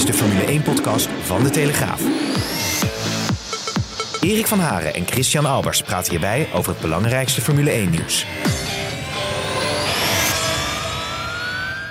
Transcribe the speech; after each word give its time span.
Is 0.00 0.06
de 0.06 0.12
Formule 0.12 0.60
1-podcast 0.60 1.08
van 1.22 1.42
De 1.42 1.50
Telegraaf. 1.50 2.00
Erik 4.20 4.46
van 4.46 4.58
Haren 4.60 4.94
en 4.94 5.06
Christian 5.06 5.46
Albers 5.46 5.82
praten 5.82 6.10
hierbij 6.10 6.48
over 6.54 6.72
het 6.72 6.80
belangrijkste 6.80 7.40
Formule 7.40 7.70
1-nieuws. 7.70 8.26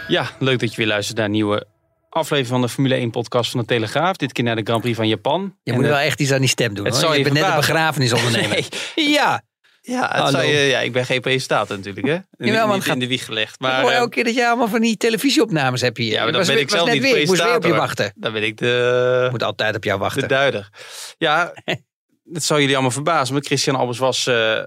Ja, 0.07 0.29
leuk 0.39 0.59
dat 0.59 0.69
je 0.71 0.77
weer 0.77 0.87
luistert 0.87 1.17
naar 1.17 1.25
een 1.25 1.31
nieuwe 1.31 1.65
aflevering 2.09 2.47
van 2.47 2.61
de 2.61 2.69
Formule 2.69 2.95
1 2.95 3.09
podcast 3.11 3.51
van 3.51 3.59
de 3.59 3.65
Telegraaf. 3.65 4.15
Dit 4.15 4.31
keer 4.31 4.43
naar 4.43 4.55
de 4.55 4.61
Grand 4.63 4.81
Prix 4.81 4.95
van 4.97 5.07
Japan. 5.07 5.55
Je 5.63 5.71
En, 5.71 5.77
moet 5.77 5.87
wel 5.87 5.97
echt 5.97 6.19
iets 6.19 6.31
aan 6.31 6.39
die 6.39 6.49
stem 6.49 6.73
doen. 6.73 6.85
het 6.85 6.93
hoor. 6.93 7.03
zal 7.03 7.11
Je 7.11 7.17
je 7.17 7.23
bent 7.23 7.35
net 7.35 7.43
een 7.43 7.49
verbazen. 7.51 7.73
begrafenisondernemer. 7.73 8.65
Ja, 8.95 9.41
Ja, 9.89 10.29
zou 10.31 10.43
je, 10.45 10.57
ja, 10.59 10.79
ik 10.79 10.91
ben 10.91 11.05
geen 11.05 11.21
presentator 11.21 11.75
natuurlijk, 11.77 12.07
hè? 12.07 12.45
Jawel, 12.45 12.65
maar 12.67 12.75
het 12.75 12.83
gaat- 12.85 12.93
in 12.93 12.99
de 12.99 13.07
wieg 13.07 13.25
gelegd. 13.25 13.59
maar 13.59 13.71
Maar 13.71 13.81
hoor 13.81 13.91
eh, 13.91 13.97
elke 13.97 14.09
keer 14.09 14.23
dat 14.23 14.35
je 14.35 14.47
allemaal 14.47 14.67
van 14.67 14.81
die 14.81 14.97
televisieopnames 14.97 15.81
hebt 15.81 15.97
hier. 15.97 16.11
ja, 16.11 16.23
maar 16.23 16.31
dan 16.31 16.45
ben 16.45 16.59
ik 16.59 16.69
zelf 16.69 16.91
niet 16.91 17.01
weer, 17.01 17.17
Ik 17.17 17.27
moest 17.27 17.43
weer 17.43 17.55
op 17.55 17.65
je 17.65 17.73
wachten. 17.73 18.13
dan 18.15 18.33
ben 18.33 18.43
ik 18.43 18.57
de, 18.57 19.21
Ik 19.25 19.31
moet 19.31 19.43
altijd 19.43 19.75
op 19.75 19.83
jou 19.83 19.97
de 19.97 20.03
wachten. 20.03 20.27
duider. 20.27 20.69
Ja, 21.17 21.53
dat 22.33 22.43
zal 22.43 22.57
jullie 22.59 22.73
allemaal 22.73 22.91
verbazen. 22.91 23.33
Maar 23.33 23.43
Christian 23.43 23.75
Albers 23.75 23.97
was 23.97 24.27
eh, 24.27 24.63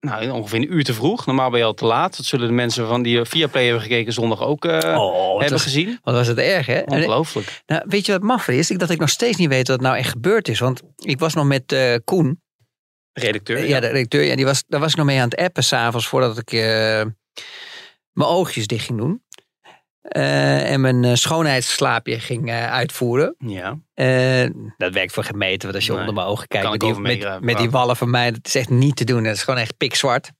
nou, 0.00 0.30
ongeveer 0.30 0.58
een 0.58 0.72
uur 0.74 0.84
te 0.84 0.94
vroeg. 0.94 1.26
Normaal 1.26 1.50
ben 1.50 1.58
je 1.58 1.64
al 1.64 1.74
te 1.74 1.84
laat. 1.84 2.16
Dat 2.16 2.26
zullen 2.26 2.46
de 2.46 2.52
mensen 2.52 2.86
van 2.88 3.02
die 3.02 3.24
via 3.24 3.46
Play 3.46 3.64
hebben 3.64 3.82
gekeken 3.82 4.12
zondag 4.12 4.42
ook 4.42 4.64
eh, 4.64 4.72
Oh, 4.98 5.30
hebben 5.30 5.50
was, 5.52 5.62
gezien. 5.62 5.98
wat 6.02 6.14
was 6.14 6.26
het 6.26 6.38
erg, 6.38 6.66
hè? 6.66 6.80
Ongelooflijk. 6.84 7.62
nou, 7.66 7.82
weet 7.86 8.06
je 8.06 8.12
wat 8.12 8.22
maf 8.22 8.48
is? 8.48 8.70
Ik 8.70 8.78
dat 8.78 8.90
ik 8.90 8.98
nog 8.98 9.08
steeds 9.10 9.36
niet 9.36 9.48
weet 9.48 9.68
wat 9.68 9.80
nou 9.80 9.96
echt 9.96 10.10
gebeurd 10.10 10.48
is. 10.48 10.58
Want 10.58 10.82
ik 10.96 11.18
was 11.18 11.34
nog 11.34 11.44
met 11.46 11.72
eh, 11.72 11.94
Koen, 12.04 12.40
Redacteur. 13.18 13.66
ja. 13.66 13.80
de 13.80 13.86
redacteur. 13.86 14.24
Ja, 14.24 14.36
die 14.36 14.44
was, 14.44 14.64
daar 14.66 14.80
was 14.80 14.90
ik 14.90 14.96
nog 14.96 15.06
mee 15.06 15.20
aan 15.20 15.28
het 15.28 15.36
appen 15.36 15.64
s'avonds 15.64 16.08
voordat 16.08 16.38
ik 16.38 16.52
eh, 16.52 16.60
mijn 18.12 18.30
oogjes 18.30 18.66
dicht 18.66 18.84
ging 18.84 18.98
doen. 18.98 19.22
Eh, 20.00 20.72
en 20.72 20.80
mijn 20.80 21.04
eh, 21.04 21.14
schoonheidsslaapje 21.14 22.20
ging 22.20 22.50
uitvoeren. 22.52 23.34
ja. 23.38 23.78
Dat 24.76 24.92
werkt 24.92 25.12
voor 25.12 25.24
gemeten, 25.24 25.62
want 25.62 25.74
als 25.74 25.84
je 25.84 25.90
Nee, 25.90 26.00
onder 26.00 26.14
mijn 26.14 26.26
ogen 26.26 26.48
kijkt 26.48 26.70
met 26.70 26.80
die, 26.80 26.94
met, 26.94 27.40
met 27.40 27.58
die 27.58 27.70
wallen 27.70 27.96
van 27.96 28.10
mij, 28.10 28.30
dat 28.30 28.46
is 28.46 28.54
echt 28.54 28.70
niet 28.70 28.96
te 28.96 29.04
doen. 29.04 29.22
Dat 29.22 29.34
is 29.34 29.42
gewoon 29.42 29.60
echt 29.60 29.76
pikzwart. 29.76 30.30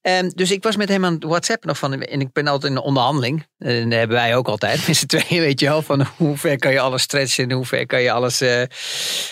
Ehm, 0.00 0.28
dus 0.28 0.50
ik 0.50 0.62
was 0.62 0.76
met 0.76 0.88
hem 0.88 1.04
aan 1.04 1.14
het 1.14 1.24
WhatsApp 1.24 1.64
nog 1.64 1.78
van, 1.78 2.02
en 2.02 2.20
ik 2.20 2.32
ben 2.32 2.46
altijd 2.46 2.72
in 2.72 2.78
een 2.78 2.84
onderhandeling. 2.84 3.46
En 3.58 3.90
dat 3.90 3.98
hebben 3.98 4.16
wij 4.16 4.36
ook 4.36 4.48
altijd, 4.48 4.82
met 4.86 4.96
z'n 4.96 5.06
tweeën, 5.06 5.40
weet 5.40 5.60
je 5.60 5.66
wel, 5.66 5.82
van 5.82 6.06
hoe 6.16 6.36
ver 6.36 6.58
kan 6.58 6.72
je 6.72 6.80
alles 6.80 7.02
stretchen 7.02 7.44
en 7.44 7.56
hoe 7.56 7.64
ver 7.64 7.86
kan 7.86 8.02
je 8.02 8.12
alles 8.12 8.38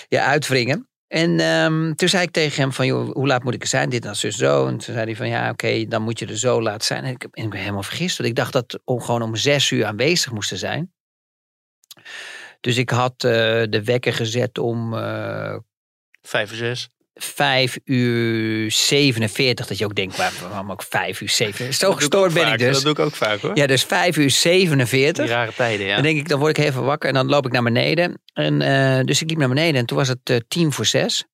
ja, 0.08 0.24
uitwringen. 0.24 0.88
En 1.08 1.40
ehm, 1.40 1.94
toen 1.94 2.08
zei 2.08 2.22
ik 2.22 2.30
tegen 2.30 2.60
hem 2.60 2.72
van, 2.72 2.86
joh, 2.86 3.12
hoe 3.12 3.26
laat 3.26 3.42
moet 3.42 3.54
ik 3.54 3.62
er 3.62 3.68
zijn? 3.68 3.88
Dit 3.88 4.04
en 4.04 4.16
zus, 4.16 4.36
zo. 4.36 4.66
En 4.66 4.78
toen 4.78 4.94
zei 4.94 5.04
hij 5.04 5.16
van, 5.16 5.28
ja, 5.28 5.50
oké, 5.50 5.86
dan 5.88 6.02
moet 6.02 6.18
je 6.18 6.26
er 6.26 6.38
zo 6.38 6.62
laat 6.62 6.84
zijn. 6.84 7.04
En 7.04 7.10
ik, 7.10 7.22
ik 7.30 7.50
ben 7.50 7.60
helemaal 7.60 7.82
vergist, 7.82 8.16
want 8.16 8.28
ik 8.28 8.36
dacht 8.36 8.52
dat 8.52 8.80
gewoon 8.84 9.22
om 9.22 9.36
zes 9.36 9.70
uur 9.70 9.84
aanwezig 9.84 10.32
moesten 10.32 10.58
zijn. 10.58 10.92
Dus 12.60 12.76
ik 12.76 12.90
had 12.90 13.24
eh, 13.24 13.30
de 13.68 13.80
wekker 13.84 14.12
gezet 14.12 14.58
om 14.58 14.94
eh 14.94 15.56
Vijf 16.26 16.50
of 16.50 16.56
zes. 16.56 16.88
5 17.18 17.78
uur 17.84 18.70
47. 18.70 19.66
Dat 19.66 19.78
je 19.78 19.84
ook 19.84 19.94
denkt, 19.94 20.16
waar- 20.16 20.32
waarom 20.48 20.70
ook 20.70 20.82
5 20.82 21.20
uur 21.20 21.28
47? 21.28 21.78
Zo 21.78 21.86
Dat 21.90 21.96
gestoord 21.98 22.34
ben 22.34 22.42
vaak, 22.42 22.52
ik 22.52 22.58
dus. 22.58 22.74
Dat 22.74 22.82
doe 22.82 22.92
ik 22.92 22.98
ook 22.98 23.14
vaak 23.14 23.40
hoor. 23.40 23.56
Ja, 23.56 23.66
dus 23.66 23.82
5 23.84 24.16
uur 24.16 24.30
47. 24.30 25.24
Die 25.24 25.34
rare 25.34 25.52
tijden, 25.54 25.86
ja. 25.86 25.94
Dan 25.94 26.02
denk 26.02 26.18
ik, 26.18 26.28
dan 26.28 26.38
word 26.38 26.58
ik 26.58 26.64
even 26.64 26.84
wakker 26.84 27.08
en 27.08 27.14
dan 27.14 27.26
loop 27.28 27.46
ik 27.46 27.52
naar 27.52 27.62
beneden. 27.62 28.22
En, 28.32 28.62
eh, 28.62 29.04
dus 29.04 29.22
ik 29.22 29.28
liep 29.28 29.38
naar 29.38 29.48
beneden 29.48 29.80
en 29.80 29.86
toen 29.86 29.96
was 29.96 30.08
het 30.08 30.30
eh, 30.30 30.36
tien 30.48 30.72
voor 30.72 30.86
zes. 30.86 31.24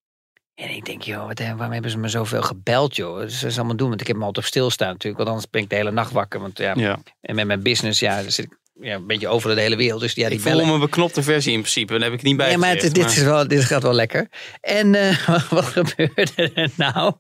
En 0.55 0.71
ik 0.71 0.85
denk, 0.85 1.03
joh, 1.03 1.27
wat, 1.27 1.39
waarom 1.39 1.73
hebben 1.73 1.91
ze 1.91 1.99
me 1.99 2.09
zoveel 2.09 2.43
gebeld, 2.43 2.97
joh? 2.97 3.19
Dat 3.19 3.31
is 3.31 3.57
allemaal 3.59 3.77
doen, 3.77 3.89
want 3.89 4.01
ik 4.01 4.07
heb 4.07 4.17
me 4.17 4.25
altijd 4.25 4.45
op 4.45 4.51
stilstaan 4.51 4.89
natuurlijk. 4.89 5.17
Want 5.17 5.29
anders 5.29 5.51
ben 5.51 5.63
ik 5.63 5.69
de 5.71 5.77
hele 5.77 5.91
nacht 5.91 6.13
wakker. 6.13 6.41
Want 6.41 6.59
ja, 6.59 6.73
ja. 6.77 6.99
en 7.21 7.35
met 7.35 7.47
mijn 7.47 7.63
business, 7.63 8.01
ja, 8.01 8.23
dan 8.23 8.33
zit 8.33 8.45
ik 8.45 8.59
ja, 8.83 8.95
een 8.95 9.07
beetje 9.07 9.29
over 9.29 9.55
de 9.55 9.61
hele 9.61 9.77
wereld. 9.77 10.01
Dus 10.01 10.13
ja, 10.13 10.27
die 10.29 10.37
ik 10.37 10.43
voel 10.43 10.53
bellen. 10.53 10.67
me 10.67 10.73
een 10.75 10.81
beknopte 10.81 11.23
versie 11.23 11.53
in 11.53 11.59
principe. 11.61 11.93
Daar 11.93 12.03
heb 12.03 12.13
ik 12.13 12.23
niet 12.23 12.37
bij 12.37 12.51
Ja, 12.51 12.59
maar 12.59 12.69
het- 12.71 12.81
dit, 12.81 12.97
maar- 12.97 13.07
is 13.07 13.23
wel, 13.23 13.49
dit 13.49 13.65
gaat 13.65 13.83
wel 13.83 13.93
lekker. 13.95 14.29
En 14.61 14.95
eh, 14.95 15.29
wat 15.51 15.65
gebeurde 15.65 16.51
er 16.55 16.71
nou? 16.77 17.13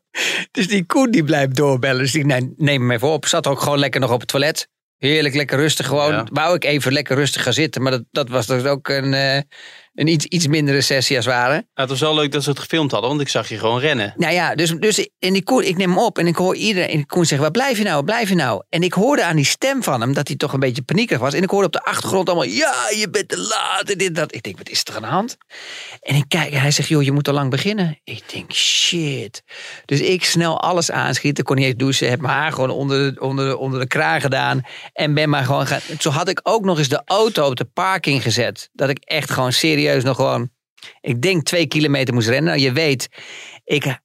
Dus 0.51 0.69
die 0.69 0.85
Koen 0.85 1.11
die 1.11 1.25
blijft 1.25 1.55
doorbellen. 1.57 1.99
Dus 2.03 2.15
ik 2.15 2.25
nee, 2.27 2.53
neem 2.57 2.81
hem 2.81 2.91
even 2.91 3.09
op. 3.09 3.27
Zat 3.27 3.47
ook 3.47 3.61
gewoon 3.61 3.79
lekker 3.79 4.01
nog 4.01 4.13
op 4.13 4.21
het 4.21 4.29
toilet. 4.29 4.69
Heerlijk, 4.99 5.35
lekker 5.35 5.59
rustig 5.59 5.87
gewoon. 5.87 6.13
Ja. 6.13 6.27
Wou 6.33 6.55
ik 6.55 6.65
even 6.65 6.93
lekker 6.93 7.17
rustig 7.17 7.43
gaan 7.43 7.53
zitten. 7.53 7.83
Maar 7.83 7.93
dat, 7.93 8.05
dat 8.11 8.29
was 8.29 8.47
dus 8.47 8.65
ook 8.65 8.89
een, 8.89 9.15
eh, 9.15 9.39
een 9.95 10.07
iets, 10.07 10.25
iets 10.25 10.47
mindere 10.47 10.81
sessie 10.81 11.17
als 11.17 11.25
het 11.25 11.35
ware. 11.35 11.55
Ja, 11.55 11.65
het 11.75 11.89
was 11.89 12.01
wel 12.01 12.15
leuk 12.15 12.33
dat 12.33 12.43
ze 12.43 12.51
het 12.51 12.59
gefilmd 12.59 12.91
hadden, 12.91 13.11
want 13.11 13.23
ik 13.23 13.29
zag 13.29 13.49
je 13.49 13.59
gewoon 13.59 13.81
rennen. 13.81 14.15
Nou 14.17 14.33
ja, 14.33 14.55
dus, 14.55 14.71
dus 14.71 15.09
en 15.19 15.33
die 15.33 15.43
Koen, 15.43 15.63
ik 15.63 15.77
neem 15.77 15.91
hem 15.91 15.99
op 15.99 16.19
en 16.19 16.27
ik 16.27 16.37
hoor 16.37 16.57
iedereen. 16.57 16.89
En 16.89 17.07
Koen 17.07 17.25
zegt, 17.25 17.41
waar 17.41 17.51
blijf 17.51 17.79
je 17.79 17.85
nou, 17.85 17.95
waar 17.95 18.05
blijf 18.05 18.29
je 18.29 18.35
nou? 18.35 18.63
En 18.69 18.83
ik 18.83 18.93
hoorde 18.93 19.25
aan 19.25 19.37
die 19.37 19.45
stem 19.45 19.83
van 19.83 20.01
hem 20.01 20.13
dat 20.13 20.29
hij 20.29 20.37
toch 20.37 20.53
een 20.53 20.61
beetje 20.61 20.83
paniekerig 20.83 21.21
was. 21.23 21.35
En 21.35 21.43
ik 21.43 21.51
hoorde 21.51 21.67
op 21.67 21.73
de 21.73 21.83
achtergrond 21.83 22.29
allemaal, 22.29 22.47
ja, 22.47 22.75
je 22.97 23.11
bent 23.11 23.29
te 23.29 23.39
laat 23.39 23.91
en 23.91 23.99
dit, 23.99 24.15
dat. 24.15 24.35
Ik 24.35 24.43
denk, 24.43 24.59
wat 24.59 24.69
is 24.69 24.85
er 24.85 24.95
aan 24.95 25.03
de 25.03 25.09
hand? 25.09 25.37
En 26.01 26.15
ik 26.15 26.25
kijk 26.29 26.53
en 26.53 26.61
hij 26.61 26.71
zegt, 26.71 26.89
joh, 26.89 27.03
je 27.03 27.13
moet 27.13 27.29
al 27.29 27.35
lang 27.35 27.51
beginnen. 27.51 28.01
Ik 28.05 28.23
denk, 28.33 28.53
shit. 28.53 29.43
Dus 29.85 30.01
ik 30.01 30.25
snel 30.25 30.61
alles 30.61 30.91
aanschieten, 30.91 31.45
kon 31.45 31.57
niet 31.57 31.65
eens 31.65 31.77
douchen. 31.77 32.09
Heb 32.09 32.21
mijn 32.21 32.35
haar 32.35 32.53
gewoon 32.53 32.71
onder 32.71 33.15
de, 33.15 33.21
onder 33.21 33.49
de, 33.49 33.57
onder 33.57 33.81
de 33.81 33.87
kraag 33.87 34.23
gedaan. 34.23 34.63
En 34.93 35.15
ben 35.15 35.29
maar 35.29 35.45
gewoon 35.45 35.67
gaan. 35.67 35.81
Zo 35.99 36.11
had 36.11 36.29
ik 36.29 36.41
ook 36.43 36.65
nog 36.65 36.79
eens 36.79 36.89
de 36.89 37.03
auto 37.05 37.47
op 37.47 37.57
de 37.57 37.65
parking 37.65 38.23
gezet. 38.23 38.71
Dat 38.73 38.89
ik 38.89 38.99
echt 38.99 39.31
gewoon 39.31 39.53
serieus 39.53 39.81
nog 40.05 40.17
gewoon 40.17 40.51
ik 41.01 41.23
denk 41.23 41.43
twee 41.43 41.67
kilometer 41.67 42.15
moest 42.15 42.29
rennen. 42.29 42.51
Nou, 42.51 42.65
je 42.65 42.73
weet, 42.73 43.09
ik 43.65 44.01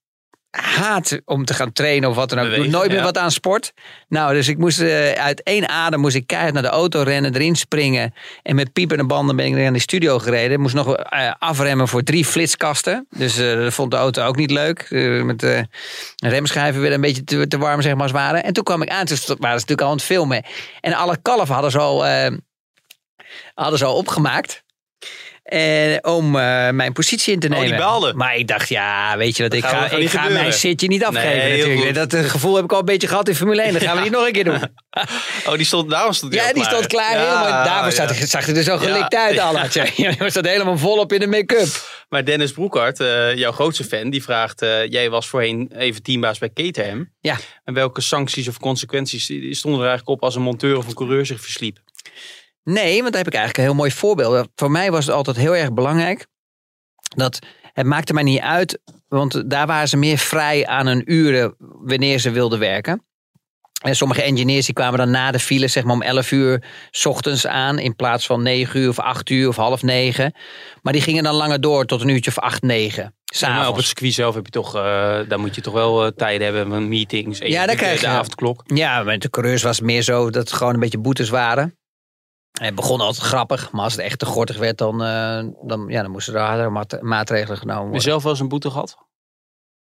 haat 0.50 1.20
om 1.26 1.46
te 1.46 1.54
gaan 1.54 1.72
trainen 1.72 2.10
of 2.10 2.16
wat 2.16 2.30
dan 2.30 2.40
ook. 2.40 2.46
Ik 2.46 2.56
doe 2.56 2.68
nooit 2.68 2.88
meer 2.88 2.98
ja. 2.98 3.04
wat 3.04 3.18
aan 3.18 3.32
sport. 3.32 3.74
Nou, 4.08 4.34
dus 4.34 4.48
ik 4.48 4.58
moest 4.58 4.80
eh, 4.80 5.12
uit 5.12 5.44
één 5.44 5.70
adem 5.70 6.00
moest 6.00 6.16
ik 6.16 6.28
keihard 6.28 6.54
naar 6.54 6.64
de 6.64 6.70
auto 6.70 7.02
rennen, 7.02 7.36
erin 7.36 7.56
springen. 7.56 8.14
En 8.44 8.56
met 8.56 8.74
piepende 8.74 9.06
banden 9.06 9.36
ben 9.36 9.46
ik 9.46 9.54
naar 9.54 9.74
de 9.74 9.80
studio 9.80 10.20
gereden. 10.20 10.52
Ik 10.52 10.58
moest 10.58 10.76
nog 10.76 10.96
eh, 10.96 11.32
afremmen 11.40 11.88
voor 11.88 12.04
drie 12.04 12.26
flitskasten. 12.26 13.08
Dus 13.10 13.38
eh, 13.38 13.54
dat 13.54 13.74
vond 13.74 13.92
de 13.92 13.98
auto 13.98 14.26
ook 14.26 14.36
niet 14.36 14.52
leuk. 14.52 14.88
Met 15.24 15.40
de 15.40 15.68
remschijven 16.16 16.82
weer 16.82 16.94
een 16.94 17.02
beetje 17.02 17.24
te, 17.24 17.48
te 17.48 17.58
warm, 17.58 17.82
zeg 17.82 17.94
maar, 17.94 18.02
als 18.02 18.12
het 18.12 18.22
ware. 18.22 18.38
En 18.38 18.54
toen 18.54 18.64
kwam 18.64 18.82
ik 18.82 18.90
aan, 18.90 19.06
toen 19.06 19.18
waren 19.18 19.38
ze 19.40 19.40
natuurlijk 19.40 19.82
al 19.82 19.88
aan 19.88 19.96
het 19.96 20.04
filmen. 20.04 20.44
En 20.82 20.94
alle 20.94 21.18
kalven 21.22 21.54
hadden 21.54 21.72
ze 21.72 21.80
al, 21.80 22.06
eh, 22.06 22.32
hadden 23.54 23.80
ze 23.80 23.86
al 23.86 23.96
opgemaakt. 23.96 24.66
En 25.48 26.06
om 26.06 26.26
eh, 26.26 26.70
mijn 26.70 26.94
positie 26.94 27.34
in 27.34 27.40
te 27.40 27.48
Oh, 27.48 27.60
die 27.60 27.70
nemen. 27.70 28.18
Maar 28.18 28.36
ik 28.36 28.48
dacht, 28.48 28.70
ja, 28.70 29.18
weet 29.18 29.38
je 29.38 29.44
wat, 29.44 29.54
ik 29.54 29.66
ga, 29.66 29.90
ik 29.90 30.10
ga 30.10 30.30
mijn 30.30 30.54
zitje 30.54 30.88
niet 30.88 31.06
afgeven 31.06 31.38
Nee, 31.38 31.58
natuurlijk. 31.58 31.96
Dat 31.96 32.14
eh, 32.14 32.24
gevoel 32.24 32.56
heb 32.56 32.64
ik 32.64 32.72
al 32.72 32.80
een 32.80 32.86
beetje 32.86 33.08
gehad 33.08 33.28
in 33.28 33.36
Formule 33.36 33.62
1. 33.62 33.74
Dat 33.74 33.82
gaan 33.82 33.96
we 33.96 34.02
niet 34.02 34.12
nog 34.12 34.26
een 34.26 34.32
keer 34.32 34.44
doen. 34.44 34.62
Oh, 35.48 35.54
die 35.54 35.66
stond, 35.66 35.90
daarom 35.90 36.14
stond 36.14 36.32
die 36.32 36.42
Ja, 36.42 36.54
die 36.54 36.64
stond 36.64 36.88
klaar. 36.88 37.12
Ja, 37.12 37.20
helemaal, 37.20 37.66
daarvoor 37.66 38.06
ja. 38.06 38.14
zat, 38.16 38.30
zag 38.30 38.46
hij 38.46 38.56
er 38.56 38.64
zo 38.64 38.78
gelikt 38.78 39.16
uit. 39.16 39.40
Alla. 39.48 39.66
Je 39.96 40.16
zat 40.26 40.46
helemaal 40.46 40.78
volop 40.78 41.14
in 41.14 41.20
de 41.20 41.28
make-up. 41.28 41.68
Maar 42.10 42.26
Dennis 42.26 42.52
Broekhart, 42.52 43.00
eh, 43.00 43.36
jouw 43.36 43.52
grootste 43.52 43.84
fan, 43.84 44.10
die 44.10 44.24
vraagt... 44.24 44.60
jij 44.90 45.10
was 45.10 45.28
voorheen 45.28 45.72
even 45.78 46.04
teambaas 46.04 46.38
bij 46.38 46.52
Caterham. 46.54 47.10
Ja. 47.22 47.38
En 47.64 47.74
welke 47.74 48.02
sancties 48.02 48.48
of 48.48 48.60
consequenties 48.60 49.24
stonden 49.58 49.82
er 49.82 49.88
eigenlijk 49.88 50.10
op 50.10 50.24
als 50.24 50.36
een 50.36 50.42
monteur 50.42 50.78
of 50.78 50.88
een 50.88 50.94
coureur 50.94 51.26
zich 51.26 51.42
versliep? 51.42 51.80
Nee, 52.74 53.02
want 53.02 53.14
daar 53.14 53.24
heb 53.24 53.34
ik 53.34 53.40
eigenlijk 53.40 53.58
een 53.58 53.64
heel 53.64 53.74
mooi 53.74 53.92
voorbeeld. 53.92 54.48
Voor 54.56 54.72
mij 54.72 54.92
was 54.92 55.06
het 55.06 55.16
altijd 55.16 55.38
heel 55.38 55.56
erg 55.56 55.74
belangrijk. 55.74 56.28
Dat 57.16 57.40
het 57.74 57.86
maakte 57.86 58.14
mij 58.14 58.24
niet 58.24 58.40
uit. 58.40 58.80
Want 59.08 59.50
daar 59.50 59.68
waren 59.68 59.88
ze 59.88 59.98
meer 59.98 60.18
vrij 60.18 60.68
aan 60.68 60.88
hun 60.88 61.14
uren 61.14 61.56
wanneer 61.60 62.20
ze 62.20 62.32
wilden 62.32 62.60
werken. 62.60 63.06
En 63.82 63.96
sommige 63.96 64.22
engineers 64.22 64.66
die 64.66 64.74
kwamen 64.74 64.98
dan 65.00 65.12
na 65.12 65.32
de 65.32 65.40
file 65.40 65.68
zeg 65.68 65.84
maar 65.84 65.94
om 65.94 66.02
11 66.02 66.32
uur 66.32 66.64
's 66.92 67.06
ochtends 67.06 67.48
aan. 67.48 67.80
In 67.80 67.96
plaats 67.96 68.26
van 68.26 68.42
9 68.42 68.80
uur 68.80 68.90
of 68.90 69.00
8 69.00 69.30
uur 69.30 69.48
of 69.48 69.56
half 69.56 69.84
9. 69.84 70.34
Maar 70.82 70.94
die 70.94 71.02
gingen 71.02 71.24
dan 71.24 71.36
langer 71.36 71.62
door 71.62 71.86
tot 71.86 72.02
een 72.02 72.08
uurtje 72.10 72.32
of 72.32 72.40
8, 72.40 72.62
9. 72.62 73.16
Maar 73.42 73.68
op 73.70 73.76
het 73.76 73.86
circuit 73.86 74.14
zelf 74.14 74.36
heb 74.36 74.46
je 74.46 74.52
toch, 74.52 74.76
eh, 74.76 74.82
daar 75.28 75.40
moet 75.40 75.56
je 75.56 75.62
toch 75.62 75.74
wel 75.74 76.06
eh, 76.06 76.12
tijden 76.12 76.46
hebben 76.54 76.70
van 76.70 76.88
meetings. 76.88 77.40
Ja, 77.40 77.58
daar 77.66 77.68
de, 77.68 77.76
krijg 77.82 78.00
de 78.00 78.06
je- 78.06 78.12
avondklok. 78.12 78.64
Ja, 78.66 79.04
met 79.04 79.22
de 79.22 79.30
coureurs 79.30 79.64
was 79.64 79.78
het 79.78 79.86
meer 79.86 80.02
zo 80.02 80.30
dat 80.30 80.50
het 80.50 80.52
gewoon 80.58 80.74
een 80.74 80.80
beetje 80.80 80.98
boetes 81.00 81.30
waren. 81.30 81.77
Het 82.62 82.76
begon 82.76 83.00
altijd 83.02 83.26
grappig, 83.26 83.72
maar 83.72 83.84
als 83.84 83.94
het 83.94 84.02
echt 84.02 84.20
te 84.20 84.26
gortig 84.26 84.58
werd, 84.58 84.78
dan, 84.78 85.04
eh, 85.04 85.40
dan, 85.62 85.86
ja, 85.88 86.02
dan 86.02 86.12
moesten 86.12 86.34
er 86.34 86.40
hardere 86.42 86.70
maat- 86.70 87.02
maatregelen 87.02 87.58
genomen 87.58 87.76
Heb 87.76 87.84
je 87.86 87.90
worden. 87.92 88.10
zelf 88.10 88.24
wel 88.24 88.32
eens 88.32 88.42
een 88.42 88.48
boete 88.48 88.70
gehad? 88.70 88.98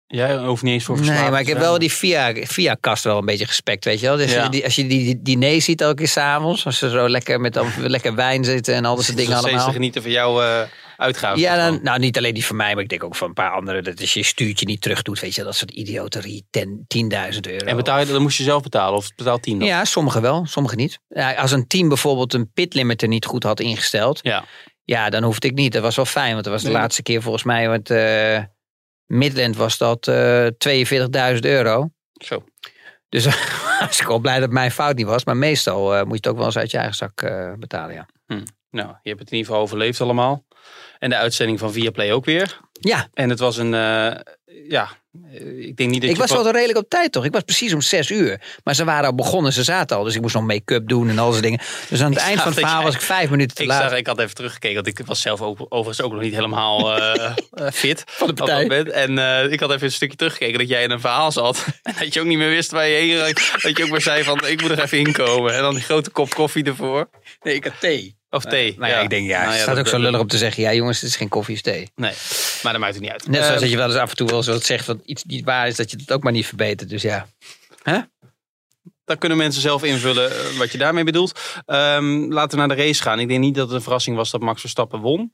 Jij 0.08 0.38
hoeft 0.38 0.64
niet 0.64 0.74
eens 0.74 0.84
voor 0.84 0.96
Nee, 0.96 1.04
verslaafd 1.06 1.32
maar 1.32 1.40
ik 1.40 1.48
heb 1.48 1.58
wel 1.58 1.80
die 1.80 1.92
via, 1.92 2.34
via 2.36 2.78
kast 2.80 3.04
wel 3.04 3.18
een 3.18 3.26
beetje 3.26 3.46
gespekt, 3.46 3.86
weet 3.86 4.00
je 4.00 4.06
wel. 4.08 4.18
Dus 4.18 4.32
Ja. 4.34 4.40
als 4.42 4.50
die, 4.50 4.64
als 4.64 4.76
je 4.76 4.88
die, 4.88 5.04
die 5.06 5.22
diner 5.22 5.62
ziet 5.62 5.82
elke 5.82 5.96
keer 5.96 6.08
s'avonds, 6.08 6.66
als 6.66 6.78
ze 6.78 6.90
zo 6.90 7.10
lekker 7.10 7.40
met 7.42 7.54
dan, 7.54 7.68
lekker 7.78 8.16
wijn 8.16 8.44
zitten 8.44 8.76
en 8.76 8.86
al 8.86 8.96
dat 8.96 9.06
soort 9.06 9.18
dingen 9.18 9.38
allemaal. 9.38 9.66
te 9.68 9.72
genieten 9.74 10.02
van 10.02 10.12
jouw 10.12 10.42
eh 10.42 10.62
uitgaven. 11.04 11.40
Ja, 11.40 11.56
dan, 11.56 11.80
nou 11.84 12.00
niet 12.00 12.18
alleen 12.18 12.34
die 12.34 12.46
van 12.46 12.56
mij, 12.56 12.74
maar 12.74 12.84
ik 12.84 12.90
denk 12.90 13.04
ook 13.04 13.16
van 13.16 13.28
een 13.28 13.34
paar 13.34 13.52
anderen. 13.52 13.84
Dat 13.84 14.00
als 14.02 14.14
je 14.14 14.20
je 14.20 14.26
stuurtje 14.26 14.66
niet 14.66 14.82
terug 14.82 15.02
doet, 15.02 15.20
weet 15.20 15.36
je, 15.36 15.44
dat 15.44 15.56
soort 15.56 15.72
idioterie, 15.72 16.48
10 16.50 16.86
10.000 17.34 17.40
euro. 17.42 17.66
En 17.66 17.76
betaal 17.76 18.00
je, 18.00 18.06
dat 18.06 18.20
moest 18.22 18.38
je 18.38 18.44
zelf 18.44 18.62
betalen 18.64 18.98
of 18.98 19.16
betaalt 19.16 19.42
tien 19.44 19.60
dan? 19.60 19.68
Ja, 19.68 19.86
sommigen 19.86 20.22
wel, 20.22 20.46
sommigen 20.46 20.78
niet. 20.78 21.00
Ja, 21.08 21.34
als 21.34 21.52
een 21.52 21.68
team 21.68 21.88
bijvoorbeeld 21.88 22.34
een 22.34 22.52
pitlimiter 22.54 23.08
niet 23.08 23.26
goed 23.26 23.44
had 23.44 23.60
ingesteld, 23.60 24.20
Ja. 24.22 24.46
ja, 24.84 25.10
dan 25.10 25.24
hoefde 25.24 25.48
ik 25.48 25.54
niet. 25.54 25.74
Dat 25.74 25.82
was 25.82 25.96
wel 25.96 26.06
fijn, 26.06 26.32
want 26.32 26.44
dat 26.44 26.54
was 26.54 26.62
de 26.64 26.70
Nee. 26.70 26.78
laatste 26.78 27.02
keer 27.04 27.22
volgens 27.22 27.44
mij, 27.44 27.68
want 27.70 27.90
eh 27.90 28.40
Midland 29.06 29.56
was 29.56 29.78
dat 29.78 30.08
eh 30.08 30.48
42.000 30.58 31.46
euro. 31.46 31.90
Zo. 32.14 32.44
Dus 33.10 33.26
was 33.80 34.00
ik 34.02 34.08
al 34.08 34.20
blij 34.20 34.40
dat 34.40 34.50
mijn 34.50 34.72
fout 34.72 34.96
niet 34.96 35.06
was. 35.06 35.26
Maar 35.26 35.38
meestal 35.38 35.96
eh, 35.96 36.00
moet 36.02 36.10
je 36.10 36.16
het 36.16 36.28
ook 36.28 36.38
wel 36.38 36.46
eens 36.46 36.58
uit 36.58 36.72
je 36.72 36.78
eigen 36.78 36.96
zak 36.96 37.22
eh, 37.22 37.54
betalen, 37.60 37.96
ja. 37.96 38.06
Nou, 38.70 38.88
je 39.02 39.10
hebt 39.10 39.20
het 39.20 39.32
in 39.32 39.38
ieder 39.38 39.46
geval 39.52 39.62
overleefd 39.62 40.02
allemaal. 40.02 40.46
En 41.00 41.10
de 41.10 41.16
uitzending 41.16 41.60
van 41.60 41.72
Viaplay 41.74 42.12
ook 42.12 42.26
weer. 42.26 42.60
Ja, 42.80 43.08
En 43.14 43.30
het 43.30 43.40
was 43.40 43.58
een, 43.58 43.74
eh, 43.74 44.16
ja, 44.68 44.88
ik 45.58 45.76
denk 45.76 45.90
niet 45.90 46.02
dat 46.02 46.10
ik 46.10 46.18
was 46.18 46.32
wel 46.32 46.52
redelijk 46.52 46.78
op 46.78 46.90
tijd 46.90 47.12
toch? 47.12 47.26
Ik 47.26 47.32
was 47.32 47.42
precies 47.42 47.74
om 47.74 47.82
zes 47.82 48.10
uur. 48.10 48.42
Maar 48.64 48.76
ze 48.76 48.84
waren 48.84 49.06
al 49.06 49.16
begonnen, 49.16 49.54
ze 49.54 49.64
zaten 49.64 49.98
al. 49.98 50.04
Dus 50.04 50.16
ik 50.16 50.22
moest 50.22 50.34
nog 50.34 50.44
make-up 50.44 50.88
doen 50.88 51.10
en 51.10 51.20
al 51.20 51.32
soort 51.32 51.44
dingen. 51.44 51.60
Dus 51.90 52.02
aan 52.02 52.10
het 52.12 52.20
Ik 52.22 52.26
eind 52.26 52.38
van 52.42 52.48
het 52.52 52.60
verhaal 52.60 52.76
jij- 52.76 52.86
was 52.86 52.96
ik 52.96 53.02
vijf 53.02 53.30
minuten 53.30 53.56
te 53.56 53.62
Ik, 53.62 53.68
laat. 53.68 53.90
zag, 53.90 53.98
ik 54.00 54.08
had 54.08 54.20
even 54.20 54.36
teruggekeken, 54.36 54.76
want 54.84 54.88
ik 55.00 55.06
was 55.06 55.22
zelf 55.22 55.42
ook, 55.42 55.58
overigens 55.70 56.02
ook 56.02 56.12
nog 56.12 56.22
niet 56.22 56.34
helemaal 56.34 56.98
eh, 57.02 57.26
eh, 57.52 57.72
fit. 57.72 58.04
Van 58.06 58.28
de 58.28 58.34
partij. 58.34 58.68
En 58.92 59.52
ik 59.52 59.60
had 59.60 59.72
even 59.72 59.84
een 59.86 59.92
stukje 59.92 60.18
teruggekeken 60.18 60.60
dat 60.60 60.68
jij 60.70 60.84
in 60.84 60.92
een 60.92 61.00
verhaal 61.00 61.32
zat. 61.32 61.66
En 61.84 61.94
dat 62.00 62.14
je 62.14 62.20
ook 62.20 62.26
niet 62.26 62.38
meer 62.38 62.50
wist 62.50 62.72
waar 62.72 62.88
je 62.88 62.96
heen 62.96 63.20
ging. 63.26 63.62
Dat 63.62 63.78
je 63.78 63.84
ook 63.84 63.90
maar 63.90 64.02
zei 64.02 64.24
van, 64.24 64.48
ik 64.48 64.62
moet 64.62 64.72
er 64.72 64.84
even 64.84 64.98
inkomen. 64.98 65.54
En 65.56 65.62
dan 65.62 65.74
die 65.74 65.84
grote 65.84 66.10
kop 66.10 66.34
koffie 66.34 66.64
ervoor. 66.64 67.10
Nee, 67.42 67.56
ik 67.56 67.64
had 67.64 67.80
thee. 67.80 68.16
Of 68.34 68.44
thee. 68.46 68.76
Nou 68.78 68.92
ja, 68.92 69.00
ik 69.00 69.10
denk, 69.10 69.28
ja, 69.28 69.40
Nou 69.40 69.52
het 69.52 69.62
staat 69.62 69.76
dat- 69.76 69.86
ook 69.86 69.92
zo 69.92 70.00
lullig 70.00 70.20
om 70.20 70.28
te 70.28 70.38
zeggen. 70.38 70.64
Ja 70.64 70.74
jongens, 70.74 71.02
het 71.02 71.10
is 71.10 71.16
geen 71.16 71.30
koffie, 71.30 71.56
het 71.56 71.68
is 71.68 71.74
thee. 71.74 71.90
Nee, 71.96 72.14
maar 72.64 72.72
dat 72.72 72.82
maakt 72.82 72.94
het 72.94 73.02
niet 73.04 73.12
uit. 73.12 73.28
Net 73.28 73.36
zoals 73.44 73.54
Eh, 73.56 73.60
dat 73.62 73.70
je 73.70 73.78
wel 73.78 73.88
eens 73.88 73.96
af 73.96 74.10
en 74.10 74.16
toe 74.16 74.28
wel 74.28 74.38
eens 74.38 74.48
wat 74.48 74.64
zegt 74.64 74.86
wat 74.86 74.98
iets 75.06 75.24
niet 75.24 75.46
waar 75.46 75.68
is, 75.68 75.76
dat 75.76 75.92
je 75.92 75.98
het 75.98 76.12
ook 76.12 76.24
maar 76.24 76.32
niet 76.32 76.46
verbetert. 76.46 76.90
Dus 76.90 77.02
ja. 77.02 77.28
Dan 79.06 79.18
kunnen 79.18 79.38
mensen 79.38 79.62
zelf 79.62 79.84
invullen 79.84 80.32
eh, 80.32 80.58
wat 80.58 80.72
je 80.72 80.78
daarmee 80.78 81.04
bedoelt. 81.04 81.40
Ehm, 81.66 82.32
laten 82.32 82.60
we 82.60 82.66
naar 82.66 82.76
de 82.78 82.84
race 82.84 83.02
gaan. 83.02 83.20
Ik 83.20 83.28
denk 83.28 83.40
niet 83.40 83.56
dat 83.56 83.68
het 83.68 83.76
een 83.76 83.82
verrassing 83.82 84.16
was 84.16 84.32
dat 84.32 84.42
Max 84.42 84.62
Verstappen 84.62 85.00
won. 85.00 85.34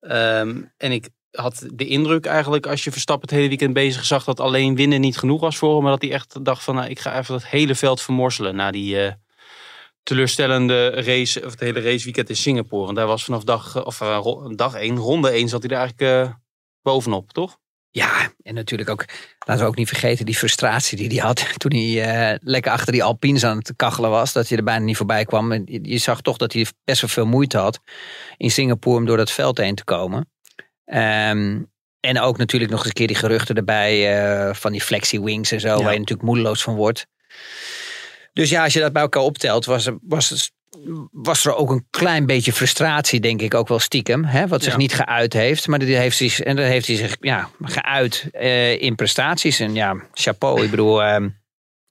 Ehm, 0.00 0.62
en 0.76 0.92
ik 0.92 1.08
had 1.30 1.66
de 1.72 1.86
indruk 1.86 2.26
eigenlijk 2.26 2.66
als 2.66 2.84
je 2.84 2.90
Verstappen 2.92 3.28
het 3.28 3.36
hele 3.36 3.48
weekend 3.48 3.72
bezig 3.72 4.04
zag... 4.04 4.24
dat 4.24 4.40
alleen 4.40 4.76
winnen 4.76 5.00
niet 5.00 5.18
genoeg 5.18 5.40
was 5.40 5.56
voor 5.56 5.74
hem. 5.74 5.82
Maar 5.82 5.92
dat 5.92 6.02
hij 6.02 6.12
echt 6.12 6.44
dacht 6.44 6.62
van 6.62 6.74
nou, 6.74 6.88
ik 6.88 6.98
ga 6.98 7.18
even 7.18 7.34
dat 7.34 7.46
hele 7.46 7.74
veld 7.74 8.02
vermorselen... 8.02 8.56
na 8.56 8.70
die 8.70 9.02
eh, 9.04 9.12
teleurstellende 10.10 10.88
race, 10.90 11.44
of 11.44 11.50
het 11.50 11.60
hele 11.60 11.80
raceweekend 11.80 12.28
in 12.28 12.36
Singapore. 12.36 12.88
En 12.88 12.94
daar 12.94 13.06
was 13.06 13.24
vanaf 13.24 13.44
dag, 13.44 13.76
eh, 13.76 13.86
of, 13.86 14.00
eh, 14.00 14.46
dag 14.56 14.74
1, 14.74 14.96
ronde 14.96 15.30
1, 15.36 15.48
zat 15.48 15.62
hij 15.62 15.70
er 15.70 15.78
eigenlijk 15.78 16.28
eh, 16.28 16.34
bovenop, 16.82 17.32
toch? 17.32 17.58
Ja, 17.90 18.32
en 18.42 18.54
natuurlijk 18.54 18.90
ook, 18.90 19.04
laten 19.46 19.62
we 19.62 19.68
ook 19.68 19.76
niet 19.76 19.88
vergeten, 19.88 20.26
die 20.26 20.36
frustratie 20.36 20.98
die 20.98 21.08
hij 21.08 21.26
had 21.26 21.46
toen 21.62 21.72
hij 21.74 22.38
lekker 22.42 22.72
achter 22.72 22.92
die 22.92 23.04
Alpines 23.04 23.44
aan 23.44 23.58
het 23.58 23.72
kachelen 23.76 24.10
was. 24.10 24.32
Dat 24.32 24.48
hij 24.48 24.58
er 24.58 24.64
bijna 24.64 24.84
niet 24.84 24.96
voorbij 24.96 25.24
kwam. 25.24 25.52
En 25.52 25.62
je, 25.66 25.78
je 25.82 25.98
zag 25.98 26.20
toch 26.20 26.36
dat 26.36 26.52
hij 26.52 26.66
best 26.84 27.00
wel 27.00 27.10
veel 27.10 27.26
moeite 27.26 27.58
had 27.58 27.80
in 28.36 28.50
Singapore 28.50 28.96
om 28.96 29.06
door 29.06 29.16
dat 29.16 29.30
veld 29.30 29.58
heen 29.58 29.74
te 29.74 29.84
komen. 29.84 30.30
Ehm, 30.84 31.62
en 32.00 32.20
ook 32.20 32.38
natuurlijk 32.38 32.70
nog 32.70 32.80
eens 32.80 32.88
een 32.88 32.94
keer 32.94 33.06
die 33.06 33.16
geruchten 33.16 33.54
erbij 33.54 34.54
van 34.54 34.72
die 34.72 34.80
flexi 34.80 35.20
wings 35.20 35.52
en 35.52 35.60
zo, 35.60 35.82
waar 35.82 35.92
je 35.92 35.98
natuurlijk 35.98 36.28
moedeloos 36.28 36.62
van 36.62 36.74
wordt. 36.74 37.06
Dus 38.32 38.50
ja, 38.50 38.64
als 38.64 38.72
je 38.72 38.80
dat 38.80 38.92
bij 38.92 39.02
elkaar 39.02 39.22
optelt, 39.22 39.64
was, 39.64 39.86
er- 39.86 39.98
was, 40.02 40.28
het- 40.30 40.52
was 41.12 41.44
er 41.44 41.54
ook 41.54 41.70
een 41.70 41.86
klein 41.90 42.26
beetje 42.26 42.52
frustratie, 42.52 43.20
denk 43.20 43.42
ik, 43.42 43.54
ook 43.54 43.68
wel 43.68 43.78
stiekem. 43.78 44.24
Hè, 44.24 44.48
wat 44.48 44.62
zich 44.62 44.72
Ja. 44.72 44.78
niet 44.78 44.94
geuit 44.94 45.32
heeft. 45.32 45.66
Maar 45.68 45.78
die 45.78 45.96
heeft 45.96 46.16
zich, 46.16 46.40
en 46.40 46.56
dat 46.56 46.64
heeft 46.66 46.86
hij 46.86 46.96
zich 46.96 47.16
ja, 47.20 47.48
geuit 47.62 48.28
eh, 48.32 48.82
in 48.82 48.94
prestaties. 48.94 49.60
En 49.60 49.74
ja, 49.74 49.96
chapeau. 50.12 50.62
Ik 50.64 50.70
bedoel, 50.70 51.02
ehm, 51.02 51.28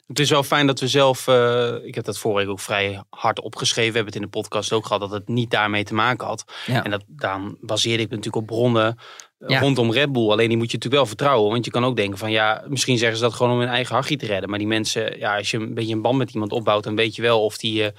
Het 0.08 0.20
is 0.20 0.30
wel 0.30 0.44
fijn 0.44 0.68
dat 0.68 0.80
we 0.80 0.88
zelf, 0.88 1.28
eh, 1.28 1.74
ik 1.84 1.96
heb 1.96 2.04
dat 2.06 2.18
vorige 2.18 2.40
week 2.42 2.50
ook 2.50 2.60
vrij 2.60 3.04
hard 3.10 3.40
opgeschreven. 3.42 3.90
We 3.92 3.96
hebben 3.98 4.14
het 4.14 4.22
in 4.24 4.30
de 4.32 4.38
podcast 4.38 4.72
ook 4.74 4.86
gehad 4.86 5.02
dat 5.02 5.12
het 5.12 5.28
niet 5.28 5.52
daarmee 5.52 5.84
te 5.84 5.94
maken 5.94 6.28
had. 6.28 6.44
Ja. 6.66 6.84
En 6.84 6.92
dat, 6.92 7.04
daarom 7.08 7.58
baseerde 7.62 8.04
ik 8.04 8.10
me 8.10 8.16
natuurlijk 8.16 8.42
op 8.44 8.56
bronnen 8.56 8.98
Rondom 9.40 9.92
Red 9.92 10.12
Bull. 10.12 10.30
Alleen 10.30 10.48
die 10.48 10.58
moet 10.58 10.72
je 10.72 10.78
natuurlijk 10.78 11.02
wel 11.02 11.06
vertrouwen. 11.06 11.52
Want 11.52 11.66
je 11.66 11.72
kan 11.72 11.86
ook 11.86 11.96
denken 11.96 12.18
van 12.18 12.32
ja, 12.32 12.64
misschien 12.68 12.98
zeggen 12.98 13.18
ze 13.18 13.24
dat 13.24 13.34
gewoon 13.34 13.52
om 13.52 13.60
hun 13.60 13.68
eigen 13.68 13.96
hachje 13.96 14.16
te 14.16 14.26
redden. 14.26 14.50
Maar 14.50 14.60
die 14.60 14.68
mensen, 14.68 15.18
ja, 15.18 15.38
als 15.38 15.52
je 15.52 15.58
een 15.58 15.74
beetje 15.74 15.94
een 15.94 16.02
band 16.02 16.18
met 16.18 16.34
iemand 16.34 16.52
opbouwt, 16.52 16.84
dan 16.84 16.96
weet 16.96 17.16
je 17.16 17.22
wel 17.22 17.44
of 17.44 17.58
die 17.58 17.74
je 17.74 17.94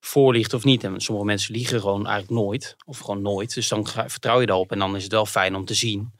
voorliegt 0.00 0.54
of 0.54 0.64
niet. 0.64 0.84
En 0.84 1.00
sommige 1.00 1.26
mensen 1.26 1.54
liegen 1.54 1.80
gewoon 1.80 2.06
eigenlijk 2.06 2.40
nooit. 2.40 2.76
Of 2.86 2.98
gewoon 2.98 3.22
nooit. 3.22 3.54
Dus 3.54 3.68
dan 3.68 3.86
vertrouw 3.86 4.40
je 4.40 4.46
daarop. 4.46 4.72
En 4.72 4.78
dan 4.78 4.96
is 4.96 5.02
het 5.02 5.12
wel 5.12 5.26
fijn 5.26 5.54
om 5.54 5.64
te 5.64 5.74
zien. 5.74 6.12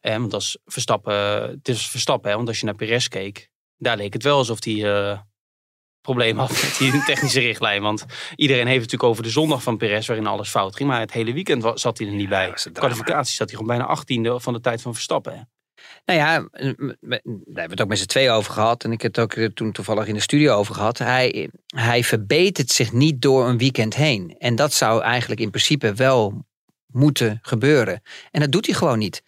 Eh, 0.00 0.16
want 0.16 0.34
als 0.34 0.58
Verstappen, 0.64 1.14
het 1.50 1.68
is 1.68 1.88
Verstappen, 1.88 2.30
hè, 2.30 2.36
want 2.36 2.48
als 2.48 2.58
je 2.58 2.64
naar 2.64 2.74
Perez 2.74 3.08
keek, 3.08 3.48
daar 3.78 3.96
leek 3.96 4.12
het 4.12 4.22
wel 4.22 4.36
alsof 4.36 4.64
hij 4.64 4.84
eh 4.84 5.18
probleem 6.06 6.38
had 6.38 6.50
met 6.50 6.76
die 6.78 7.04
technische 7.12 7.40
richtlijn. 7.40 7.82
Want 7.82 8.04
iedereen 8.36 8.66
heeft 8.66 8.82
het 8.82 8.90
natuurlijk 8.90 9.10
over 9.10 9.22
de 9.22 9.30
zondag 9.30 9.62
van 9.62 9.76
Perez, 9.76 10.06
waarin 10.06 10.26
alles 10.26 10.48
fout 10.48 10.76
ging. 10.76 10.88
Maar 10.88 11.00
het 11.00 11.12
hele 11.12 11.32
weekend 11.32 11.80
zat 11.80 11.98
hij 11.98 12.06
er 12.06 12.12
niet 12.12 12.28
bij. 12.28 12.52
drama. 12.54 12.78
Kwalificatie 12.78 13.34
zat 13.34 13.48
hij 13.50 13.58
gewoon 13.58 13.76
bijna 13.76 13.92
achttiende 13.92 14.40
van 14.40 14.52
de 14.52 14.60
tijd 14.60 14.82
van 14.82 14.94
Verstappen. 14.94 15.32
Hè. 15.32 15.40
Nou 16.04 16.18
ja, 16.18 16.48
daar 16.50 16.74
hebben 17.00 17.42
we 17.52 17.70
het 17.70 17.80
ook 17.80 17.88
met 17.88 17.98
z'n 17.98 18.06
twee 18.06 18.30
over 18.30 18.52
gehad. 18.52 18.84
En 18.84 18.92
ik 18.92 19.02
heb 19.02 19.14
het 19.14 19.24
ook 19.24 19.32
eh, 19.32 19.48
toen 19.48 19.72
toevallig 19.72 20.06
in 20.06 20.14
de 20.14 20.20
studio 20.20 20.54
over 20.54 20.74
gehad. 20.74 20.98
Hij, 20.98 21.50
hij 21.66 22.04
verbetert 22.04 22.70
zich 22.70 22.92
niet 22.92 23.22
door 23.22 23.48
een 23.48 23.58
weekend 23.58 23.94
heen. 23.94 24.34
En 24.38 24.54
dat 24.54 24.72
zou 24.72 25.02
eigenlijk 25.02 25.40
in 25.40 25.50
principe 25.50 25.94
wel 25.94 26.45
moeten 26.96 27.38
gebeuren. 27.42 28.02
En 28.30 28.40
dat 28.40 28.52
doet 28.52 28.66
hij 28.66 28.74
gewoon 28.74 28.98
niet. 28.98 29.22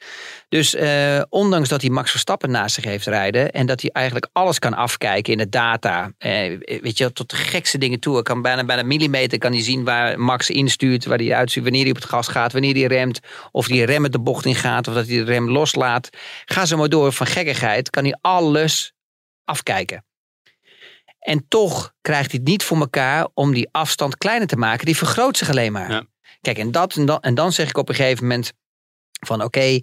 Dus 0.49 0.75
eh, 0.75 1.23
ondanks 1.29 1.69
dat 1.69 1.81
hij 1.81 1.91
Max 1.91 2.11
Verstappen 2.11 2.51
naast 2.51 2.75
zich 2.75 2.85
heeft 2.85 3.07
rijden... 3.07 3.53
en 3.53 3.67
dat 3.67 3.81
hij 3.81 3.91
eigenlijk 3.91 4.29
alles 4.33 4.59
kan 4.59 4.75
afkijken 4.75 5.33
in 5.33 5.39
de 5.39 5.49
data... 5.49 6.13
Eh, 6.19 6.59
weet 6.81 6.99
je, 6.99 7.13
tot 7.13 7.31
de 7.31 7.37
gekste 7.37 7.79
dingen 7.79 8.01
toe. 8.01 8.15
Hij 8.15 8.23
kan 8.23 8.43
bijna 8.43 8.65
bij 8.65 8.79
een 8.79 8.87
millimeter 8.87 9.39
kan 9.39 9.53
hij 9.53 9.63
zien 9.63 9.85
waar 9.85 10.21
Max 10.21 10.51
instuurt... 10.51 11.05
waar 11.05 11.19
hij 11.19 11.35
uitstuurt, 11.35 11.65
wanneer 11.65 11.83
hij 11.83 11.93
op 11.93 11.97
het 12.01 12.09
gas 12.09 12.29
gaat... 12.29 12.53
wanneer 12.53 12.75
hij 12.75 12.87
remt, 12.87 13.21
of 13.51 13.67
hij 13.67 13.85
remmen 13.85 14.11
de 14.11 14.21
bocht 14.21 14.47
in 14.47 14.55
gaat... 14.55 14.89
of 14.89 14.95
dat 14.95 15.07
hij 15.07 15.17
de 15.17 15.25
rem 15.25 15.51
loslaat. 15.51 16.09
Ga 16.45 16.67
zo 16.67 16.77
maar 16.77 16.89
door 16.89 17.13
van 17.13 17.27
gekkigheid. 17.27 17.91
Kan 17.91 18.05
hij 18.05 18.17
alles 18.21 18.93
afkijken. 19.45 20.05
En 21.19 21.45
toch 21.49 21.95
krijgt 22.01 22.31
hij 22.31 22.41
het 22.41 22.49
niet 22.49 22.63
voor 22.63 22.79
elkaar 22.79 23.29
om 23.35 23.53
die 23.53 23.69
afstand 23.73 24.17
kleiner 24.17 24.49
te 24.49 24.57
maken. 24.57 24.87
Die 24.87 24.97
vergroot 24.97 25.37
zich 25.37 25.51
alleen 25.51 25.73
maar. 25.73 25.91
Ja. 25.91 26.05
Kijk, 26.41 26.59
en, 26.59 26.71
dat, 26.71 26.97
en, 26.97 27.07
dan, 27.07 27.21
en 27.21 27.35
dan 27.35 27.53
zeg 27.53 27.69
ik 27.69 27.79
op 27.79 27.89
een 27.89 27.95
gegeven 27.95 28.27
moment 28.27 28.53
van 29.27 29.43
oké, 29.43 29.79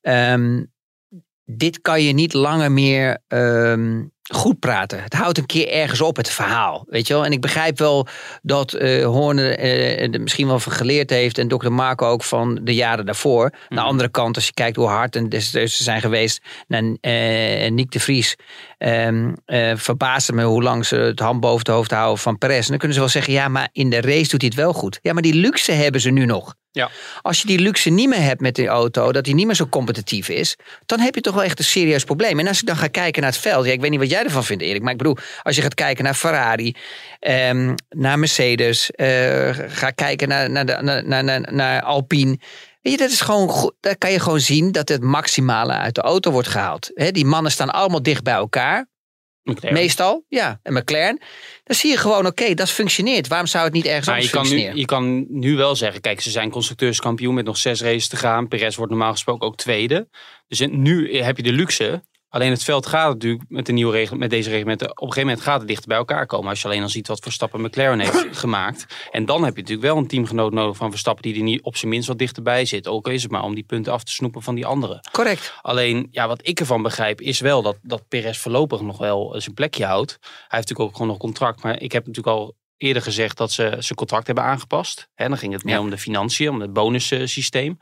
ehm, 0.00 0.64
dit 1.44 1.80
kan 1.80 2.02
je 2.02 2.12
niet 2.12 2.32
langer 2.32 2.72
meer 2.72 3.18
ehm, 3.28 4.02
goed 4.32 4.58
praten. 4.58 5.02
Het 5.02 5.12
houdt 5.12 5.38
een 5.38 5.46
keer 5.46 5.68
ergens 5.68 6.00
op, 6.00 6.16
het 6.16 6.30
verhaal. 6.30 6.84
Weet 6.88 7.06
je 7.06 7.14
wel? 7.14 7.24
En 7.24 7.32
ik 7.32 7.40
begrijp 7.40 7.78
wel 7.78 8.06
dat 8.42 8.70
Horner 9.02 9.58
er 9.58 10.20
misschien 10.20 10.46
wel 10.46 10.58
van 10.58 10.72
geleerd 10.72 11.10
heeft. 11.10 11.38
En 11.38 11.48
Dr. 11.48 11.70
Marco 11.70 12.06
ook 12.06 12.22
van 12.22 12.60
de 12.62 12.74
jaren 12.74 13.06
daarvoor. 13.06 13.54
Aan 13.68 13.76
de 13.76 13.82
andere 13.82 14.08
kant, 14.08 14.36
als 14.36 14.46
je 14.46 14.52
kijkt 14.52 14.76
hoe 14.76 14.86
hard 14.86 15.16
en 15.16 15.40
ze 15.42 15.66
zijn 15.66 16.00
geweest 16.00 16.42
naar 16.68 16.82
eh 17.00 17.70
Nick 17.70 17.90
de 17.90 18.00
Vries. 18.00 18.36
Verbaast 19.76 20.26
het 20.26 20.36
me 20.36 20.44
hoe 20.44 20.62
lang 20.62 20.86
ze 20.86 20.96
het 20.96 21.20
hand 21.20 21.40
boven 21.40 21.58
het 21.58 21.68
hoofd 21.68 21.90
houden 21.90 22.18
van 22.18 22.38
Perez. 22.38 22.62
En 22.62 22.68
dan 22.68 22.78
kunnen 22.78 22.94
ze 22.94 23.02
wel 23.02 23.12
zeggen, 23.12 23.32
ja, 23.32 23.48
maar 23.48 23.68
in 23.72 23.90
de 23.90 24.00
race 24.00 24.30
doet 24.30 24.40
hij 24.40 24.50
het 24.50 24.60
wel 24.60 24.72
goed. 24.72 24.98
Ja, 25.02 25.12
maar 25.12 25.22
die 25.22 25.34
luxe 25.34 25.72
hebben 25.72 26.00
ze 26.00 26.10
nu 26.10 26.24
nog. 26.24 26.54
Ja. 26.72 26.90
Als 27.22 27.40
je 27.40 27.46
die 27.46 27.58
luxe 27.58 27.90
niet 27.90 28.08
meer 28.08 28.22
hebt 28.22 28.40
met 28.40 28.54
die 28.54 28.66
auto, 28.66 29.12
dat 29.12 29.24
die 29.24 29.34
niet 29.34 29.46
meer 29.46 29.54
zo 29.54 29.66
competitief 29.66 30.28
is, 30.28 30.56
dan 30.86 31.00
heb 31.00 31.14
je 31.14 31.20
toch 31.20 31.34
wel 31.34 31.42
echt 31.42 31.58
een 31.58 31.64
serieus 31.64 32.04
probleem. 32.04 32.38
En 32.38 32.46
als 32.46 32.60
ik 32.60 32.66
dan 32.66 32.76
ga 32.76 32.86
kijken 32.86 33.22
naar 33.22 33.30
het 33.30 33.40
veld, 33.40 33.66
ja, 33.66 33.72
ik 33.72 33.80
weet 33.80 33.90
niet 33.90 34.00
wat 34.00 34.10
jij 34.10 34.24
ervan 34.24 34.44
vindt, 34.44 34.62
Erik, 34.62 34.82
maar 34.82 34.92
ik 34.92 34.98
bedoel, 34.98 35.16
als 35.42 35.56
je 35.56 35.62
gaat 35.62 35.74
kijken 35.74 36.04
naar 36.04 36.14
Ferrari, 36.14 36.74
ehm, 37.18 37.74
naar 37.88 38.18
Mercedes, 38.18 38.90
eh, 38.90 39.50
ga 39.68 39.90
kijken 39.90 40.28
naar, 40.28 40.50
naar, 40.50 40.66
de, 40.66 41.02
naar, 41.04 41.24
naar, 41.24 41.52
naar 41.52 41.82
Alpine. 41.82 42.38
Weet 42.80 42.92
je, 42.92 42.98
dat 42.98 43.10
is 43.10 43.20
gewoon. 43.20 43.72
Daar 43.80 43.98
kan 43.98 44.12
je 44.12 44.20
gewoon 44.20 44.40
zien 44.40 44.72
dat 44.72 44.88
het 44.88 45.02
maximale 45.02 45.72
uit 45.72 45.94
de 45.94 46.00
auto 46.00 46.30
wordt 46.30 46.48
gehaald. 46.48 46.90
Die 46.94 47.24
mannen 47.24 47.52
staan 47.52 47.70
allemaal 47.70 48.02
dicht 48.02 48.22
bij 48.22 48.34
elkaar. 48.34 48.88
McLaren. 49.42 49.72
Meestal, 49.78 50.24
ja. 50.28 50.60
En 50.62 50.72
McLaren. 50.72 51.18
Dan 51.64 51.76
zie 51.76 51.90
je 51.90 51.96
gewoon, 51.96 52.26
oké, 52.26 52.54
dat 52.54 52.70
functioneert. 52.70 53.28
Waarom 53.28 53.46
zou 53.46 53.64
het 53.64 53.72
niet 53.72 53.84
ergens 53.84 54.06
Maar 54.06 54.20
je 54.22 54.32
anders 54.32 54.48
kan, 54.48 54.58
nu, 54.58 54.62
functioneren? 54.62 54.80
je 54.80 55.26
kan 55.30 55.40
nu 55.40 55.56
wel 55.56 55.76
zeggen, 55.76 56.00
kijk, 56.00 56.20
ze 56.20 56.30
zijn 56.30 56.50
constructeurskampioen 56.50 57.34
met 57.34 57.44
nog 57.44 57.56
zes 57.56 57.82
races 57.82 58.08
te 58.08 58.16
gaan. 58.16 58.48
Perez 58.48 58.76
wordt 58.76 58.90
normaal 58.90 59.12
gesproken 59.12 59.46
ook 59.46 59.56
tweede. 59.56 60.08
Dus 60.46 60.60
nu 60.70 61.16
heb 61.16 61.36
je 61.36 61.42
de 61.42 61.52
luxe 61.52 62.02
Alleen 62.30 62.50
het 62.50 62.64
veld 62.64 62.86
gaat 62.86 63.08
natuurlijk 63.08 63.44
met, 63.48 63.66
de 63.66 63.72
nieuwe 63.72 63.92
regel, 63.92 64.16
met 64.16 64.30
deze 64.30 64.50
reglementen. 64.50 64.88
Op 64.90 64.96
een 64.96 65.02
gegeven 65.02 65.28
moment 65.28 65.40
gaat 65.40 65.58
het 65.58 65.68
dichter 65.68 65.88
bij 65.88 65.96
elkaar 65.96 66.26
komen. 66.26 66.48
Als 66.48 66.60
je 66.60 66.68
alleen 66.68 66.82
al 66.82 66.88
ziet 66.88 67.08
wat 67.08 67.20
Verstappen 67.20 67.60
McLaren 67.60 68.00
heeft 68.00 68.26
gemaakt. 68.38 68.86
En 69.10 69.24
dan 69.24 69.44
heb 69.44 69.54
je 69.54 69.60
natuurlijk 69.60 69.88
wel 69.88 69.96
een 69.96 70.06
teamgenoot 70.06 70.52
nodig 70.52 70.76
van 70.76 70.90
Verstappen 70.90 71.22
die 71.22 71.34
er 71.34 71.42
niet 71.42 71.62
op 71.62 71.76
zijn 71.76 71.90
minst 71.90 72.08
wat 72.08 72.18
dichterbij 72.18 72.64
zit. 72.64 72.88
Ook 72.88 73.08
is 73.08 73.22
het 73.22 73.30
maar 73.32 73.42
om 73.42 73.54
die 73.54 73.64
punten 73.64 73.92
af 73.92 74.04
te 74.04 74.12
snoepen 74.12 74.42
van 74.42 74.54
die 74.54 74.66
anderen. 74.66 75.00
Correct. 75.12 75.54
Alleen, 75.62 76.08
ja, 76.10 76.28
wat 76.28 76.40
ik 76.48 76.60
ervan 76.60 76.82
begrijp 76.82 77.20
is 77.20 77.40
wel 77.40 77.62
dat, 77.62 77.78
dat 77.82 78.08
Perez 78.08 78.38
voorlopig 78.38 78.80
nog 78.80 78.98
wel 78.98 79.34
zijn 79.38 79.54
plekje 79.54 79.84
houdt. 79.84 80.10
Hij 80.20 80.28
heeft 80.30 80.50
natuurlijk 80.50 80.80
ook 80.80 80.92
gewoon 80.92 81.08
nog 81.08 81.18
contract. 81.18 81.62
Maar 81.62 81.80
ik 81.80 81.92
heb 81.92 82.06
natuurlijk 82.06 82.36
al 82.36 82.56
eerder 82.76 83.02
gezegd 83.02 83.36
dat 83.36 83.52
ze 83.52 83.76
zijn 83.78 83.98
contract 83.98 84.26
hebben 84.26 84.44
aangepast. 84.44 85.08
En 85.14 85.28
dan 85.28 85.38
ging 85.38 85.52
het 85.52 85.64
meer 85.64 85.74
Ja. 85.74 85.80
om 85.80 85.90
de 85.90 85.98
financiën, 85.98 86.48
om 86.50 86.60
het 86.60 86.72
bonussysteem. 86.72 87.78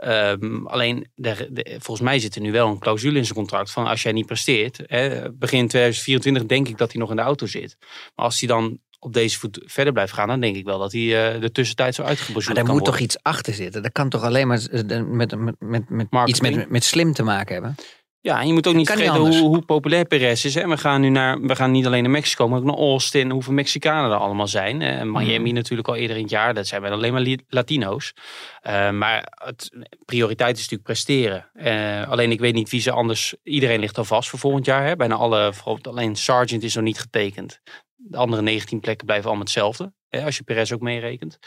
Ehm, 0.00 0.66
alleen, 0.66 1.06
de, 1.14 1.48
de- 1.50 1.76
volgens 1.78 2.00
mij 2.08 2.18
zit 2.18 2.34
er 2.34 2.40
nu 2.40 2.52
wel 2.52 2.68
een 2.68 2.78
clausule 2.78 3.18
in 3.18 3.24
zijn 3.24 3.36
contract 3.38 3.70
van 3.70 3.86
als 3.86 4.02
jij 4.02 4.12
niet 4.12 4.26
presteert. 4.26 4.78
Hè, 4.86 5.32
begin 5.32 5.68
2024 5.68 6.46
denk 6.46 6.68
ik 6.68 6.78
dat 6.78 6.92
hij 6.92 7.00
nog 7.00 7.10
in 7.10 7.16
de 7.16 7.22
auto 7.22 7.46
zit. 7.46 7.76
Maar 8.14 8.24
als 8.24 8.40
hij 8.40 8.48
dan 8.48 8.78
op 8.98 9.12
deze 9.12 9.38
voet 9.38 9.60
verder 9.64 9.92
blijft 9.92 10.12
gaan, 10.12 10.28
dan 10.28 10.40
denk 10.40 10.56
ik 10.56 10.64
wel 10.64 10.78
dat 10.78 10.92
hij 10.92 11.34
eh, 11.34 11.40
de 11.40 11.50
tussentijd 11.52 11.94
zo 11.94 12.02
Maar 12.02 12.10
uitgebazuurd 12.10 12.54
daar 12.56 12.64
kan 12.64 12.74
moet 12.74 12.82
worden. 12.86 13.00
toch 13.00 13.02
iets 13.10 13.22
achter 13.22 13.54
zitten. 13.54 13.82
Dat 13.82 13.92
kan 13.92 14.08
toch 14.08 14.22
alleen 14.22 14.46
maar 14.46 14.60
met, 15.06 15.34
met, 15.38 15.58
met, 15.58 15.90
met 16.10 16.28
iets 16.28 16.40
met, 16.40 16.70
met 16.70 16.84
slim 16.84 17.12
te 17.12 17.22
maken 17.22 17.52
hebben. 17.52 17.74
Ja, 18.22 18.40
en 18.40 18.46
je 18.46 18.52
moet 18.52 18.66
ook 18.66 18.74
niet 18.74 18.86
vergeten 18.86 19.14
hoe, 19.20 19.38
hoe 19.38 19.62
populair 19.62 20.04
Perez 20.04 20.44
is. 20.44 20.54
Hè? 20.54 20.68
We 20.68 20.76
gaan 20.76 21.00
nu 21.00 21.08
naar, 21.08 21.40
we 21.40 21.56
gaan 21.56 21.70
niet 21.70 21.86
alleen 21.86 22.02
naar 22.02 22.10
Mexico, 22.10 22.48
maar 22.48 22.58
ook 22.58 22.64
naar 22.64 22.76
Austin. 22.76 23.30
Hoeveel 23.30 23.52
Mexicanen 23.52 24.10
er 24.10 24.16
allemaal 24.16 24.48
zijn. 24.48 24.82
En 24.82 25.10
Miami 25.10 25.38
Mhm. 25.38 25.54
natuurlijk 25.54 25.88
al 25.88 25.96
eerder 25.96 26.16
in 26.16 26.22
het 26.22 26.30
jaar. 26.30 26.54
Dat 26.54 26.66
zijn 26.66 26.82
wel 26.82 26.92
alleen 26.92 27.12
maar 27.12 27.36
Latino's. 27.48 28.12
Eh, 28.60 28.90
maar 28.90 29.32
het 29.44 29.70
prioriteit 30.04 30.56
is 30.56 30.60
natuurlijk 30.68 30.88
presteren. 30.88 31.50
Eh, 31.54 32.08
alleen 32.10 32.30
ik 32.30 32.40
weet 32.40 32.54
niet 32.54 32.70
wie 32.70 32.80
ze 32.80 32.90
anders. 32.90 33.34
Iedereen 33.42 33.80
ligt 33.80 33.98
al 33.98 34.04
vast 34.04 34.28
voor 34.28 34.38
volgend 34.38 34.64
jaar. 34.66 34.86
Hè? 34.86 34.96
Bijna 34.96 35.14
alle, 35.14 35.52
alleen 35.82 36.16
Sargent 36.16 36.62
is 36.62 36.74
nog 36.74 36.84
niet 36.84 37.00
getekend. 37.00 37.60
De 37.96 38.16
andere 38.16 38.42
19 38.42 38.80
plekken 38.80 39.06
blijven 39.06 39.26
allemaal 39.26 39.44
hetzelfde. 39.44 39.92
Hè? 40.08 40.24
Als 40.24 40.36
je 40.36 40.42
Perez 40.42 40.72
ook 40.72 40.80
meerekent. 40.80 41.38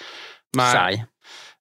Maar 0.49 0.71
Saai. 0.71 1.05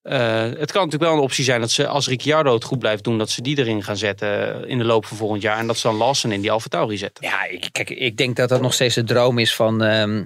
Eh, 0.03 0.43
het 0.43 0.73
kan 0.73 0.85
natuurlijk 0.85 1.03
wel 1.03 1.13
een 1.13 1.19
optie 1.19 1.45
zijn 1.45 1.61
dat 1.61 1.71
ze 1.71 1.87
als 1.87 2.09
Ricciardo 2.09 2.55
het 2.55 2.65
goed 2.65 2.79
blijft 2.79 3.05
doen, 3.05 3.19
dat 3.19 3.31
ze 3.31 3.43
die 3.43 3.59
erin 3.59 3.83
gaan 3.83 3.97
zetten 3.97 4.65
in 4.69 4.79
de 4.79 4.85
loop 4.85 5.07
van 5.07 5.17
volgend 5.17 5.43
jaar. 5.43 5.59
En 5.59 5.67
dat 5.67 5.77
ze 5.77 5.87
dan 5.87 5.97
Lawson 5.97 6.33
in 6.33 6.41
die 6.41 6.51
Alfa 6.51 6.69
Tauri 6.69 6.97
zetten. 6.97 7.25
Ja, 7.25 7.45
ik, 7.45 7.69
kijk, 7.73 7.91
ik 7.91 8.17
denk 8.17 8.37
dat 8.37 8.49
dat 8.49 8.61
nog 8.61 8.75
steeds 8.75 8.95
de 8.95 9.05
droom 9.05 9.39
is 9.39 9.55
van, 9.55 9.83
ehm, 9.83 10.25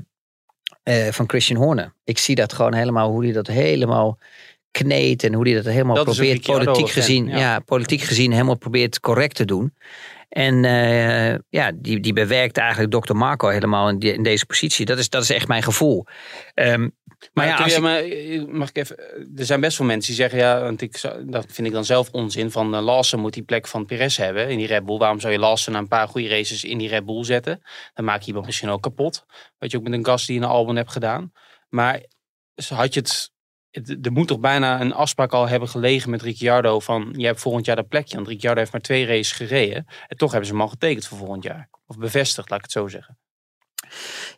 eh, 0.83 1.13
van 1.13 1.29
Christian 1.29 1.63
Horner. 1.63 1.93
Ik 2.05 2.19
zie 2.19 2.35
dat 2.35 2.53
gewoon 2.53 2.75
helemaal, 2.75 3.11
hoe 3.11 3.25
hij 3.25 3.33
dat 3.33 3.47
helemaal 3.47 4.19
kneedt 4.71 5.23
en 5.23 5.35
hoe 5.35 5.49
hij 5.49 5.63
dat 5.63 5.73
helemaal 5.73 5.95
Dat 5.95 6.05
probeert 6.05 6.43
politiek 6.43 6.91
gezien, 6.91 7.29
ja. 7.29 7.39
ja. 7.39 7.59
politiek 7.59 8.01
gezien 8.01 8.33
helemaal 8.33 8.57
probeert 8.57 9.01
correct 9.01 9.35
te 9.35 9.45
doen. 9.45 9.75
En 10.29 10.65
eh, 10.65 11.35
ja, 11.49 11.73
die, 11.75 12.01
die 12.01 12.13
bewerkt 12.13 12.57
eigenlijk 12.59 13.05
Dr. 13.05 13.15
Marco 13.17 13.49
helemaal 13.49 13.89
in, 13.89 13.99
die- 13.99 14.13
in 14.13 14.23
deze 14.23 14.47
positie. 14.47 14.87
Dat 14.87 14.99
is, 14.99 15.09
dat 15.09 15.23
is 15.23 15.31
echt 15.31 15.49
mijn 15.49 15.63
gevoel. 15.63 16.07
Ehm, 16.55 16.89
maar 17.33 17.47
ja, 17.47 17.57
als 17.57 17.75
je- 17.75 17.81
maar, 17.81 18.03
mag 18.59 18.69
ik 18.69 18.77
even, 18.77 18.99
er 19.37 19.45
zijn 19.45 19.61
best 19.61 19.77
veel 19.77 19.87
mensen 19.87 20.07
die 20.15 20.21
zeggen, 20.21 20.39
ja, 20.39 20.61
want 20.61 20.81
ik, 20.81 21.01
dat 21.25 21.47
vind 21.49 21.67
ik 21.67 21.73
dan 21.73 21.85
zelf 21.85 22.11
onzin, 22.11 22.51
van 22.51 22.75
eh, 22.75 22.83
Lawson 22.83 23.21
moet 23.21 23.33
die 23.35 23.43
plek 23.43 23.67
van 23.67 23.87
Perez 23.87 24.17
hebben 24.17 24.49
in 24.49 24.59
die 24.59 24.67
Red 24.67 24.85
Bull. 24.85 24.99
Waarom 24.99 25.21
zou 25.21 25.33
je 25.33 25.39
Lawson 25.39 25.73
na 25.73 25.79
een 25.79 25.89
paar 25.89 26.09
goede 26.09 26.29
races 26.29 26.65
in 26.65 26.79
die 26.79 26.89
Red 26.89 27.05
Bull 27.05 27.25
zetten? 27.25 27.63
Dan 27.95 28.05
maak 28.05 28.21
je 28.21 28.27
iemand 28.27 28.47
misschien 28.47 28.69
ook 28.69 28.83
kapot. 28.83 29.25
Wat 29.59 29.71
je 29.71 29.77
ook 29.77 29.83
met 29.83 29.93
een 29.93 30.05
gas 30.05 30.27
die 30.27 30.37
in 30.37 30.43
een 30.43 30.49
Albon 30.49 30.77
hebt 30.77 30.93
gedaan. 30.93 31.33
Maar 31.69 32.01
had 32.69 32.95
je 32.95 33.01
het- 33.01 33.35
er 34.03 34.13
moet 34.13 34.29
toch 34.29 34.41
bijna 34.41 34.81
een 34.81 34.93
afspraak 34.93 35.33
al 35.33 35.49
hebben 35.49 35.69
gelegen 35.69 36.11
met 36.11 36.23
Ricciardo 36.23 36.81
van, 36.81 37.15
je 37.17 37.27
hebt 37.27 37.41
volgend 37.41 37.67
jaar 37.67 37.77
dat 37.77 37.89
plekje. 37.89 38.15
Want 38.17 38.29
Ricciardo 38.29 38.59
heeft 38.61 38.73
maar 38.73 38.81
twee 38.81 39.07
races 39.07 39.33
gereden. 39.33 39.87
En 40.09 40.17
toch 40.17 40.31
hebben 40.31 40.49
ze 40.49 40.53
hem 40.55 40.63
al 40.63 40.69
getekend 40.69 41.07
voor 41.07 41.19
volgend 41.19 41.43
jaar. 41.43 41.69
Of 41.87 41.99
bevestigd, 41.99 42.51
laat 42.51 42.59
ik 42.59 42.65
het 42.65 42.73
zo 42.75 42.89
zeggen. 42.89 43.19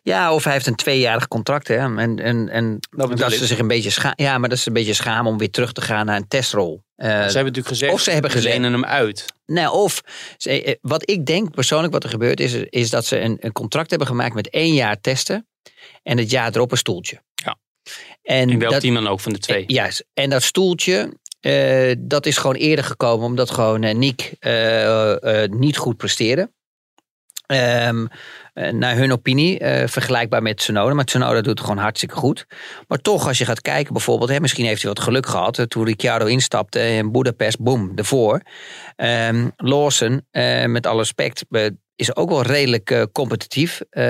Ja, 0.03 0.33
of 0.33 0.43
hij 0.43 0.53
heeft 0.53 0.67
een 0.67 0.75
tweejarig 0.75 1.27
contract. 1.27 1.67
Hè? 1.67 1.75
En, 1.75 2.19
en, 2.19 2.49
en 2.49 2.79
dat, 2.89 3.31
ze 3.31 3.45
zich 3.45 3.59
een 3.59 3.67
beetje 3.67 3.89
scha 3.89 4.13
ja, 4.15 4.37
maar 4.37 4.49
dat 4.49 4.57
ze 4.57 4.67
een 4.67 4.73
beetje 4.73 4.93
schamen 4.93 5.31
om 5.31 5.37
weer 5.37 5.49
terug 5.51 5.71
te 5.71 5.81
gaan 5.81 6.05
naar 6.05 6.15
een 6.15 6.27
testrol. 6.27 6.83
Eh, 6.95 7.07
ze 7.07 7.13
hebben 7.15 7.33
natuurlijk 7.35 7.67
gezegd, 7.67 7.93
of 7.93 8.01
ze 8.01 8.11
hebben 8.11 8.31
gezegd- 8.31 8.55
hem 8.57 8.85
uit. 8.85 9.25
Nou, 9.45 9.73
of 9.73 10.01
ze- 10.37 10.63
eh, 10.63 10.75
wat 10.81 11.09
ik 11.09 11.25
denk 11.25 11.51
persoonlijk 11.51 11.93
wat 11.93 12.03
er 12.03 12.09
gebeurt 12.09 12.39
is, 12.39 12.53
is 12.53 12.89
dat 12.89 13.05
ze 13.05 13.19
een, 13.19 13.37
een 13.39 13.51
contract 13.51 13.89
hebben 13.89 14.07
gemaakt 14.07 14.33
met 14.33 14.49
één 14.49 14.73
jaar 14.73 15.01
testen 15.01 15.47
en 16.03 16.17
het 16.17 16.29
jaar 16.31 16.51
erop 16.55 16.71
een 16.71 16.77
stoeltje. 16.77 17.21
En 18.29 18.59
welk 18.59 18.71
dat, 18.71 18.81
team 18.81 18.93
dan 18.93 19.07
ook 19.07 19.19
van 19.19 19.33
de 19.33 19.39
twee. 19.39 19.65
eh, 19.65 19.75
Juist. 19.75 20.05
En 20.13 20.29
dat 20.29 20.43
stoeltje, 20.43 21.13
eh, 21.39 21.95
dat 21.99 22.25
is 22.25 22.37
gewoon 22.37 22.55
eerder 22.55 22.85
gekomen 22.85 23.25
omdat 23.25 23.51
gewoon 23.51 23.83
eh, 23.83 23.95
Nick 23.95 24.33
niet 25.49 25.77
goed 25.77 25.97
presteerde. 25.97 26.51
Ehm, 27.45 28.05
eh, 28.53 28.71
naar 28.73 28.95
hun 28.95 29.11
opinie, 29.11 29.59
vergelijkbaar 29.85 30.41
met 30.41 30.57
Tsunoda. 30.57 30.93
Maar 30.93 31.05
Tsunoda 31.05 31.33
doet 31.41 31.45
het 31.45 31.59
gewoon 31.59 31.77
hartstikke 31.77 32.15
goed. 32.15 32.45
Maar 32.87 32.97
toch, 32.97 33.27
als 33.27 33.37
je 33.37 33.45
gaat 33.45 33.61
kijken 33.61 33.93
bijvoorbeeld... 33.93 34.29
Hè, 34.29 34.39
misschien 34.39 34.65
heeft 34.65 34.81
hij 34.81 34.91
wat 34.93 35.03
geluk 35.03 35.25
gehad. 35.25 35.59
eh, 35.59 35.65
toen 35.65 35.85
Ricciardo 35.85 36.25
instapte 36.25 36.79
in 36.89 37.11
Budapest, 37.11 37.59
boom, 37.59 37.91
ervoor. 37.95 38.41
Ehm 38.95 39.49
Lawson, 39.55 40.25
met 40.65 40.87
alle 40.87 40.99
respect... 40.99 41.45
is 41.99 42.15
ook 42.15 42.29
wel 42.29 42.41
redelijk 42.41 42.91
eh, 42.91 43.03
competitief 43.11 43.81
eh, 43.89 44.03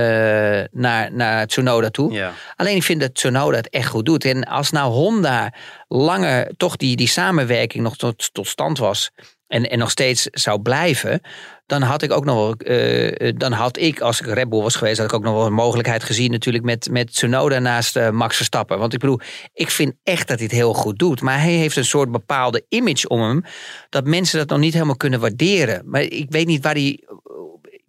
naar, 0.72 1.14
naar 1.14 1.48
Tsunoda 1.48 1.90
toe. 1.90 2.12
Ja. 2.12 2.34
Alleen 2.56 2.76
ik 2.76 2.84
vind 2.84 3.02
dat 3.02 3.16
Tsunoda 3.16 3.58
het 3.58 3.70
echt 3.70 3.88
goed 3.88 4.06
doet. 4.06 4.26
En 4.26 4.44
als 4.44 4.72
nou 4.72 4.92
Honda 4.92 5.54
langer 5.88 6.52
toch 6.58 6.76
die, 6.76 6.96
die 6.96 7.08
samenwerking 7.08 7.84
nog 7.84 7.98
tot, 7.98 8.34
tot 8.34 8.48
stand 8.48 8.78
was... 8.78 9.12
En, 9.48 9.70
en 9.70 9.80
nog 9.80 9.90
steeds 9.92 10.28
zou 10.32 10.62
blijven... 10.62 11.22
dan 11.66 11.82
had 11.82 12.02
ik 12.02 12.12
ook 12.12 12.26
nog 12.26 12.36
wel... 12.36 12.54
eh, 12.54 13.34
dan 13.38 13.52
had 13.52 13.78
ik, 13.78 14.00
als 14.00 14.20
ik 14.22 14.26
Red 14.26 14.50
Bull 14.50 14.62
was 14.62 14.76
geweest... 14.76 14.98
had 14.98 15.08
ik 15.08 15.14
ook 15.14 15.24
nog 15.24 15.34
wel 15.34 15.46
een 15.46 15.54
mogelijkheid 15.54 16.04
gezien 16.04 16.32
natuurlijk 16.32 16.64
met, 16.64 16.88
met 16.92 17.14
Tsunoda 17.14 17.60
naast 17.60 18.12
Max 18.12 18.36
Verstappen. 18.36 18.80
Want 18.80 18.94
ik 18.94 19.00
bedoel, 19.00 19.20
ik 19.54 19.70
vind 19.70 19.94
echt 20.04 20.28
dat 20.28 20.38
hij 20.38 20.46
het 20.46 20.56
heel 20.56 20.74
goed 20.74 21.00
doet. 21.00 21.22
Maar 21.22 21.42
hij 21.42 21.52
heeft 21.52 21.76
een 21.76 21.86
soort 21.86 22.12
bepaalde 22.12 22.66
image 22.70 23.08
om 23.08 23.22
hem... 23.22 23.44
dat 23.90 24.06
mensen 24.06 24.38
dat 24.38 24.50
nog 24.50 24.60
niet 24.60 24.74
helemaal 24.74 24.98
kunnen 24.98 25.20
waarderen. 25.20 25.82
Maar 25.86 26.02
ik 26.02 26.26
weet 26.30 26.48
niet 26.48 26.64
waar 26.64 26.74
hij... 26.74 27.04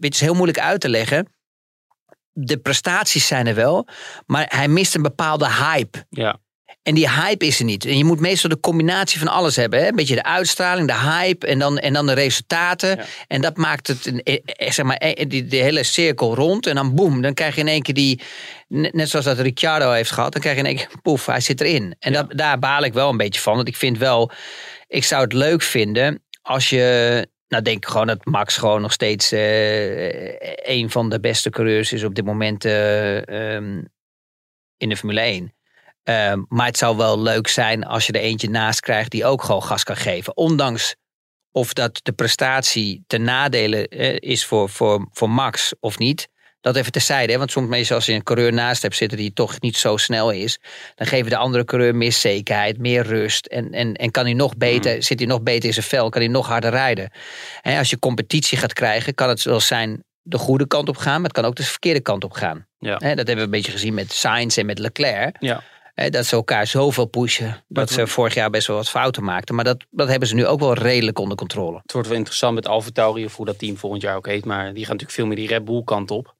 Het 0.01 0.15
is 0.15 0.21
heel 0.21 0.35
moeilijk 0.35 0.59
uit 0.59 0.81
te 0.81 0.89
leggen 0.89 1.27
de 2.33 2.59
prestaties 2.59 3.27
zijn 3.27 3.47
er 3.47 3.55
wel, 3.55 3.87
maar 4.27 4.47
hij 4.49 4.69
mist 4.69 4.95
een 4.95 5.03
bepaalde 5.03 5.49
hype. 5.49 6.07
Ja. 6.11 6.39
En 6.83 6.95
die 6.95 7.11
hype 7.11 7.47
is 7.47 7.59
er 7.59 7.65
niet. 7.65 7.85
En 7.85 7.99
je 7.99 8.05
moet 8.05 8.21
meestal 8.21 8.51
de 8.51 8.61
combinatie 8.61 9.19
van 9.19 9.29
alles 9.29 9.57
hebben. 9.57 9.81
Hè? 9.81 9.89
Een 9.89 9.97
beetje 9.97 10.15
de 10.15 10.23
uitstraling, 10.23 10.87
de 10.87 10.99
hype 10.99 11.47
en 11.47 11.59
dan, 11.59 11.79
en 11.79 11.93
dan 11.93 12.07
de 12.07 12.13
resultaten. 12.13 12.97
Ja. 12.97 13.05
En 13.27 13.41
dat 13.41 13.57
maakt 13.57 13.87
het 13.87 14.07
een, 14.07 14.23
eh, 14.23 14.39
eh, 14.45 14.71
zeg 14.71 14.85
maar, 14.85 14.97
eh, 14.97 15.29
die, 15.29 15.47
de 15.47 15.57
hele 15.57 15.83
cirkel 15.83 16.35
rond. 16.35 16.67
En 16.67 16.75
dan 16.75 16.95
boem, 16.95 17.23
dan 17.23 17.35
krijg 17.35 17.55
je 17.55 17.61
in 17.61 17.69
één 17.69 17.83
keer 17.83 17.95
die... 17.95 18.21
Net 18.69 19.09
zoals 19.09 19.25
dat 19.25 19.39
Ricciardo 19.39 19.91
heeft 19.91 20.11
gehad. 20.11 20.33
Dan 20.33 20.41
krijg 20.41 20.57
je 20.57 20.63
in 20.63 20.69
één 20.69 20.77
keer, 20.77 21.01
poef, 21.03 21.27
hij 21.27 21.41
zit 21.41 21.61
erin. 21.61 21.97
En 21.99 22.13
dat, 22.13 22.33
daar 22.37 22.59
baal 22.59 22.83
ik 22.83 22.93
wel 22.93 23.09
een 23.09 23.17
beetje 23.17 23.41
van. 23.41 23.57
Want 23.57 23.69
ik 23.69 23.77
vind 23.77 23.99
wel... 23.99 24.31
Ik 24.87 25.05
zou 25.05 25.23
het 25.23 25.33
leuk 25.33 25.63
vinden 25.63 26.23
als 26.43 26.71
je... 26.71 27.29
Nou, 27.51 27.63
denk 27.63 27.87
gewoon 27.87 28.07
dat 28.07 28.25
Max 28.25 28.57
gewoon 28.57 28.81
nog 28.81 28.93
steeds 28.93 29.33
eh, 29.33 30.35
een 30.77 30.91
van 30.91 31.09
de 31.09 31.21
beste 31.21 31.51
coureurs 31.51 31.93
is 31.93 32.05
op 32.05 32.15
dit 32.15 32.25
moment 32.25 32.65
eh, 32.65 33.55
ehm, 33.55 33.83
in 34.77 34.89
de 34.89 34.97
Formule 34.97 35.21
1. 35.21 35.55
Ehm, 36.03 36.43
maar 36.49 36.67
het 36.67 36.79
zou 36.79 36.97
wel 36.97 37.21
leuk 37.21 37.49
zijn 37.49 37.85
als 37.85 38.07
je 38.07 38.13
er 38.13 38.21
eentje 38.21 38.51
naast 38.51 38.81
krijgt 38.81 39.11
die 39.11 39.25
ook 39.25 39.43
gewoon 39.43 39.63
gas 39.63 39.85
kan 39.85 39.97
geven. 39.97 40.37
Ondanks 40.37 40.97
of 41.53 41.73
dat 41.73 42.01
de 42.03 42.13
prestatie 42.13 43.05
ten 43.07 43.23
nadele 43.23 43.89
eh, 43.89 44.17
is 44.19 44.47
voor, 44.47 44.69
voor, 44.69 45.09
voor 45.13 45.31
Max 45.31 45.75
of 45.81 45.99
niet. 45.99 46.29
Dat 46.61 46.77
even 46.77 46.93
terzijde. 46.93 47.33
Hè? 47.33 47.39
Want 47.39 47.51
soms 47.51 47.69
meestal 47.69 47.97
als 47.97 48.07
je 48.07 48.13
een 48.13 48.23
coureur 48.23 48.53
naast 48.53 48.83
hebt 48.83 48.97
zitten 48.97 49.19
die 49.19 49.33
toch 49.33 49.61
niet 49.61 49.77
zo 49.77 49.97
snel 49.97 50.31
is. 50.31 50.59
Dan 50.95 51.07
geven 51.07 51.31
de 51.31 51.37
andere 51.37 51.65
coureur 51.65 51.95
meer 51.95 52.13
zekerheid, 52.13 52.79
meer 52.79 53.03
rust. 53.03 53.47
En, 53.47 53.73
en, 53.73 53.95
en 53.95 54.11
kan 54.11 54.25
hij 54.25 54.35
nog 54.35 54.57
beter, 54.57 55.03
zit 55.03 55.19
hij 55.19 55.29
nog 55.29 55.43
beter 55.43 55.65
in 55.65 55.75
zijn 55.75 55.87
vel, 55.87 56.09
kan 56.09 56.21
hij 56.21 56.31
nog 56.31 56.47
harder 56.47 56.71
rijden. 56.71 57.11
Hè, 57.61 57.79
als 57.79 57.91
je 57.91 57.99
competitie 57.99 58.59
gaat 58.59 58.73
krijgen, 58.73 59.15
kan 59.15 59.29
het 59.29 59.43
wel 59.43 59.61
zijn 59.61 60.05
de 60.23 60.39
goede 60.39 60.67
kant 60.67 60.89
op 60.89 60.97
gaan. 60.97 61.15
Maar 61.15 61.31
het 61.31 61.33
kan 61.33 61.45
ook 61.45 61.57
de 61.57 61.63
verkeerde 61.63 62.01
kant 62.01 62.25
op 62.25 62.33
gaan. 62.33 62.67
Ja. 62.79 62.97
Hè, 62.99 63.15
dat 63.15 63.27
hebben 63.27 63.37
we 63.37 63.43
een 63.43 63.51
beetje 63.51 63.73
gezien 63.73 63.95
met 63.95 64.13
Sainz 64.13 64.59
en 64.59 64.67
met 64.67 64.79
Leclerc. 64.79 65.37
Ja. 65.39 65.63
Dat 65.95 66.27
ze 66.27 66.37
elkaar 66.37 66.67
zoveel 66.67 67.07
pushen. 67.07 67.65
Dat 67.69 67.91
ze 67.91 68.07
vorig 68.07 68.35
jaar 68.35 68.51
best 68.51 68.67
wel 68.67 68.77
wat 68.77 68.91
fouten 68.91 69.25
maakten. 69.25 69.55
Maar 69.55 69.65
dat, 69.65 69.85
dat 69.91 70.09
hebben 70.09 70.29
ze 70.29 70.35
nu 70.35 70.47
ook 70.47 70.61
wel 70.61 70.75
redelijk 70.75 71.19
onder 71.19 71.37
controle. 71.37 71.79
Het 71.83 71.93
wordt 71.93 72.09
wel 72.09 72.17
interessant 72.17 72.55
met 72.55 72.69
Alfa 72.69 72.91
Tauri 72.93 73.25
of 73.25 73.37
hoe 73.37 73.47
dat 73.47 73.59
team 73.59 73.77
volgend 73.77 74.03
jaar 74.03 74.17
ook 74.17 74.27
heet. 74.27 74.45
Maar 74.45 74.65
die 74.65 74.85
gaan 74.85 74.97
natuurlijk 74.97 75.11
veel 75.11 75.27
meer 75.27 75.37
die 75.37 75.49
Red 75.49 75.65
Bull 75.65 75.83
kant 75.85 76.11
op. 76.11 76.35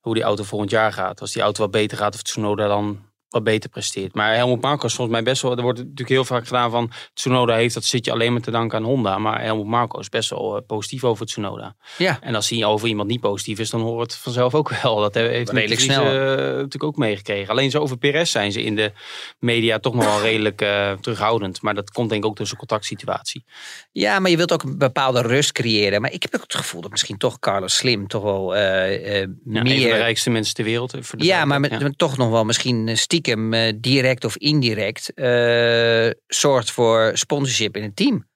Hoe 0.00 0.14
die 0.14 0.22
auto 0.22 0.42
volgend 0.42 0.70
jaar 0.70 0.92
gaat. 0.92 1.20
Als 1.20 1.32
die 1.32 1.42
auto 1.42 1.62
wat 1.62 1.70
beter 1.70 1.98
gaat 1.98 2.14
of 2.14 2.22
Tsunoda 2.22 2.68
dan 2.68 3.09
wat 3.30 3.44
beter 3.44 3.70
presteert. 3.70 4.14
Maar 4.14 4.34
Helmut 4.34 4.60
Marko 4.60 4.86
is 4.86 4.94
volgens 4.94 5.16
mij 5.16 5.24
best 5.24 5.42
wel... 5.42 5.56
Er 5.56 5.62
wordt 5.62 5.78
natuurlijk 5.78 6.08
heel 6.08 6.24
vaak 6.24 6.46
gedaan 6.46 6.70
van... 6.70 6.90
Tsunoda 7.14 7.54
heeft 7.54 7.74
dat 7.74 7.84
zit 7.84 8.04
je 8.04 8.12
alleen 8.12 8.32
maar 8.32 8.40
te 8.40 8.50
danken 8.50 8.78
aan 8.78 8.84
Honda. 8.84 9.18
Maar 9.18 9.42
Helmut 9.42 9.66
Marko 9.66 9.98
is 9.98 10.08
best 10.08 10.30
wel 10.30 10.56
eh, 10.56 10.62
positief 10.66 11.04
over 11.04 11.26
Tsunoda. 11.26 11.74
Ja. 11.98 12.18
En 12.20 12.34
als 12.34 12.48
hij 12.48 12.64
over 12.64 12.88
iemand 12.88 13.08
niet 13.08 13.20
positief 13.20 13.58
is, 13.58 13.70
dan 13.70 13.80
hoort 13.80 14.12
het 14.12 14.20
vanzelf 14.20 14.54
ook 14.54 14.68
wel. 14.82 14.96
Dat 14.96 15.14
heeft 15.14 15.50
Redelijk 15.50 15.80
snel. 15.80 16.04
eh, 16.04 16.10
natuurlijk 16.36 16.84
ook 16.84 16.96
meegekregen. 16.96 17.50
Alleen 17.50 17.70
zo 17.70 17.80
over 17.80 17.96
Perez 17.96 18.30
zijn 18.30 18.52
ze 18.52 18.62
in 18.62 18.76
de 18.76 18.92
media 19.38 19.78
toch 19.78 19.94
nog 19.94 20.04
wel 20.04 20.20
redelijk 20.30 20.60
eh, 20.60 20.92
terughoudend. 20.92 21.62
Maar 21.62 21.74
dat 21.74 21.90
komt 21.90 22.08
denk 22.10 22.22
ik 22.24 22.28
ook 22.30 22.36
door 22.36 22.46
zijn 22.46 22.58
contactsituatie. 22.58 23.44
Ja, 23.92 24.18
maar 24.18 24.30
je 24.30 24.36
wilt 24.36 24.52
ook 24.52 24.62
een 24.62 24.78
bepaalde 24.78 25.22
rust 25.22 25.52
creëren. 25.52 26.00
Maar 26.00 26.12
ik 26.12 26.22
heb 26.22 26.34
ook 26.34 26.42
het 26.42 26.54
gevoel 26.54 26.80
dat 26.80 26.90
misschien 26.90 27.16
toch 27.18 27.38
Carlos 27.38 27.76
Slim 27.76 28.08
toch 28.08 28.22
wel 28.22 28.56
Ja, 28.56 28.86
Een 28.86 29.40
van 29.44 29.54
de 29.54 29.62
meer... 29.62 29.96
rijkste 29.96 30.30
mensen 30.30 30.54
ter 30.54 30.64
wereld. 30.64 30.94
Voor 31.00 31.18
de 31.18 31.24
Ja, 31.24 31.44
maar 31.44 31.60
met, 31.60 31.98
toch 31.98 32.16
nog 32.16 32.30
wel 32.30 32.44
misschien 32.44 32.88
eh, 32.88 32.96
stiekem 33.20 33.54
eh, 33.54 33.72
direct 33.76 34.24
of 34.24 34.36
indirect 34.36 35.14
eh, 35.14 36.10
zorgt 36.26 36.70
voor 36.70 37.10
sponsorship 37.14 37.76
in 37.76 37.82
het 37.82 37.96
team. 37.96 38.28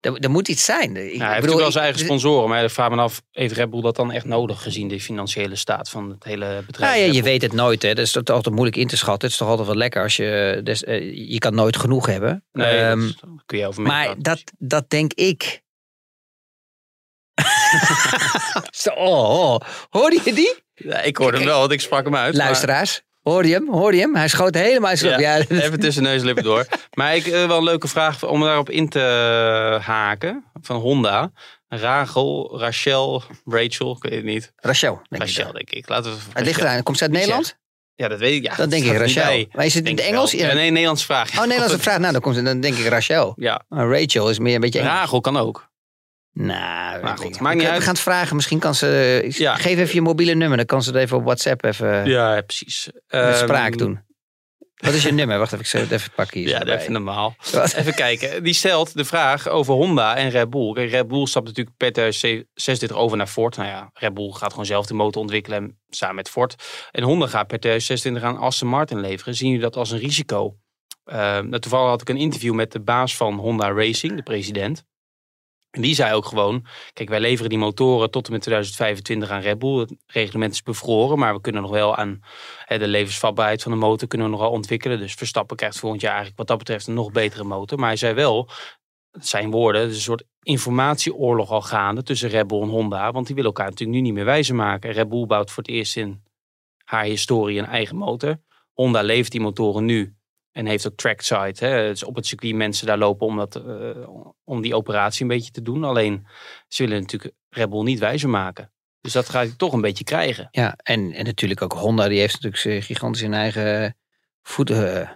Er, 0.00 0.18
er 0.18 0.30
moet 0.30 0.48
iets 0.48 0.64
zijn. 0.64 0.96
Ik, 0.96 1.14
Ja, 1.14 1.24
hij 1.26 1.34
heeft 1.34 1.54
wel 1.54 1.70
zijn 1.70 1.84
eigen 1.84 2.04
sponsoren. 2.04 2.48
Maar 2.48 2.64
ik 2.64 2.70
vraag 2.70 2.90
me 2.90 2.96
af, 2.96 3.22
heeft 3.30 3.54
Red 3.54 3.70
Bull 3.70 3.80
dat 3.80 3.96
dan 3.96 4.12
echt 4.12 4.24
nodig 4.24 4.62
gezien 4.62 4.88
de 4.88 5.00
financiële 5.00 5.56
staat 5.56 5.90
van 5.90 6.10
het 6.10 6.24
hele 6.24 6.62
bedrijf? 6.66 6.92
Nou 6.92 7.06
ja, 7.06 7.12
je 7.12 7.22
weet 7.22 7.42
het 7.42 7.52
nooit. 7.52 7.82
Hè. 7.82 7.94
Dat 7.94 8.04
is 8.04 8.12
toch 8.12 8.24
altijd 8.24 8.54
moeilijk 8.54 8.76
in 8.76 8.86
te 8.86 8.96
schatten. 8.96 9.22
Het 9.22 9.30
is 9.30 9.36
toch 9.36 9.48
altijd 9.48 9.66
wel 9.66 9.76
lekker 9.76 10.02
als 10.02 10.16
je... 10.16 10.60
Dus, 10.64 10.84
eh, 10.84 11.30
je 11.30 11.38
kan 11.38 11.54
nooit 11.54 11.76
genoeg 11.76 12.06
hebben. 12.06 12.44
Nee, 12.52 12.78
Ehm, 12.78 13.00
dat, 13.00 13.16
kun 13.46 13.58
je 13.58 13.66
over 13.66 13.82
maar 13.82 14.14
dat, 14.18 14.42
dat 14.58 14.90
denk 14.90 15.12
ik. 15.12 15.62
Zo, 18.70 18.90
oh, 18.90 19.40
oh. 19.40 19.60
Hoorde 19.90 20.20
je 20.24 20.34
die? 20.34 20.54
Ja, 20.74 21.00
ik 21.00 21.16
hoorde 21.16 21.36
hem 21.36 21.46
wel, 21.46 21.58
want 21.58 21.72
ik 21.72 21.80
sprak 21.80 22.04
hem 22.04 22.16
uit. 22.16 22.34
Luisteraars. 22.34 23.02
Hoorde 23.30 23.48
je 23.48 23.54
hem? 23.54 23.68
Hoorde 23.68 23.96
je 23.96 24.02
hem? 24.02 24.16
Hij 24.16 24.28
schoot 24.28 24.54
helemaal 24.54 24.88
uit 24.88 24.98
zijn 24.98 25.20
Ja, 25.20 25.36
even 25.48 25.80
tussen 25.80 26.02
neus 26.02 26.20
en 26.20 26.26
lippen 26.26 26.44
door. 26.44 26.66
Maar 26.94 27.16
ik 27.16 27.26
eh, 27.26 27.46
wel 27.46 27.56
een 27.56 27.64
leuke 27.64 27.88
vraag 27.88 28.24
om 28.24 28.40
daarop 28.40 28.70
in 28.70 28.88
te 28.88 28.98
haken. 29.82 30.44
Van 30.62 30.76
Honda. 30.76 31.32
Rachel, 31.68 32.58
Rachel, 32.58 33.22
Rachel, 33.44 33.96
ik 33.96 34.02
weet 34.02 34.12
het 34.12 34.24
niet. 34.24 34.52
Rachel. 34.56 34.94
Denk 35.08 35.22
ik 35.22 35.28
Rachel, 35.28 35.44
dan. 35.44 35.52
denk 35.54 35.70
ik. 35.70 35.88
Laten 35.88 36.12
we 36.12 36.18
Het 36.32 36.44
ligt 36.44 36.60
eraan. 36.60 36.82
Komt 36.82 36.96
ze 36.96 37.02
uit 37.02 37.12
Nederland? 37.12 37.58
Ja, 37.94 38.08
dat 38.08 38.18
weet 38.18 38.34
ik. 38.36 38.42
Ja, 38.42 38.56
Dan 38.56 38.68
denk 38.68 38.84
ik 38.84 38.96
Rachel. 38.96 39.46
Maar 39.52 39.64
is 39.64 39.74
het 39.74 39.84
in 39.86 39.96
het 39.96 40.00
ik 40.04 40.10
Engels? 40.10 40.30
Ja, 40.30 40.52
nee, 40.52 40.70
Nederlandse 40.70 41.04
vraag. 41.04 41.30
Oh, 41.30 41.40
Nederlandse 41.40 41.78
vraag. 41.78 41.98
Nou, 41.98 42.12
dan, 42.12 42.20
komt 42.20 42.44
dan 42.44 42.60
denk 42.60 42.76
ik 42.76 42.86
Rachel. 42.86 43.32
Ja, 43.36 43.64
Maar 43.68 44.00
Rachel 44.00 44.30
is 44.30 44.38
meer 44.38 44.54
een 44.54 44.60
beetje 44.60 44.78
Engels. 44.78 44.94
Rachel 44.94 45.20
kan 45.20 45.36
ook. 45.36 45.69
Nou, 46.32 47.02
Maar 47.02 47.16
goed, 47.18 47.34
ik. 47.34 47.40
maakt 47.40 47.56
niet 47.56 47.64
We 47.64 47.70
uit. 47.70 47.82
gaan 47.82 47.92
het 47.92 48.02
vragen. 48.02 48.36
Misschien 48.36 48.58
kan 48.58 48.74
ze... 48.74 49.24
Ja. 49.28 49.54
Geef 49.56 49.78
even 49.78 49.94
je 49.94 50.00
mobiele 50.00 50.34
nummer. 50.34 50.56
Dan 50.56 50.66
kan 50.66 50.82
ze 50.82 50.90
het 50.90 50.98
even 50.98 51.16
op 51.16 51.24
WhatsApp 51.24 51.64
even 51.64 52.04
Ja, 52.06 52.34
ja, 52.34 52.40
precies. 52.42 52.86
met 52.92 53.02
Ehm, 53.08 53.34
spraak 53.36 53.78
doen. 53.78 54.08
Wat 54.76 54.92
is 54.94 55.02
je 55.02 55.12
nummer? 55.20 55.38
Wacht 55.38 55.52
even, 55.52 55.64
ik 55.64 55.70
zal 55.70 55.80
het 55.80 55.90
even 55.90 56.10
pakken 56.14 56.40
hier. 56.40 56.48
Ja, 56.48 56.58
dat 56.58 56.80
even 56.80 56.92
normaal. 56.92 57.34
Wat? 57.52 57.72
Even 57.74 57.94
kijken. 57.94 58.42
Die 58.44 58.52
stelt 58.54 58.96
de 58.96 59.04
vraag 59.04 59.48
over 59.48 59.74
Honda 59.74 60.16
en 60.16 60.30
Red 60.30 60.50
Bull. 60.50 60.72
Red 60.72 61.08
Bull 61.08 61.26
stapt 61.26 61.46
natuurlijk 61.46 61.76
per 61.76 61.92
2026 61.92 62.96
over 62.96 63.16
naar 63.16 63.26
Ford. 63.26 63.56
Nou 63.56 63.68
ja, 63.68 63.90
Red 63.94 64.14
Bull 64.14 64.30
gaat 64.30 64.50
gewoon 64.50 64.66
zelf 64.66 64.86
de 64.86 64.94
motor 64.94 65.22
ontwikkelen 65.22 65.58
en- 65.58 65.78
samen 65.88 66.14
met 66.16 66.28
Ford. 66.28 66.54
En 66.90 67.02
Honda 67.02 67.26
gaat 67.26 67.46
per 67.46 67.58
2026 67.60 68.22
aan 68.22 68.38
Aston 68.38 68.68
Martin 68.68 69.00
leveren. 69.00 69.34
Zien 69.34 69.48
jullie 69.48 69.62
dat 69.64 69.76
als 69.76 69.90
een 69.90 69.98
risico? 69.98 70.56
Uh, 71.12 71.38
toevallig 71.38 71.88
had 71.88 72.00
ik 72.00 72.08
een 72.08 72.16
interview 72.16 72.54
met 72.54 72.72
de 72.72 72.80
baas 72.80 73.16
van 73.16 73.34
Honda 73.38 73.72
Racing, 73.72 74.16
de 74.16 74.22
president. 74.22 74.84
En 75.70 75.80
die 75.80 75.94
zei 75.94 76.14
ook 76.14 76.24
gewoon, 76.24 76.66
kijk 76.92 77.08
wij 77.08 77.20
leveren 77.20 77.50
die 77.50 77.58
motoren 77.58 78.10
tot 78.10 78.26
en 78.26 78.32
met 78.32 78.42
2025 78.42 79.30
aan 79.30 79.40
Red 79.40 79.58
Bull. 79.58 79.78
Het 79.78 79.94
reglement 80.06 80.52
is 80.52 80.62
bevroren, 80.62 81.18
maar 81.18 81.34
we 81.34 81.40
kunnen 81.40 81.62
nog 81.62 81.70
wel 81.70 81.96
aan 81.96 82.20
hè, 82.64 82.78
de 82.78 82.88
levensvatbaarheid 82.88 83.62
van 83.62 83.72
de 83.72 83.78
motor 83.78 84.08
kunnen 84.08 84.26
we 84.26 84.32
nog 84.32 84.42
wel 84.42 84.50
ontwikkelen. 84.50 84.98
Dus 84.98 85.14
Verstappen 85.14 85.56
krijgt 85.56 85.78
volgend 85.78 86.00
jaar 86.00 86.10
eigenlijk 86.10 86.38
wat 86.38 86.48
dat 86.48 86.58
betreft 86.58 86.86
een 86.86 86.94
nog 86.94 87.12
betere 87.12 87.44
motor. 87.44 87.78
Maar 87.78 87.88
hij 87.88 87.96
zei 87.96 88.14
wel, 88.14 88.48
zijn 89.12 89.50
woorden, 89.50 89.88
is 89.88 89.94
een 89.94 90.00
soort 90.00 90.24
informatieoorlog 90.42 91.50
al 91.50 91.62
gaande 91.62 92.02
tussen 92.02 92.28
Red 92.28 92.46
Bull 92.46 92.62
en 92.62 92.68
Honda. 92.68 93.12
Want 93.12 93.26
die 93.26 93.34
willen 93.34 93.50
elkaar 93.50 93.70
natuurlijk 93.70 93.98
nu 93.98 94.04
niet 94.04 94.14
meer 94.14 94.24
wijzer 94.24 94.54
maken. 94.54 94.92
Red 94.92 95.08
Bull 95.08 95.26
bouwt 95.26 95.50
voor 95.50 95.62
het 95.62 95.72
eerst 95.72 95.96
in 95.96 96.22
haar 96.84 97.04
historie 97.04 97.58
een 97.58 97.66
eigen 97.66 97.96
motor. 97.96 98.40
Honda 98.72 99.02
levert 99.02 99.32
die 99.32 99.40
motoren 99.40 99.84
nu 99.84 100.14
en 100.52 100.66
heeft 100.66 100.86
ook 100.86 100.96
trackside. 100.96 101.66
Hè. 101.66 101.88
Dus 101.88 102.04
op 102.04 102.16
het 102.16 102.26
circuit 102.26 102.54
mensen 102.54 102.86
daar 102.86 102.98
lopen 102.98 103.26
om, 103.26 103.36
dat, 103.36 103.56
eh, 103.56 104.08
om 104.44 104.60
die 104.60 104.74
operatie 104.74 105.22
een 105.22 105.28
beetje 105.28 105.50
te 105.50 105.62
doen. 105.62 105.84
Alleen 105.84 106.26
ze 106.68 106.82
willen 106.82 107.00
natuurlijk 107.00 107.34
Red 107.48 107.70
Bull 107.70 107.82
niet 107.82 107.98
wijzer 107.98 108.28
maken. 108.28 108.72
Dus 109.00 109.12
dat 109.12 109.28
gaat 109.28 109.46
hij 109.46 109.56
toch 109.56 109.72
een 109.72 109.80
beetje 109.80 110.04
krijgen. 110.04 110.48
Ja, 110.50 110.76
en, 110.82 111.12
en 111.12 111.24
natuurlijk 111.24 111.62
ook 111.62 111.72
Honda. 111.72 112.08
Die 112.08 112.18
heeft 112.18 112.42
natuurlijk 112.42 112.84
gigantisch 112.84 113.22
in 113.22 113.34
eigen 113.34 113.96
voeten 114.42 115.00
eh, 115.00 115.10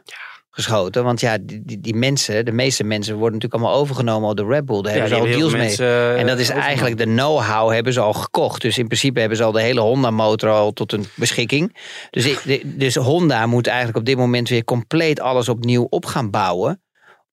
geschoten. 0.56 1.04
Want 1.04 1.20
ja, 1.20 1.38
die, 1.40 1.62
die, 1.64 1.80
die 1.80 1.94
mensen, 1.94 2.44
de 2.44 2.52
meeste 2.52 2.84
mensen 2.84 3.14
worden 3.16 3.32
natuurlijk 3.34 3.62
allemaal 3.62 3.80
overgenomen 3.80 4.36
door 4.36 4.46
de 4.48 4.52
Red 4.54 4.64
Bull. 4.64 4.82
Daar 4.82 4.92
hebben 4.92 5.10
ze 5.10 5.16
al 5.16 5.24
deals 5.24 5.52
mee. 5.52 5.76
eh, 5.76 6.20
En 6.20 6.26
dat 6.26 6.26
is 6.26 6.32
overgenomen. 6.32 6.66
eigenlijk 6.66 6.96
de 6.98 7.04
know-how 7.04 7.72
hebben 7.72 7.92
ze 7.92 8.00
al 8.00 8.12
gekocht. 8.12 8.62
Dus 8.62 8.78
in 8.78 8.86
principe 8.86 9.20
hebben 9.20 9.38
ze 9.38 9.44
al 9.44 9.52
de 9.52 9.60
hele 9.62 9.80
Honda-motor 9.80 10.50
al 10.50 10.72
tot 10.72 10.90
hun 10.90 11.04
beschikking. 11.14 11.76
Dus, 12.10 12.36
dus 12.64 12.94
Honda 12.94 13.46
moet 13.46 13.66
eigenlijk 13.66 13.98
op 13.98 14.04
dit 14.04 14.16
moment 14.16 14.48
weer 14.48 14.64
compleet 14.64 15.20
alles 15.20 15.48
opnieuw 15.48 15.86
op 15.90 16.06
gaan 16.06 16.30
bouwen. 16.30 16.82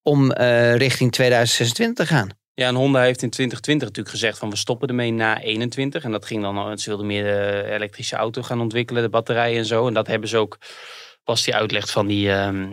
Om 0.04 0.32
eh, 0.32 0.76
richting 0.76 1.12
2026 1.12 2.06
te 2.08 2.14
gaan. 2.14 2.30
Ja, 2.54 2.68
en 2.68 2.76
Honda 2.76 3.02
heeft 3.02 3.22
in 3.22 3.30
2020 3.30 3.88
natuurlijk 3.88 4.16
gezegd 4.16 4.38
van 4.38 4.50
we 4.50 4.56
stoppen 4.56 4.88
ermee 4.88 5.12
na 5.12 5.42
21. 5.42 6.04
En 6.04 6.12
dat 6.12 6.26
ging 6.26 6.42
dan, 6.42 6.58
al- 6.58 6.78
ze 6.78 6.90
wilden 6.90 7.06
meer 7.08 7.24
de 7.24 7.64
elektrische 7.72 8.16
auto 8.16 8.42
gaan 8.42 8.62
ontwikkelen, 8.62 9.04
de 9.04 9.10
batterijen 9.10 9.58
en 9.58 9.66
zo. 9.66 9.88
En 9.88 9.94
dat 9.94 10.08
hebben 10.08 10.30
ze 10.30 10.38
ook, 10.38 10.58
was 11.24 11.44
die 11.44 11.56
uitleg 11.56 11.90
van 11.90 12.08
die, 12.08 12.32
ehm, 12.32 12.68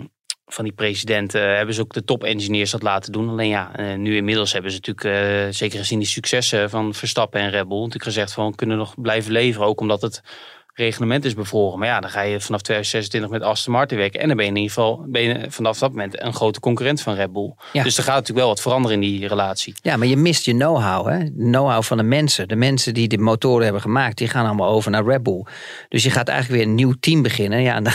van 0.49 0.65
die 0.65 0.73
president, 0.73 1.35
eh, 1.35 1.43
hebben 1.43 1.75
ze 1.75 1.81
ook 1.81 1.93
de 1.93 2.05
top-engineers 2.05 2.71
dat 2.71 2.83
laten 2.83 3.13
doen. 3.13 3.29
Alleen 3.29 3.49
ja, 3.49 3.71
eh, 3.77 3.97
nu 3.97 4.17
inmiddels 4.17 4.53
hebben 4.53 4.71
ze 4.71 4.77
natuurlijk, 4.85 5.07
eh, 5.07 5.53
zeker 5.55 5.79
gezien 5.79 5.99
die 5.99 6.09
successen 6.09 6.71
van 6.71 6.95
Verstappen 6.95 7.41
en 7.41 7.51
Red 7.51 7.69
Bull, 7.69 7.77
natuurlijk 7.79 8.05
gezegd 8.05 8.33
van 8.33 8.55
kunnen 8.55 8.77
nog 8.77 8.95
blijven 9.01 9.33
leveren. 9.33 9.67
Ook 9.69 9.81
omdat 9.81 10.03
het 10.03 10.23
reglement 10.75 11.25
is 11.25 11.35
bevroren. 11.35 11.79
Maar 11.79 11.89
ja, 11.89 12.01
dan 12.01 12.11
ga 12.11 12.21
je 12.21 12.41
vanaf 12.41 12.61
2026 12.63 13.31
met 13.31 13.43
Aston 13.43 13.73
Martin 13.73 13.99
werken. 13.99 14.21
En 14.21 14.27
dan 14.29 14.37
ben 14.37 14.47
je 14.47 14.51
in 14.53 14.57
ieder 14.57 14.73
geval 14.75 15.05
ben 15.07 15.23
je 15.23 15.47
vanaf 15.49 15.79
dat 15.79 15.91
moment 15.91 16.23
een 16.23 16.35
grote 16.35 16.61
concurrent 16.61 17.01
van 17.01 17.15
Red 17.15 17.33
Bull. 17.33 17.55
Ja. 17.73 17.83
Dus 17.83 17.97
er 17.97 18.03
gaat 18.03 18.15
natuurlijk 18.15 18.39
wel 18.39 18.49
wat 18.49 18.61
veranderen 18.61 19.03
in 19.03 19.09
die 19.09 19.29
relatie. 19.29 19.75
Ja, 19.83 19.97
maar 19.97 20.07
je 20.07 20.17
mist 20.17 20.45
je 20.45 20.53
know-how. 20.53 21.07
hè? 21.07 21.31
Know-how 21.31 21.83
van 21.83 21.97
de 21.97 22.03
mensen. 22.03 22.49
De 22.49 22.57
mensen 22.57 22.95
die 22.95 23.09
de 23.09 23.19
motoren 23.19 23.65
hebben 23.65 23.83
gemaakt, 23.83 24.19
die 24.19 24.29
gaan 24.29 24.47
allemaal 24.47 24.71
over 24.71 24.91
naar 24.91 25.05
Red 25.05 25.23
Bull. 25.23 25.45
Dus 25.89 26.03
je 26.03 26.11
gaat 26.11 26.29
eigenlijk 26.29 26.61
weer 26.61 26.71
een 26.71 26.75
nieuw 26.77 26.95
team 27.01 27.23
beginnen. 27.23 27.63
Ja, 27.63 27.75
en 27.75 27.83
dan- 27.85 27.93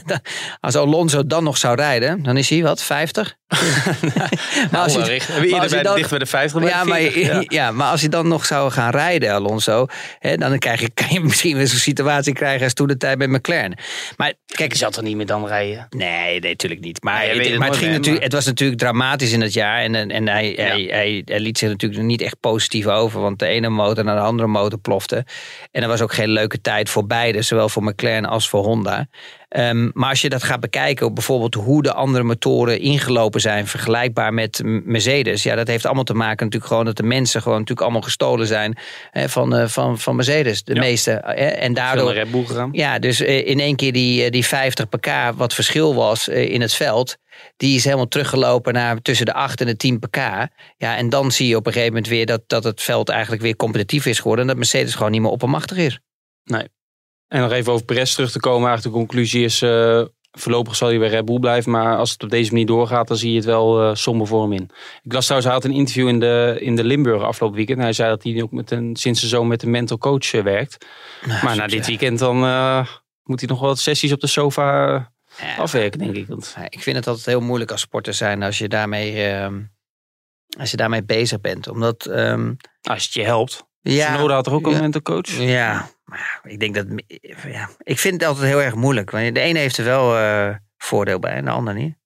als 0.60 0.74
Alonso 0.76 1.26
dan 1.26 1.44
nog 1.44 1.56
zou 1.58 1.74
rijden, 1.76 2.22
dan 2.22 2.36
is 2.36 2.48
hij 2.48 2.62
wat, 2.62 2.82
50? 2.82 3.36
maar 4.70 4.80
als 4.80 4.94
hij- 4.94 5.20
maar 5.50 5.60
als 5.60 5.70
bij, 5.70 5.82
dan- 5.82 5.96
dicht 5.96 6.10
bij 6.10 6.18
de 6.18 6.26
50 6.26 6.52
dan 6.52 6.62
bij 6.70 6.70
ja, 6.78 6.84
maar, 6.84 6.98
40, 7.00 7.26
ja. 7.26 7.42
ja, 7.46 7.70
maar 7.70 7.90
als 7.90 8.00
hij 8.00 8.08
dan 8.10 8.28
nog 8.28 8.46
zou 8.46 8.70
gaan 8.70 8.90
rijden, 8.90 9.32
Alonso, 9.32 9.86
hè, 10.18 10.36
dan 10.36 10.58
krijg 10.58 10.80
je, 10.80 10.90
kan 10.94 11.06
je 11.10 11.20
misschien 11.30 11.56
weer 11.56 11.66
zo'n 11.66 11.78
situatie 11.78 12.32
krijgen 12.32 12.64
als 12.64 12.72
toen 12.72 12.86
de 12.86 12.96
tijd 12.96 13.18
met 13.18 13.28
McLaren. 13.30 13.78
Maar 14.16 14.32
kijk, 14.46 14.72
Ik 14.72 14.78
zal 14.78 14.90
toch 14.90 15.04
niet 15.04 15.16
meer 15.16 15.26
dan 15.26 15.46
rijden? 15.46 15.86
Nee, 15.90 16.40
nee, 16.40 16.50
natuurlijk 16.50 16.80
niet. 16.80 17.02
Maar, 17.02 17.26
Nee, 17.26 17.42
je 17.42 17.50
het, 17.50 17.58
maar 17.58 17.68
het, 17.68 17.76
ging 17.76 17.90
natuurlijk, 17.90 18.14
maar- 18.14 18.24
het 18.24 18.32
was 18.32 18.44
natuurlijk 18.44 18.80
dramatisch 18.80 19.32
in 19.32 19.40
het 19.40 19.52
jaar. 19.52 19.78
En, 19.82 19.94
en, 19.94 20.10
en 20.10 20.28
hij, 20.28 20.52
hij, 20.56 20.82
hij, 20.90 21.22
hij 21.24 21.40
liet 21.40 21.58
zich 21.58 21.68
natuurlijk 21.68 22.02
niet 22.02 22.20
echt 22.22 22.40
positief 22.40 22.86
over. 22.86 23.20
Want 23.20 23.38
de 23.38 23.46
ene 23.46 23.68
motor 23.68 24.04
naar 24.04 24.16
de 24.16 24.22
andere 24.22 24.48
motor 24.48 24.78
plofte. 24.78 25.24
En 25.70 25.82
er 25.82 25.88
was 25.88 26.00
ook 26.00 26.12
geen 26.14 26.28
leuke 26.30 26.60
tijd 26.60 26.90
voor 26.90 27.06
beide. 27.06 27.42
Zowel 27.42 27.68
voor 27.68 27.82
McLaren 27.84 28.24
als 28.24 28.48
voor 28.48 28.64
Honda. 28.64 29.06
Ehm, 29.52 29.90
maar 29.92 30.08
als 30.08 30.20
je 30.20 30.28
dat 30.28 30.42
gaat 30.42 30.60
bekijken, 30.60 31.14
bijvoorbeeld 31.14 31.54
hoe 31.54 31.82
de 31.82 31.92
andere 31.92 32.24
motoren 32.24 32.80
ingelopen 32.80 33.40
zijn, 33.40 33.66
vergelijkbaar 33.66 34.34
met 34.34 34.60
Mercedes. 34.64 35.42
Ja, 35.42 35.54
dat 35.54 35.66
heeft 35.66 35.84
allemaal 35.86 36.04
te 36.04 36.14
maken 36.14 36.44
natuurlijk 36.44 36.70
gewoon 36.70 36.84
dat 36.84 36.96
de 36.96 37.02
mensen 37.02 37.42
gewoon 37.42 37.58
natuurlijk 37.58 37.80
allemaal 37.86 38.02
gestolen 38.02 38.46
zijn 38.46 38.76
hè, 39.10 39.28
van, 39.28 39.54
eh, 39.56 39.66
van, 39.66 39.98
van 39.98 40.16
Mercedes. 40.16 40.64
De 40.64 40.74
Ja. 40.74 40.80
meeste. 40.80 41.10
hè, 41.10 41.32
en 41.32 41.64
Veel 41.64 41.74
daardoor. 41.74 42.12
Red 42.12 42.30
Bull 42.30 42.44
gegaan. 42.44 42.68
Ja, 42.72 42.98
dus 42.98 43.20
eh, 43.20 43.46
in 43.46 43.60
één 43.60 43.76
keer 43.76 43.92
die, 43.92 44.24
eh, 44.24 44.30
die 44.30 44.46
50 44.46 44.88
pk, 44.88 45.08
wat 45.36 45.54
verschil 45.54 45.94
was 45.94 46.28
eh, 46.28 46.50
in 46.50 46.60
het 46.60 46.74
veld, 46.74 47.16
die 47.56 47.76
is 47.76 47.84
helemaal 47.84 48.08
teruggelopen 48.08 48.72
naar 48.72 49.02
tussen 49.02 49.26
de 49.26 49.32
8 49.34 49.60
en 49.60 49.66
de 49.66 49.76
10 49.76 49.98
pk. 49.98 50.16
Ja, 50.76 50.96
en 50.96 51.08
dan 51.08 51.32
zie 51.32 51.48
je 51.48 51.56
op 51.56 51.66
een 51.66 51.72
gegeven 51.72 51.94
moment 51.94 52.12
weer 52.12 52.26
dat, 52.26 52.42
dat 52.46 52.64
het 52.64 52.82
veld 52.82 53.08
eigenlijk 53.08 53.42
weer 53.42 53.56
competitief 53.56 54.06
is 54.06 54.16
geworden 54.18 54.40
en 54.40 54.46
dat 54.50 54.56
Mercedes 54.56 54.94
gewoon 54.94 55.10
niet 55.12 55.20
meer 55.20 55.30
oppermachtig 55.30 55.76
is. 55.76 55.98
En 57.32 57.40
nog 57.40 57.52
even 57.52 57.72
over 57.72 57.84
Perez 57.84 58.14
terug 58.14 58.30
te 58.30 58.40
komen. 58.40 58.68
Eigenlijk 58.68 58.96
de 58.96 59.00
conclusie 59.00 59.44
is, 59.44 59.62
eh, 59.62 60.02
voorlopig 60.32 60.76
zal 60.76 60.88
hij 60.88 60.98
bij 60.98 61.08
Red 61.08 61.24
Bull 61.24 61.38
blijven. 61.38 61.70
Maar 61.70 61.96
als 61.96 62.12
het 62.12 62.22
op 62.22 62.30
deze 62.30 62.50
manier 62.50 62.66
doorgaat, 62.66 63.08
dan 63.08 63.16
zie 63.16 63.30
je 63.30 63.36
het 63.36 63.44
wel 63.44 63.82
eh 63.82 63.94
somber 63.94 64.26
voor 64.26 64.42
hem 64.42 64.52
in. 64.52 64.70
Ik 65.02 65.12
las 65.12 65.24
trouwens, 65.24 65.52
hij 65.52 65.60
had 65.60 65.64
een 65.64 65.78
interview 65.78 66.08
in 66.08 66.20
de, 66.20 66.56
in 66.60 66.76
de 66.76 66.84
Limburg 66.84 67.22
afgelopen 67.22 67.56
weekend. 67.56 67.78
Hij 67.78 67.92
zei 67.92 68.08
dat 68.08 68.22
hij 68.22 68.42
ook 68.42 68.52
met 68.52 68.70
een, 68.70 68.96
sinds 68.96 69.20
de 69.20 69.26
zomer 69.26 69.48
met 69.48 69.62
een 69.62 69.70
mental 69.70 69.98
coach 69.98 70.34
eh, 70.34 70.42
werkt. 70.42 70.86
maar 71.42 71.56
na 71.56 71.66
dit 71.66 71.86
weekend 71.86 72.18
dan 72.18 72.36
moet 73.24 73.40
hij 73.40 73.48
nog 73.48 73.60
wel 73.60 73.68
wat 73.68 73.78
sessies 73.78 74.12
op 74.12 74.20
de 74.20 74.26
sofa 74.26 74.62
Ja, 75.38 75.56
afwerken, 75.56 75.98
denk 75.98 76.16
ik. 76.16 76.26
Want, 76.26 76.56
ik 76.68 76.82
vind 76.82 76.96
het 76.96 77.06
altijd 77.06 77.26
heel 77.26 77.40
moeilijk 77.40 77.70
als 77.70 77.80
sporter 77.80 78.14
zijn 78.14 78.42
als 78.42 78.58
je 78.58 78.68
daarmee, 78.68 79.26
ehm, 79.26 79.62
als 80.58 80.70
je 80.70 80.76
daarmee 80.76 81.04
bezig 81.04 81.40
bent. 81.40 81.68
Omdat, 81.68 82.06
ehm, 82.06 82.54
als 82.82 83.04
het 83.04 83.12
je 83.12 83.22
helpt. 83.22 83.70
Ja, 83.82 84.12
Tsunoda 84.12 84.34
had 84.34 84.46
er 84.46 84.52
ook 84.52 84.64
al 84.64 84.70
ja. 84.70 84.76
een 84.76 84.82
mental 84.82 85.02
coach. 85.02 85.30
Ja, 85.30 85.88
maar 86.04 86.40
ja, 86.44 86.50
ik 86.50 86.60
denk 86.60 86.74
dat. 86.74 86.86
Ja, 87.46 87.68
ik 87.78 87.98
vind 87.98 88.14
het 88.14 88.24
altijd 88.24 88.46
heel 88.46 88.62
erg 88.62 88.74
moeilijk. 88.74 89.10
Want 89.10 89.34
de 89.34 89.40
ene 89.40 89.58
heeft 89.58 89.78
er 89.78 89.84
wel 89.84 90.18
eh, 90.18 90.54
voordeel 90.76 91.18
bij 91.18 91.32
en 91.32 91.44
de 91.44 91.50
ander 91.50 91.74
niet. 91.74 92.00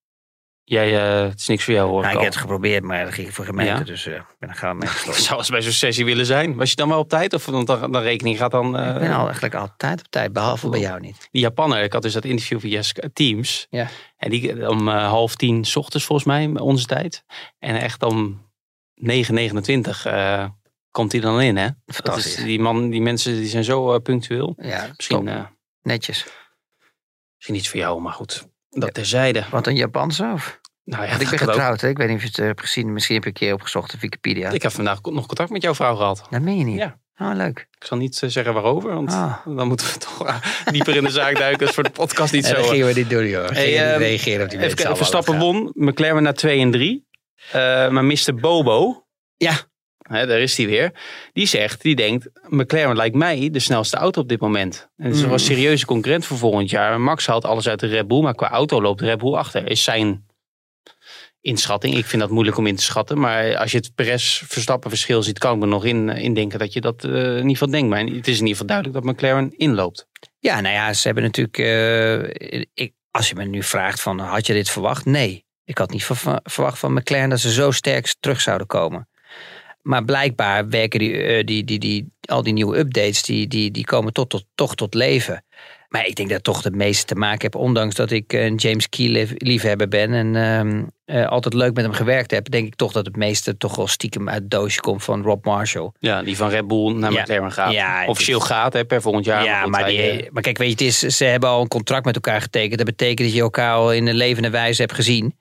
Jij, 0.69 0.97
eh, 0.97 1.29
het 1.29 1.41
is 1.41 1.47
niks 1.47 1.65
voor 1.65 1.75
jou 1.75 1.89
hoor. 1.89 2.01
Nou, 2.01 2.11
ik 2.13 2.17
al. 2.17 2.23
heb 2.25 2.33
het 2.33 2.43
geprobeerd, 2.43 2.83
maar 2.83 3.05
dat 3.05 3.15
ging 3.15 3.35
voor 3.35 3.45
gemeente. 3.45 3.73
Ja? 3.73 3.85
Dus 3.85 4.07
eh, 4.07 4.15
ik 4.15 4.37
ben 4.39 4.49
er 4.49 4.55
gaan 4.55 4.79
mee 4.79 4.89
gesloten. 4.97 5.23
zou 5.23 5.39
eens 5.39 5.49
bij 5.49 5.63
zo'n 5.63 5.73
sessie 5.73 6.05
willen 6.05 6.27
zijn. 6.27 6.55
Was 6.55 6.71
je 6.71 6.77
dan 6.77 6.89
wel 6.89 6.99
op 6.99 7.09
tijd? 7.09 7.35
Of 7.35 7.45
dan, 7.45 7.65
dan, 7.65 7.93
dan 7.93 8.03
rekening 8.03 8.39
gaat 8.39 8.51
dan... 8.51 8.79
eh, 8.79 8.95
ik 8.95 9.01
ben 9.01 9.13
al 9.13 9.25
eigenlijk 9.25 9.55
altijd 9.55 10.01
op 10.01 10.07
tijd, 10.11 10.33
behalve 10.33 10.69
bij 10.69 10.81
jou 10.81 11.01
niet. 11.01 11.29
Die 11.31 11.43
Japanner, 11.43 11.83
ik 11.83 11.93
had 11.93 12.03
dus 12.03 12.13
dat 12.13 12.25
interview 12.25 12.61
via 12.61 12.83
Teams. 13.13 13.67
Ja. 13.71 13.89
En 14.17 14.31
die 14.31 14.69
om 14.69 14.89
eh, 14.89 15.09
half 15.09 15.35
tien 15.35 15.65
's 15.65 15.77
ochtends 15.77 16.07
volgens 16.07 16.29
mij, 16.29 16.47
onze 16.61 16.87
tijd. 16.87 17.25
En 17.59 17.81
echt 17.81 18.03
om 18.03 18.51
9.29 18.95 19.11
eh 20.05 20.45
komt 20.97 21.13
hij 21.13 21.21
dan 21.21 21.41
in, 21.41 21.57
hè? 21.57 21.69
Dat 21.85 21.95
Fantastisch. 21.97 22.37
is, 22.37 22.45
die, 22.45 22.61
man, 22.61 22.91
die 22.91 23.01
mensen 23.01 23.33
die 23.35 23.47
zijn 23.49 23.65
zo 23.65 23.93
eh, 23.95 24.01
punctueel. 24.01 24.55
Ja, 24.57 24.91
Misschien, 24.97 25.29
eh, 25.29 25.45
netjes. 25.83 26.27
misschien 27.35 27.55
iets 27.57 27.69
voor 27.69 27.79
jou, 27.81 28.01
maar 28.01 28.13
goed. 28.13 28.47
Dat 28.69 28.95
terzijde. 28.95 29.45
Wat 29.51 29.67
een 29.67 29.77
Japanse 29.77 30.31
of? 30.35 30.61
Nou 30.85 31.03
ja, 31.03 31.09
Want 31.11 31.23
ik 31.23 31.29
ben 31.31 31.39
getrouwd, 31.39 31.81
hè? 31.81 31.89
ik 31.89 31.97
weet 31.97 32.07
niet 32.09 32.17
of 32.17 32.23
je 32.23 32.29
het 32.29 32.37
hebt 32.37 32.61
gezien. 32.61 32.93
Misschien 32.93 33.15
heb 33.15 33.25
je 33.25 33.29
een 33.31 33.35
keer 33.37 33.53
opgezocht 33.53 33.95
op 33.95 34.01
Wikipedia. 34.01 34.51
Ik 34.51 34.63
heb 34.63 34.73
vandaag 34.73 35.01
nog 35.03 35.27
contact 35.27 35.51
met 35.51 35.63
jouw 35.63 35.75
vrouw 35.75 35.97
gehad. 35.97 36.27
Dat 36.31 36.41
meen 36.41 36.59
je 36.59 36.65
niet? 36.65 36.79
Ja. 36.79 36.99
Oh, 37.19 37.31
leuk. 37.35 37.59
Ik 37.79 37.85
zal 37.87 37.97
niet 37.99 38.23
eh, 38.23 38.29
zeggen 38.31 38.53
waarover, 38.55 38.95
want 38.95 39.11
Ah. 39.13 39.47
dan 39.47 39.69
moeten 39.69 39.87
we 39.93 39.99
toch 40.07 40.27
eh, 40.27 40.37
dieper 40.71 40.97
in 40.97 41.03
de 41.05 41.11
zaak 41.11 41.37
duiken. 41.37 41.59
Dat 41.59 41.69
is 41.69 41.75
voor 41.75 41.85
de 41.85 41.91
podcast 41.91 42.33
niet 42.33 42.45
En 42.45 42.51
zo. 42.51 42.57
eh. 42.63 42.69
gingen 42.69 42.87
we 42.87 42.93
niet 42.93 43.11
doen, 43.11 43.27
joh. 43.27 43.49
Hey, 43.49 43.91
ehm, 43.91 43.99
reageren 43.99 44.45
op 44.45 44.51
die 44.51 44.59
Even 44.63 44.97
Verstappen 44.97 45.33
gaan. 45.35 45.43
won, 45.43 45.71
McLaren 45.75 46.23
naar 46.23 46.35
2 46.35 46.61
en 46.61 46.71
3. 46.71 47.07
maar 47.91 48.05
Mr. 48.05 48.35
Bobo, 48.35 49.07
Ja, 49.37 49.57
daar 50.09 50.41
is 50.41 50.57
hij 50.57 50.67
weer, 50.67 50.93
die 51.33 51.47
zegt, 51.47 51.83
die 51.83 51.97
denkt, 51.97 52.29
McLaren 52.49 52.97
lijkt 52.97 53.17
mij 53.17 53.51
de 53.51 53.59
snelste 53.59 53.97
auto 53.97 54.21
op 54.21 54.29
dit 54.29 54.41
moment. 54.41 54.89
En 54.97 55.05
het 55.07 55.15
is 55.15 55.25
Mm. 55.25 55.33
een 55.33 55.39
serieuze 55.39 55.87
concurrent 55.87 56.25
voor 56.27 56.37
volgend 56.39 56.71
jaar. 56.71 57.01
Max 57.01 57.27
haalt 57.27 57.45
alles 57.45 57.69
uit 57.69 57.81
de 57.81 57.87
Red 57.87 58.09
Bull, 58.09 58.21
maar 58.23 58.35
qua 58.35 58.51
auto 58.51 58.83
loopt 58.83 58.99
de 58.99 59.07
Red 59.07 59.19
Bull 59.19 59.35
achter. 59.35 59.71
Is 59.71 59.83
zijn 59.85 60.25
inschatting. 61.41 61.97
Ik 61.97 62.05
vind 62.05 62.23
dat 62.23 62.31
moeilijk 62.31 62.57
om 62.57 62.67
in 62.67 62.77
te 62.77 62.83
schatten. 62.83 63.19
Maar 63.19 63.57
als 63.57 63.71
je 63.71 63.77
het 63.77 63.95
Perez-Verstappen 63.95 64.91
verschil 64.91 65.23
ziet, 65.23 65.39
kan 65.39 65.53
ik 65.55 65.59
me 65.59 65.67
nog 65.67 65.85
in, 65.85 66.09
indenken 66.09 66.59
dat 66.59 66.73
je 66.73 66.81
dat 66.81 67.05
eh, 67.05 67.11
in 67.13 67.35
ieder 67.37 67.51
geval 67.51 67.71
denkt. 67.71 67.89
Maar 67.89 67.99
het 67.99 68.09
is 68.29 68.39
in 68.41 68.47
ieder 68.47 68.49
geval 68.49 68.67
duidelijk 68.67 68.97
dat 69.05 69.13
McLaren 69.15 69.53
inloopt. 69.57 70.07
Ja, 70.39 70.61
nou 70.61 70.75
ja, 70.75 70.93
ze 70.93 71.07
hebben 71.07 71.25
natuurlijk. 71.25 71.59
eh, 71.59 72.65
ik, 72.75 72.93
als 73.11 73.29
je 73.29 73.35
me 73.35 73.45
nu 73.45 73.63
vraagt 73.63 74.01
van 74.01 74.19
had 74.19 74.47
je 74.47 74.53
dit 74.53 74.71
verwacht? 74.71 75.05
Nee. 75.05 75.45
Ik 75.65 75.79
had 75.79 75.91
niet 75.91 76.05
ver- 76.05 76.41
verwacht 76.43 76.79
van 76.79 76.93
McLaren 76.93 77.29
dat 77.29 77.41
ze 77.41 77.53
zo 77.53 77.71
sterk 77.71 78.15
terug 78.21 78.41
zouden 78.41 78.67
komen. 78.67 79.09
Maar 79.87 80.05
blijkbaar 80.05 80.69
werken 80.69 80.99
die, 80.99 81.23
eh, 81.23 81.45
die, 81.45 81.65
die, 81.65 81.79
die, 81.79 82.13
al 82.21 82.43
die 82.43 82.53
nieuwe 82.53 82.79
updates, 82.79 83.23
die, 83.23 83.47
die, 83.47 83.71
die 83.71 83.85
komen 83.85 84.13
tot, 84.13 84.31
tot, 84.31 84.47
toch 84.55 84.75
tot 84.75 84.95
leven. 84.95 85.45
Maar 85.89 86.07
ik 86.07 86.15
denk 86.15 86.29
dat 86.29 86.45
toch 86.45 86.63
het 86.63 86.75
meeste 86.75 87.05
te 87.05 87.15
maken 87.15 87.43
heb, 87.43 87.55
ondanks 87.55 87.95
dat 87.95 88.11
ik 88.11 88.33
een 88.33 88.55
James 88.55 88.89
Key 88.89 89.07
lief- 89.07 89.35
liefhebber 89.37 89.89
ben 89.89 90.13
en 90.13 90.37
ehm, 90.37 90.85
eh, 91.07 91.27
altijd 91.27 91.55
leuk 91.55 91.75
met 91.75 91.85
hem 91.85 91.93
gewerkt 91.93 92.31
heb, 92.31 92.51
denk 92.51 92.67
ik 92.67 92.75
toch 92.75 92.93
dat 92.93 93.07
het 93.07 93.17
meeste 93.17 93.57
toch 93.57 93.77
wel 93.77 93.87
stiekem 93.87 94.29
uit 94.29 94.43
het 94.43 94.51
doosje 94.51 94.81
komt 94.81 95.05
van 95.05 95.23
Rob 95.23 95.45
Marshall. 95.45 95.91
Ja, 95.99 96.23
die 96.23 96.37
van 96.37 96.49
Red 96.49 96.67
Bull 96.67 96.93
naar 96.93 97.13
Ja. 97.13 97.21
McLaren 97.23 97.53
gaat. 97.53 97.73
Ja, 97.73 98.07
Officieel 98.07 98.39
is- 98.39 98.45
gaat 98.45 98.73
hè, 98.73 98.85
per 98.85 99.03
volgend 99.03 99.25
jaar. 99.25 99.45
Ja, 99.45 99.67
maar, 99.67 99.87
die, 99.87 100.29
maar 100.33 100.43
kijk, 100.43 100.59
weet 100.59 100.79
je, 100.79 100.85
het 100.87 100.95
is, 101.03 101.17
ze 101.17 101.25
hebben 101.25 101.49
al 101.49 101.61
een 101.61 101.69
contract 101.69 102.05
met 102.05 102.15
elkaar 102.15 102.41
getekend. 102.41 102.77
Dat 102.77 102.87
betekent 102.87 103.19
dat 103.29 103.33
je 103.37 103.41
elkaar 103.43 103.75
al 103.75 103.93
in 103.93 104.07
een 104.07 104.15
levende 104.15 104.51
wijze 104.51 104.81
hebt 104.83 104.95
gezien. 104.95 105.35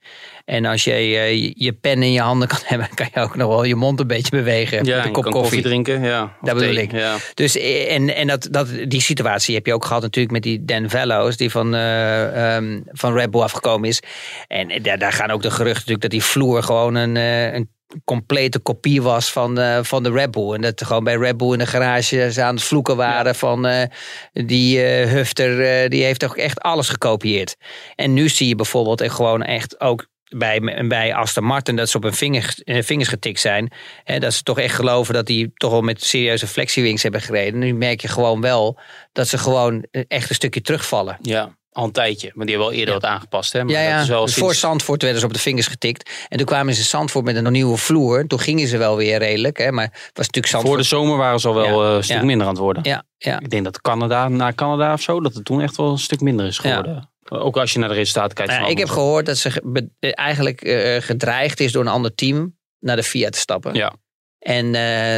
En 0.46 0.66
als 0.66 0.84
je 0.84 0.92
eh, 0.92 1.52
je- 1.56 1.74
pen 1.82 2.04
in 2.04 2.12
je 2.12 2.22
handen 2.22 2.48
kan 2.48 2.60
hebben, 2.66 2.88
kan 2.94 3.08
je 3.14 3.20
ook 3.20 3.36
nog 3.36 3.48
wel 3.50 3.64
je 3.64 3.76
mond 3.76 4.00
een 4.00 4.08
beetje 4.08 4.30
bewegen. 4.32 4.86
ja, 4.86 4.96
met 4.98 5.06
een 5.06 5.12
kop 5.12 5.24
koffie. 5.32 5.62
drinken. 5.62 6.02
Ja, 6.04 6.34
Dat 6.42 6.56
bedoel 6.58 6.76
ik. 6.76 6.92
Ja. 6.92 7.16
Dus 7.34 7.58
eh, 7.58 7.94
en, 7.96 8.16
en 8.16 8.28
dat, 8.28 8.48
dat, 8.52 8.68
die 8.88 9.02
situatie 9.02 9.56
heb 9.56 9.66
je 9.66 9.74
ook 9.74 9.86
gehad 9.86 10.02
natuurlijk 10.02 10.34
met 10.34 10.44
die 10.44 10.66
Dan 10.66 10.90
Vellows, 10.90 11.38
die 11.38 11.50
van, 11.52 11.76
eh, 11.76 12.56
ehm, 12.56 12.80
van 12.92 13.14
Red 13.14 13.32
Bull 13.32 13.42
afgekomen 13.42 13.90
is. 13.90 14.00
En 14.48 14.82
daar, 14.82 14.98
daar 14.98 15.12
gaan 15.14 15.32
ook 15.32 15.42
de 15.42 15.52
geruchten 15.56 15.92
natuurlijk 15.92 16.02
dat 16.02 16.12
die 16.12 16.24
vloer 16.24 16.64
gewoon 16.64 16.96
een, 16.96 17.18
eh, 17.18 17.54
een 17.54 17.70
complete 18.04 18.60
kopie 18.60 19.02
was 19.02 19.32
van, 19.32 19.60
eh, 19.60 19.80
van 19.84 20.04
de 20.04 20.12
Red 20.12 20.32
Bull. 20.32 20.54
En 20.54 20.62
dat 20.62 20.84
gewoon 20.84 21.04
bij 21.04 21.16
Red 21.16 21.38
Bull 21.38 21.52
in 21.52 21.60
de 21.60 21.66
garage 21.66 22.32
ze 22.32 22.42
aan 22.42 22.56
het 22.56 22.64
vloeken 22.64 22.96
waren 22.98 23.36
van 23.36 23.66
eh, 23.66 23.88
die 24.34 24.84
eh, 24.84 25.12
Hufter, 25.12 25.90
die 25.90 26.04
heeft 26.04 26.20
toch 26.20 26.38
echt 26.38 26.60
alles 26.60 26.90
gekopieerd. 26.90 27.56
En 27.96 28.14
nu 28.14 28.30
zie 28.30 28.48
je 28.48 28.56
bijvoorbeeld 28.56 29.02
echt 29.02 29.16
gewoon 29.16 29.44
echt 29.44 29.80
ook 29.80 30.08
bij, 30.30 30.86
bij 30.88 31.14
Aston 31.14 31.44
Martin 31.44 31.76
dat 31.76 31.90
ze 31.90 31.98
op 31.98 32.04
hun 32.04 32.14
vingers, 32.14 32.64
eh, 32.64 32.84
vingers 32.84 33.10
getikt 33.10 33.40
zijn. 33.40 33.72
Hè, 34.04 34.20
dat 34.20 34.34
ze 34.34 34.44
toch 34.44 34.60
echt 34.60 34.76
geloven 34.76 35.14
dat 35.14 35.26
die 35.26 35.52
toch 35.56 35.72
wel 35.72 35.82
met 35.82 36.04
serieuze 36.04 36.48
flexiewings 36.48 37.04
hebben 37.04 37.22
gereden. 37.22 37.60
Nu 37.60 37.74
merk 37.74 38.02
je 38.02 38.08
gewoon 38.08 38.42
wel 38.42 38.80
dat 39.12 39.28
ze 39.28 39.38
gewoon 39.38 39.86
echt 40.08 40.30
een 40.30 40.36
stukje 40.36 40.62
terugvallen. 40.62 41.18
ja, 41.22 41.56
al 41.76 41.84
een 41.84 41.92
tijdje. 41.92 42.32
Maar 42.34 42.46
die 42.46 42.56
hebben 42.56 42.72
wel 42.74 42.80
eerder 42.80 42.94
wat 42.94 43.06
aangepast. 43.06 43.54
Hè? 43.54 43.64
Maar 43.64 43.74
Ja, 43.74 43.82
dat 43.82 43.90
ja. 43.92 44.02
is 44.02 44.08
wel 44.08 44.26
Dus 44.26 44.34
voor 44.34 44.44
sinds- 44.44 44.60
Zandvoort 44.60 45.02
werden 45.02 45.20
ze 45.20 45.26
op 45.26 45.34
de 45.34 45.40
vingers 45.40 45.68
getikt. 45.68 46.10
En 46.30 46.38
toen 46.38 46.46
kwamen 46.46 46.74
ze 46.74 46.84
Zandvoort 46.84 47.26
met 47.26 47.36
een 47.36 47.52
nieuwe 47.52 47.78
vloer. 47.78 48.28
Toen 48.28 48.40
gingen 48.40 48.68
ze 48.68 48.78
wel 48.78 48.98
weer 48.98 49.18
redelijk. 49.18 49.58
Hè, 49.58 49.72
maar 49.72 49.84
het 49.86 49.94
was 50.14 50.26
natuurlijk 50.26 50.48
Zandvoort. 50.48 50.74
Voor 50.74 50.78
de 50.84 50.88
zomer 51.04 51.18
waren 51.18 51.40
ze 51.40 51.48
al 51.48 51.54
wel 51.56 51.84
Ja, 51.84 51.90
eh, 51.90 51.96
een 51.96 52.04
stuk 52.04 52.18
ja. 52.18 52.24
minder 52.24 52.48
aan 52.48 52.54
het 52.54 52.62
worden. 52.62 52.84
Ja, 52.84 53.04
ja. 53.18 53.40
Ik 53.40 53.50
denk 53.50 53.64
dat 53.64 53.82
Canada, 53.82 54.28
naar 54.28 54.54
Canada 54.56 54.94
of 54.94 55.02
zo, 55.02 55.20
dat 55.22 55.34
het 55.34 55.46
toen 55.46 55.62
echt 55.62 55.76
wel 55.78 55.92
een 55.92 55.98
stuk 55.98 56.22
minder 56.22 56.46
is 56.46 56.58
geworden. 56.58 57.10
Ook 57.30 57.58
als 57.58 57.74
je 57.74 57.80
naar 57.80 57.90
de 57.90 57.96
resultaten 57.96 58.34
kijkt. 58.36 58.52
Nou, 58.52 58.64
van 58.64 58.72
ik 58.72 58.78
heb 58.78 58.90
gehoord 58.90 59.26
dat 59.26 59.38
ze 59.38 59.62
eh, 60.00 60.12
eigenlijk 60.14 60.62
eh, 60.62 61.02
gedreigd 61.02 61.60
is 61.60 61.72
door 61.72 61.82
een 61.82 61.92
ander 61.92 62.16
team 62.16 62.58
naar 62.80 62.96
de 62.96 63.04
Fiat 63.04 63.32
te 63.32 63.40
stappen. 63.40 63.74
Ja, 63.74 63.94
En 64.40 64.66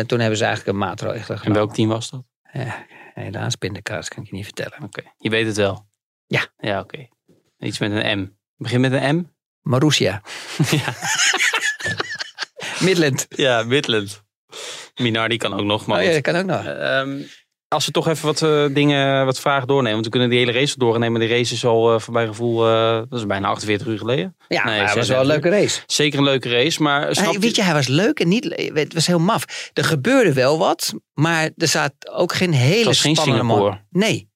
toen 0.07 0.19
hebben 0.19 0.37
ze 0.37 0.45
eigenlijk 0.45 0.67
een 0.77 0.77
maatregel 0.85 1.23
genomen. 1.23 1.45
en 1.45 1.53
welk 1.53 1.73
team 1.73 1.89
was 1.89 2.09
dat? 2.09 2.23
Ja, 2.51 2.85
helaas, 3.13 3.55
pindakaas 3.55 4.07
kan 4.07 4.23
ik 4.23 4.29
je 4.29 4.35
niet 4.35 4.45
vertellen. 4.45 4.83
Oké, 4.83 5.01
je 5.17 5.29
weet 5.29 5.45
het 5.47 5.57
wel. 5.57 5.86
Ja. 6.27 6.47
Ja, 6.57 6.79
oké. 6.79 7.07
Iets 7.59 7.79
met 7.79 7.91
een 7.91 8.19
M. 8.19 8.29
Begin 8.57 8.81
met 8.81 8.91
een 8.91 9.15
M? 9.15 9.23
Marussia. 9.61 10.21
Ja. 10.71 10.93
Midland. 12.79 13.25
Ja, 13.29 13.63
Midland. 13.63 14.23
Minardi 14.95 15.37
kan 15.37 15.53
ook 15.53 15.65
nog, 15.65 15.85
maar 15.85 15.99
Oh 15.99 16.05
ja, 16.11 16.21
kan 16.21 16.35
ook 16.35 16.45
nog. 16.45 16.65
Ehm, 16.65 17.21
als 17.67 17.85
we 17.85 17.91
toch 17.91 18.07
even 18.07 18.25
wat 18.25 18.41
eh, 18.41 18.65
dingen, 18.71 19.25
wat 19.25 19.39
vragen 19.39 19.67
doornemen. 19.67 19.93
Want 19.93 20.05
we 20.05 20.11
kunnen 20.11 20.29
die 20.29 20.39
hele 20.39 20.51
race 20.51 20.77
doornemen. 20.77 21.19
De 21.19 21.27
race 21.27 21.53
is 21.53 21.65
al 21.65 21.93
eh, 21.93 21.99
voor 21.99 22.13
mijn 22.13 22.27
gevoel, 22.27 22.67
eh, 22.67 23.01
dat 23.09 23.19
is 23.19 23.25
bijna 23.25 23.47
48 23.47 23.87
uur 23.87 23.97
geleden. 23.97 24.35
Ja, 24.47 24.65
Nee, 24.65 24.77
maar 24.77 24.87
het 24.87 24.95
was 24.95 25.07
wel 25.07 25.19
een 25.19 25.25
leuke 25.25 25.49
race. 25.49 25.81
Zeker 25.85 26.17
een 26.19 26.25
leuke 26.25 26.49
race, 26.49 26.81
maar 26.81 27.15
snap 27.15 27.31
Hij, 27.31 27.39
weet 27.39 27.55
je, 27.55 27.63
hij 27.63 27.73
was 27.73 27.87
leuk 27.87 28.19
en 28.19 28.27
niet. 28.27 28.71
Het 28.73 28.93
was 28.93 29.07
heel 29.07 29.19
maf. 29.19 29.71
Er 29.73 29.83
gebeurde 29.83 30.33
wel 30.33 30.57
wat, 30.57 30.93
maar 31.13 31.49
er 31.57 31.67
zat 31.67 31.93
ook 32.11 32.33
geen 32.33 32.53
hele 32.53 32.85
was 32.85 33.01
geen 33.01 33.15
spannende 33.15 33.41
Singapore. 33.41 33.81
Nee. 33.89 34.29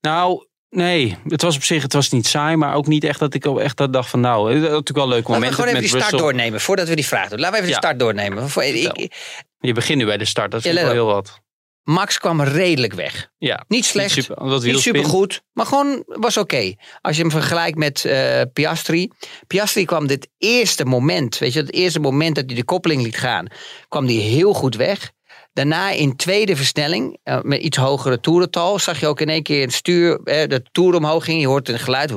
Nou, 0.00 0.46
nee. 0.76 1.16
Het 1.28 1.42
was 1.42 1.56
op 1.56 1.62
zich, 1.62 1.82
het 1.82 1.92
was 1.92 2.10
niet 2.10 2.26
saai, 2.26 2.56
maar 2.56 2.74
ook 2.74 2.86
niet 2.86 3.04
echt 3.04 3.18
dat 3.18 3.34
ik 3.34 3.46
echt 3.46 3.76
dat 3.76 3.92
dacht 3.92 4.10
van 4.10 4.20
nou, 4.20 4.48
het 4.52 4.60
was 4.60 4.70
natuurlijk 4.70 4.96
wel 4.96 5.04
een 5.04 5.10
leuk 5.10 5.18
Laten 5.28 5.32
moment 5.32 5.50
we 5.50 5.56
gewoon 5.56 5.68
even 5.70 5.80
met 5.82 5.90
die 5.90 6.00
start 6.00 6.10
Russell. 6.12 6.28
doornemen 6.28 6.60
voordat 6.60 6.88
we 6.88 6.94
die 6.94 7.06
vraag 7.06 7.28
doen. 7.28 7.38
Laten 7.40 7.52
we 7.54 7.58
even 7.58 7.68
Ja. 7.70 7.78
de 7.80 7.86
start 7.86 7.98
doornemen. 7.98 8.48
Ik. 8.56 9.14
Je 9.58 9.72
begint 9.72 9.98
nu 9.98 10.04
bij 10.04 10.16
de 10.16 10.24
start, 10.24 10.50
dat 10.50 10.62
Ja, 10.62 10.70
is 10.70 10.80
wel 10.80 10.90
heel 10.90 11.06
wat. 11.06 11.40
Max 11.82 12.18
kwam 12.18 12.42
redelijk 12.42 12.92
weg. 12.92 13.28
Ja, 13.38 13.64
Niet 13.68 13.84
slecht, 13.84 14.16
Niet 14.16 14.24
super, 14.24 14.62
niet 14.62 14.78
supergoed, 14.78 15.42
maar 15.52 15.66
gewoon 15.66 16.02
was 16.06 16.36
oké. 16.36 16.74
Als 17.00 17.16
je 17.16 17.22
hem 17.22 17.30
vergelijkt 17.30 17.78
met 17.78 18.04
eh, 18.04 18.40
Piastri. 18.52 19.10
Piastri 19.46 19.84
kwam 19.84 20.06
dit 20.06 20.28
eerste 20.38 20.84
moment, 20.84 21.38
weet 21.38 21.52
je, 21.52 21.60
het 21.60 21.72
eerste 21.72 22.00
moment 22.00 22.34
dat 22.34 22.44
hij 22.46 22.54
de 22.54 22.64
koppeling 22.64 23.02
liet 23.02 23.16
gaan, 23.18 23.46
kwam 23.88 24.04
hij 24.04 24.14
heel 24.14 24.52
goed 24.54 24.76
weg. 24.76 25.10
Daarna 25.52 25.90
in 25.90 26.16
tweede 26.16 26.56
versnelling, 26.56 27.18
eh, 27.22 27.38
met 27.42 27.62
iets 27.62 27.76
hogere 27.76 28.20
toerental, 28.20 28.78
zag 28.78 29.00
je 29.00 29.06
ook 29.06 29.20
in 29.20 29.28
één 29.28 29.42
keer 29.42 29.60
het 29.60 29.72
stuur, 29.72 30.20
de 30.24 30.62
toer 30.72 30.94
omhoog 30.94 31.24
ging. 31.24 31.40
Je 31.40 31.46
hoort 31.46 31.68
een 31.68 31.78
geluid, 31.78 32.08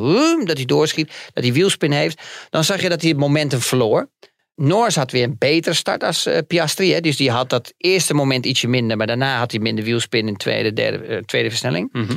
dat 0.47 0.57
hij 0.57 0.65
doorschiet, 0.65 1.11
dat 1.33 1.43
hij 1.43 1.53
wielspin 1.53 1.91
heeft. 1.91 2.21
Dan 2.49 2.63
zag 2.63 2.81
je 2.81 2.89
dat 2.89 3.01
hij 3.01 3.09
het 3.09 3.19
momentum 3.19 3.59
verloor. 3.59 4.09
Norris 4.55 4.95
had 4.95 5.11
weer 5.11 5.23
een 5.23 5.35
betere 5.37 5.75
start 5.75 6.03
als 6.03 6.25
eh, 6.25 6.37
Piastri. 6.47 6.93
Hè? 6.93 6.99
Dus 6.99 7.17
die 7.17 7.31
had 7.31 7.49
dat 7.49 7.73
eerste 7.77 8.13
moment 8.13 8.45
ietsje 8.45 8.67
minder. 8.67 8.97
Maar 8.97 9.07
daarna 9.07 9.37
had 9.37 9.51
hij 9.51 9.59
minder 9.59 9.83
wielspin 9.83 10.27
in 10.27 10.37
tweede, 10.37 10.73
derde, 10.73 11.05
eh, 11.05 11.17
tweede 11.17 11.49
versnelling. 11.49 11.89
Mhm. 11.91 12.15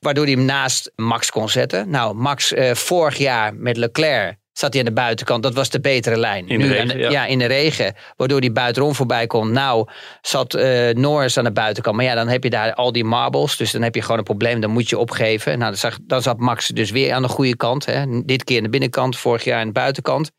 Waardoor 0.00 0.24
hij 0.24 0.32
hem 0.32 0.44
naast 0.44 0.92
Max 0.96 1.30
kon 1.30 1.48
zetten. 1.48 1.90
Nou, 1.90 2.14
Max 2.14 2.52
eh, 2.52 2.74
vorig 2.74 3.18
jaar 3.18 3.54
met 3.54 3.76
Leclerc 3.76 4.36
zat 4.58 4.72
hij 4.72 4.82
aan 4.82 4.88
de 4.88 5.00
buitenkant. 5.00 5.42
Dat 5.42 5.54
was 5.54 5.70
de 5.70 5.80
betere 5.80 6.16
lijn. 6.16 6.48
In 6.48 6.58
de 6.58 6.64
Nu 6.66 6.72
regen, 6.72 7.10
ja. 7.10 7.26
in 7.26 7.38
de 7.38 7.46
regen. 7.46 7.94
Waardoor 8.16 8.40
hij 8.40 8.52
buitenom 8.52 8.94
voorbij 8.94 9.26
kon. 9.26 9.52
Nou, 9.52 9.88
zat 10.22 10.52
Norris 10.92 11.38
aan 11.38 11.44
de 11.44 11.52
buitenkant. 11.52 11.96
Maar 11.96 12.04
ja, 12.04 12.14
dan 12.14 12.28
heb 12.28 12.44
je 12.44 12.50
daar 12.50 12.74
al 12.74 12.92
die 12.92 13.04
marbles. 13.04 13.56
Dus 13.56 13.70
dan 13.70 13.82
heb 13.82 13.94
je 13.94 14.02
gewoon 14.02 14.18
een 14.18 14.24
probleem. 14.24 14.60
Dan 14.60 14.70
moet 14.70 14.88
je 14.88 14.98
opgeven. 14.98 15.58
Nou, 15.58 15.70
dan, 15.70 15.78
zag, 15.78 15.98
dan 16.02 16.22
zat 16.22 16.38
Max 16.38 16.68
dus 16.68 16.90
weer 16.90 17.12
aan 17.12 17.22
de 17.22 17.28
goede 17.28 17.56
kant. 17.56 17.86
Hè. 17.86 18.22
Dit 18.24 18.44
keer 18.44 18.56
aan 18.56 18.62
de 18.62 18.68
binnenkant. 18.68 19.16
Vorig 19.16 19.44
jaar 19.44 19.60
aan 19.60 19.66
de 19.66 19.72
buitenkant. 19.72 20.30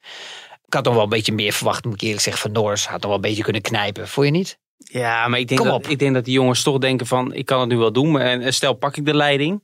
Ik 0.65 0.73
had 0.73 0.83
nog 0.83 0.93
wel 0.93 1.03
een 1.03 1.09
beetje 1.09 1.33
meer 1.33 1.53
verwacht, 1.53 1.85
moet 1.85 1.93
ik 1.93 2.01
eerlijk 2.01 2.21
zeggen, 2.21 2.41
van 2.41 2.51
Norris. 2.51 2.85
Had 2.85 3.01
nog 3.01 3.05
wel 3.05 3.15
een 3.15 3.21
beetje 3.21 3.43
kunnen 3.43 3.61
knijpen. 3.61 4.07
Vond 4.07 4.25
je 4.25 4.31
niet? 4.31 4.57
Ja, 4.77 5.27
maar 5.27 5.39
ik 5.39 5.47
denk, 5.47 5.59
Kom 5.59 5.69
dat, 5.69 5.77
op. 5.77 5.87
ik 5.87 5.99
denk 5.99 6.13
dat 6.13 6.25
die 6.25 6.33
jongens 6.33 6.63
toch 6.63 6.77
denken 6.77 7.07
van, 7.07 7.33
ik 7.33 7.45
kan 7.45 7.59
het 7.59 7.69
nu 7.69 7.77
wel 7.77 7.91
doen. 7.91 8.19
En 8.19 8.53
stel, 8.53 8.73
pak 8.73 8.97
ik 8.97 9.05
de 9.05 9.13
leiding. 9.13 9.61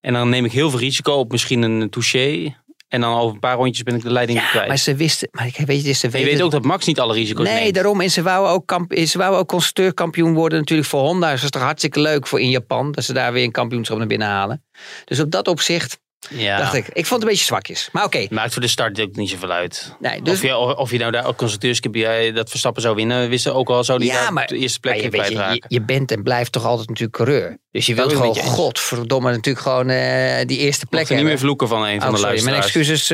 En 0.00 0.12
dan 0.12 0.28
neem 0.28 0.44
ik 0.44 0.52
heel 0.52 0.70
veel 0.70 0.78
risico 0.78 1.12
op 1.12 1.30
misschien 1.30 1.62
een 1.62 1.90
touché. 1.90 2.56
En 2.88 3.00
dan 3.00 3.18
over 3.18 3.34
een 3.34 3.40
paar 3.40 3.56
rondjes 3.56 3.82
ben 3.82 3.94
ik 3.94 4.02
de 4.02 4.10
leiding 4.12 4.38
Ja, 4.38 4.48
kwijt. 4.48 4.68
maar 4.68 4.78
ze 4.78 4.94
wisten, 4.94 5.28
maar 5.32 5.46
ik 5.46 5.56
weet 5.56 5.84
je, 5.84 5.92
ze 5.92 6.06
En 6.06 6.10
je 6.10 6.16
weten 6.18 6.30
weet 6.32 6.42
ook 6.42 6.50
dat 6.50 6.64
Max 6.64 6.86
niet 6.86 7.00
alle 7.00 7.14
risico's 7.14 7.46
Nee, 7.46 7.60
neemt. 7.60 7.74
daarom. 7.74 8.00
En 8.00 8.10
ze 8.10 8.22
wouden 8.22 8.52
ook, 8.52 8.66
kamp, 8.66 8.92
ze 9.06 9.18
wouden 9.18 9.40
ook 9.40 9.48
constructeurkampioen 9.48 10.34
worden 10.34 10.58
natuurlijk 10.58 10.88
voor 10.88 11.00
Honda. 11.00 11.30
Dus 11.30 11.34
dat 11.40 11.44
is 11.44 11.50
toch 11.50 11.62
hartstikke 11.62 12.00
leuk 12.00 12.26
voor 12.26 12.40
in 12.40 12.50
Japan. 12.50 12.92
Dat 12.92 13.04
ze 13.04 13.12
daar 13.12 13.32
weer 13.32 13.44
een 13.44 13.50
kampioenschap 13.52 13.98
naar 13.98 14.06
binnen 14.06 14.28
halen. 14.28 14.64
Dus 15.04 15.20
op 15.20 15.30
dat 15.30 15.48
opzicht 15.48 16.00
Ja. 16.30 16.58
dacht 16.58 16.74
ik, 16.74 16.86
ik 16.88 17.06
vond 17.06 17.08
het 17.10 17.22
een 17.22 17.28
beetje 17.28 17.44
zwakjes. 17.44 17.88
Maar 17.92 18.04
oké, 18.04 18.26
Maakt 18.30 18.52
voor 18.52 18.62
de 18.62 18.68
start 18.68 19.00
ook 19.00 19.16
niet 19.16 19.30
zoveel 19.30 19.50
uit. 19.50 19.96
Nee, 20.00 20.22
dus- 20.22 20.34
of, 20.34 20.42
je, 20.42 20.76
of 20.76 20.90
je 20.90 20.98
nou 20.98 21.10
daar 21.12 21.26
ook 21.26 21.36
constructeurscup 21.36 21.94
jij 21.94 22.32
dat 22.32 22.48
Verstappen 22.50 22.82
zou 22.82 22.94
winnen, 22.94 23.28
wisten 23.28 23.54
ook 23.54 23.68
al 23.70 23.84
zo 23.84 23.98
die 23.98 24.10
Ja, 24.12 24.30
maar- 24.30 24.46
de 24.46 24.56
eerste 24.56 24.80
plek 24.80 24.94
je, 24.96 25.10
je, 25.10 25.34
je, 25.34 25.62
je 25.68 25.82
bent 25.82 26.10
en 26.10 26.22
blijft 26.22 26.52
toch 26.52 26.64
altijd 26.64 26.88
natuurlijk 26.88 27.16
coureur. 27.16 27.58
Dus 27.70 27.86
je 27.86 27.94
wilt 27.94 28.10
ik 28.10 28.16
gewoon, 28.16 28.36
godverdomme, 28.36 29.30
natuurlijk 29.30 29.64
gewoon 29.66 29.88
eh, 29.88 30.46
die 30.46 30.58
eerste 30.58 30.86
plek 30.86 31.00
Mocht 31.00 31.10
er 31.12 31.16
niet 31.16 31.26
meer 31.26 31.38
vloeken 31.38 31.68
van 31.68 31.84
een 31.84 32.00
van 32.00 32.08
Oh, 32.08 32.14
de 32.14 32.20
sorry, 32.20 32.42
mijn 32.42 32.54
luisteraars. 32.56 32.88
excuses. 32.88 33.10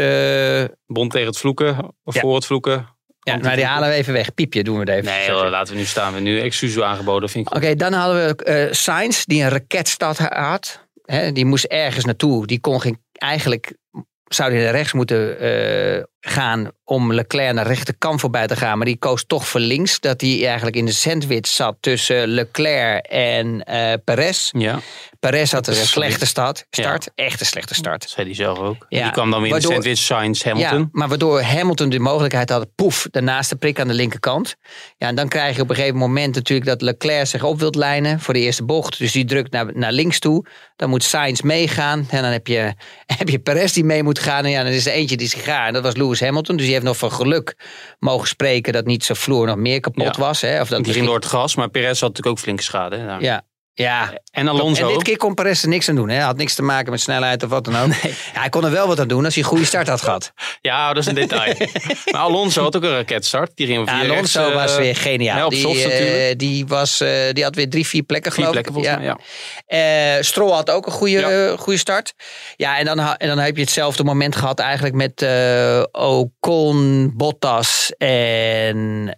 eh, 0.68 0.76
Bond 0.86 1.10
tegen 1.10 1.26
het 1.26 1.38
vloeken, 1.38 1.94
of 2.04 2.14
Ja. 2.14 2.20
voor 2.20 2.34
het 2.34 2.46
vloeken. 2.46 2.88
ja, 3.20 3.36
maar 3.36 3.56
die 3.56 3.64
halen 3.64 3.88
we 3.88 3.94
even 3.94 4.12
weg. 4.12 4.34
Piepje 4.34 4.62
doen 4.64 4.74
we 4.74 4.80
het 4.80 4.88
even. 4.88 5.04
Nee, 5.04 5.26
joh, 5.28 5.50
laten 5.50 5.72
we 5.72 5.78
nu 5.78 5.84
staan. 5.86 6.08
We 6.08 6.14
hebben 6.14 6.32
nu 6.32 6.40
excuses 6.40 6.82
aangeboden, 6.82 7.28
vind 7.28 7.46
ik. 7.48 7.54
Oké, 7.56 7.74
dan 7.74 7.92
hadden 7.92 8.26
we 8.36 8.44
eh 8.44 8.72
Sainz, 8.72 9.24
die 9.24 9.42
een 9.42 9.48
raketstad 9.48 10.18
had. 10.18 10.82
Hè, 11.04 11.32
die 11.32 11.44
moest 11.44 11.64
ergens 11.64 12.04
naartoe. 12.04 12.46
Die 12.46 12.60
kon 12.60 12.80
geen, 12.80 12.98
eigenlijk 13.12 13.76
zou 14.24 14.52
hij 14.52 14.62
naar 14.62 14.72
rechts 14.72 14.92
moeten 14.92 15.38
eh, 15.38 16.02
gaan 16.26 16.70
om 16.84 17.12
Leclerc 17.12 17.54
naar 17.54 17.66
rechterkant 17.66 18.20
voorbij 18.20 18.46
te 18.46 18.56
gaan. 18.56 18.76
Maar 18.76 18.86
die 18.86 18.96
koos 18.96 19.24
toch 19.26 19.48
voor 19.48 19.60
links. 19.60 20.00
Dat 20.00 20.20
hij 20.20 20.46
eigenlijk 20.46 20.76
in 20.76 20.84
de 20.84 20.92
sandwich 20.92 21.46
zat 21.46 21.76
tussen 21.80 22.28
Leclerc 22.28 23.06
en 23.06 23.64
eh 23.64 23.92
Perez. 24.04 24.50
Ja, 24.52 24.80
Perez 25.20 25.52
had 25.52 25.66
een 25.66 25.74
slechte 25.74 26.26
start. 26.26 26.66
start. 26.70 27.10
Echt 27.14 27.40
een 27.40 27.46
slechte 27.46 27.74
start. 27.74 28.00
dat 28.00 28.10
zei 28.10 28.26
hij 28.26 28.34
zelf 28.34 28.58
ook. 28.58 28.86
Ja, 28.88 29.02
Die 29.02 29.12
kwam 29.12 29.30
dan 29.30 29.42
weer 29.42 29.50
in 29.50 29.60
de 29.60 29.66
sandwich 29.66 29.98
Sainz 29.98 30.44
Hamilton. 30.44 30.78
Ja, 30.78 30.88
maar 30.92 31.08
waardoor 31.08 31.42
Hamilton 31.42 31.88
de 31.88 31.98
mogelijkheid 31.98 32.50
had, 32.50 32.74
poef, 32.74 33.06
daarnaast 33.10 33.50
de 33.50 33.56
prik 33.56 33.80
aan 33.80 33.88
de 33.88 33.94
linkerkant. 33.94 34.56
Ja, 34.96 35.08
en 35.08 35.14
dan 35.14 35.28
krijg 35.28 35.56
je 35.56 35.62
op 35.62 35.70
een 35.70 35.76
gegeven 35.76 35.98
moment 35.98 36.34
natuurlijk 36.34 36.68
dat 36.68 36.82
Leclerc 36.82 37.26
zich 37.26 37.42
op 37.42 37.58
wilt 37.58 37.74
lijnen 37.74 38.20
voor 38.20 38.34
de 38.34 38.40
eerste 38.40 38.64
bocht. 38.64 38.98
Dus 38.98 39.12
die 39.12 39.24
drukt 39.24 39.52
naar, 39.52 39.66
naar 39.74 39.92
links 39.92 40.18
toe. 40.18 40.46
Dan 40.76 40.90
moet 40.90 41.02
Sainz 41.02 41.40
meegaan. 41.40 42.06
En 42.10 42.22
dan 42.22 42.30
heb 42.32 42.46
je, 42.46 42.74
heb 43.18 43.28
je 43.28 43.38
Perez 43.38 43.72
die 43.72 43.84
mee 43.84 44.02
moet 44.02 44.18
gaan. 44.18 44.44
En 44.44 44.50
ja, 44.50 44.62
dan 44.62 44.72
is 44.72 44.86
er 44.86 44.92
eentje 44.92 45.16
die 45.16 45.26
is 45.26 45.34
gegaan. 45.34 45.66
En 45.66 45.72
dat 45.72 45.82
was 45.82 45.96
Lewis 45.96 46.13
Hamilton. 46.20 46.56
Dus 46.56 46.64
die 46.64 46.74
heeft 46.74 46.86
nog 46.86 46.96
van 46.96 47.12
geluk 47.12 47.56
mogen 47.98 48.28
spreken 48.28 48.72
dat 48.72 48.84
niet 48.86 49.04
zijn 49.04 49.18
vloer 49.18 49.46
nog 49.46 49.56
meer 49.56 49.80
kapot 49.80 50.16
Ja. 50.16 50.22
was. 50.22 50.40
Hè? 50.40 50.60
Of 50.60 50.68
dat 50.68 50.84
Die 50.84 50.92
ging 50.92 51.06
door 51.06 51.14
het 51.14 51.24
gras, 51.24 51.54
maar 51.54 51.68
Perez 51.68 52.00
had 52.00 52.08
natuurlijk 52.08 52.26
ook 52.36 52.38
flinke 52.38 52.62
schade. 52.62 52.96
Hè. 52.96 53.16
Ja, 53.18 53.42
ja. 53.74 54.18
En 54.30 54.48
Alonso. 54.48 54.88
En 54.88 54.94
dit 54.94 55.02
keer 55.02 55.16
kon 55.16 55.34
Perez 55.34 55.62
er 55.62 55.68
niks 55.68 55.88
aan 55.88 55.94
doen. 55.94 56.08
Hè? 56.08 56.14
Hij 56.14 56.24
had 56.24 56.36
niks 56.36 56.54
te 56.54 56.62
maken 56.62 56.90
met 56.90 57.00
snelheid 57.00 57.42
of 57.42 57.50
wat 57.50 57.64
dan 57.64 57.76
ook. 57.76 57.92
Ja, 58.34 58.40
hij 58.40 58.48
kon 58.48 58.64
er 58.64 58.70
wel 58.70 58.86
wat 58.86 59.00
aan 59.00 59.08
doen 59.08 59.24
als 59.24 59.34
hij 59.34 59.42
een 59.42 59.48
goede 59.48 59.64
start 59.64 59.88
had 59.88 60.00
gehad. 60.02 60.32
Ja, 60.60 60.88
dat 60.88 61.02
is 61.02 61.06
een 61.06 61.14
detail. 61.14 61.54
maar 62.12 62.20
Alonso 62.20 62.62
had 62.62 62.76
ook 62.76 62.82
een 62.82 62.90
raketstart. 62.90 63.50
Die 63.54 63.66
ging 63.66 63.88
Ja, 63.88 64.00
Alonso 64.00 64.40
rechts, 64.40 64.54
eh, 64.54 64.54
was 64.54 64.76
weer 64.76 64.96
geniaal. 64.96 65.36
ja, 65.36 65.44
op 65.44 65.50
die, 65.50 65.92
eh, 65.92 66.34
die, 66.36 66.66
was, 66.66 67.00
eh, 67.00 67.32
die 67.32 67.44
had 67.44 67.54
weer 67.54 67.70
drie, 67.70 67.86
vier 67.86 68.02
plekken 68.02 68.32
Vier 68.32 68.44
geloof 68.44 68.62
plekken 68.62 68.82
ik. 68.82 68.98
mij, 68.98 69.16
ja. 70.16 70.22
Stroll 70.22 70.50
had 70.50 70.70
ook 70.70 70.86
een 70.86 70.92
goede, 70.92 71.54
goede 71.58 71.78
start. 71.78 72.14
Ja, 72.56 72.78
en 72.78 72.84
dan, 72.84 72.98
en 72.98 73.28
dan 73.28 73.38
heb 73.38 73.56
je 73.56 73.62
hetzelfde 73.62 74.04
moment 74.04 74.36
gehad 74.36 74.58
eigenlijk 74.58 74.94
met 74.94 75.26
Ocon, 75.92 77.12
Bottas 77.16 77.92
en 77.98 79.16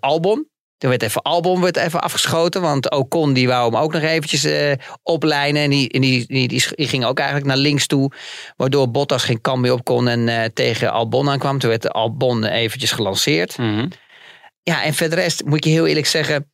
Albon. 0.00 0.48
Toen 0.78 0.90
werd 0.90 1.02
even 1.02 1.22
Albon 1.22 1.60
werd 1.60 1.76
even 1.76 2.00
afgeschoten, 2.00 2.60
want 2.60 2.90
Ocon 2.90 3.32
die 3.32 3.48
wou 3.48 3.72
hem 3.72 3.80
ook 3.80 3.92
nog 3.92 4.02
eventjes 4.02 4.44
eh, 4.44 4.72
oplijnen. 5.02 5.62
En 5.62 5.70
die, 5.70 5.90
en 5.90 6.00
die, 6.00 6.26
die, 6.26 6.48
die, 6.48 6.64
die 6.74 6.88
ging 6.88 7.04
ook 7.04 7.18
eigenlijk 7.18 7.48
naar 7.48 7.56
links 7.56 7.86
toe, 7.86 8.12
waardoor 8.56 8.90
Bottas 8.90 9.24
geen 9.24 9.40
kant 9.40 9.60
meer 9.60 9.72
op 9.72 9.84
kon 9.84 10.08
en 10.08 10.28
eh, 10.28 10.44
tegen 10.54 10.92
Albon 10.92 11.28
aankwam. 11.28 11.58
Toen 11.58 11.70
werd 11.70 11.92
Albon 11.92 12.44
eventjes 12.44 12.92
gelanceerd. 12.92 13.58
Mhm. 13.58 13.88
Ja, 14.62 14.84
en 14.84 14.94
verder 14.94 15.18
rest 15.18 15.44
moet 15.44 15.56
ik 15.56 15.64
je 15.64 15.70
heel 15.70 15.86
eerlijk 15.86 16.06
zeggen. 16.06 16.50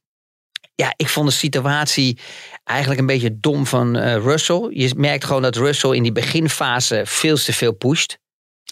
Ja, 0.75 0.93
ik 0.97 1.09
vond 1.09 1.29
de 1.29 1.35
situatie 1.35 2.19
eigenlijk 2.65 3.01
een 3.01 3.07
beetje 3.07 3.41
dom 3.41 3.67
van 3.67 3.97
eh, 3.97 4.15
Russell. 4.15 4.69
Je 4.71 4.93
merkt 4.97 5.25
gewoon 5.25 5.43
dat 5.43 5.57
Russell 5.57 5.91
in 5.91 6.03
die 6.03 6.13
beginfase 6.13 7.03
veel 7.05 7.37
te 7.37 7.53
veel 7.53 7.73
pusht. 7.73 8.19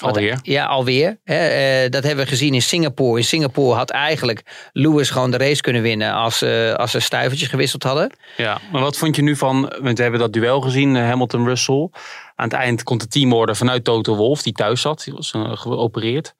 Alweer. 0.02 0.38
Ja, 0.42 0.64
alweer. 0.64 1.20
Hè, 1.24 1.46
eh, 1.46 1.90
dat 1.90 2.04
hebben 2.04 2.24
we 2.24 2.30
gezien 2.30 2.54
in 2.54 2.62
Singapore. 2.62 3.18
In 3.18 3.24
Singapore 3.24 3.76
had 3.76 3.90
eigenlijk 3.90 4.70
Lewis 4.72 5.10
gewoon 5.10 5.30
de 5.30 5.36
race 5.36 5.60
kunnen 5.60 5.82
winnen 5.82 6.12
als, 6.12 6.42
eh, 6.42 6.74
als 6.74 6.90
ze 6.90 7.00
stuivertjes 7.00 7.48
gewisseld 7.48 7.82
hadden. 7.82 8.12
Ja, 8.36 8.60
maar 8.72 8.82
wat 8.82 8.96
vond 8.96 9.16
je 9.16 9.22
nu 9.22 9.36
van, 9.36 9.72
want 9.80 9.96
we 9.96 10.02
hebben 10.02 10.20
dat 10.20 10.32
duel 10.32 10.60
gezien, 10.60 10.96
eh, 10.96 11.02
Hamilton-Russell. 11.02 11.88
Aan 12.34 12.48
het 12.48 12.52
eind 12.52 12.82
komt 12.82 13.00
de 13.00 13.06
teamorder 13.06 13.56
vanuit 13.56 13.84
Toto 13.84 14.16
Wolff, 14.16 14.42
die 14.42 14.52
thuis 14.52 14.80
zat. 14.80 15.04
Die 15.04 15.14
was 15.14 15.30
geopereerd. 15.60 16.34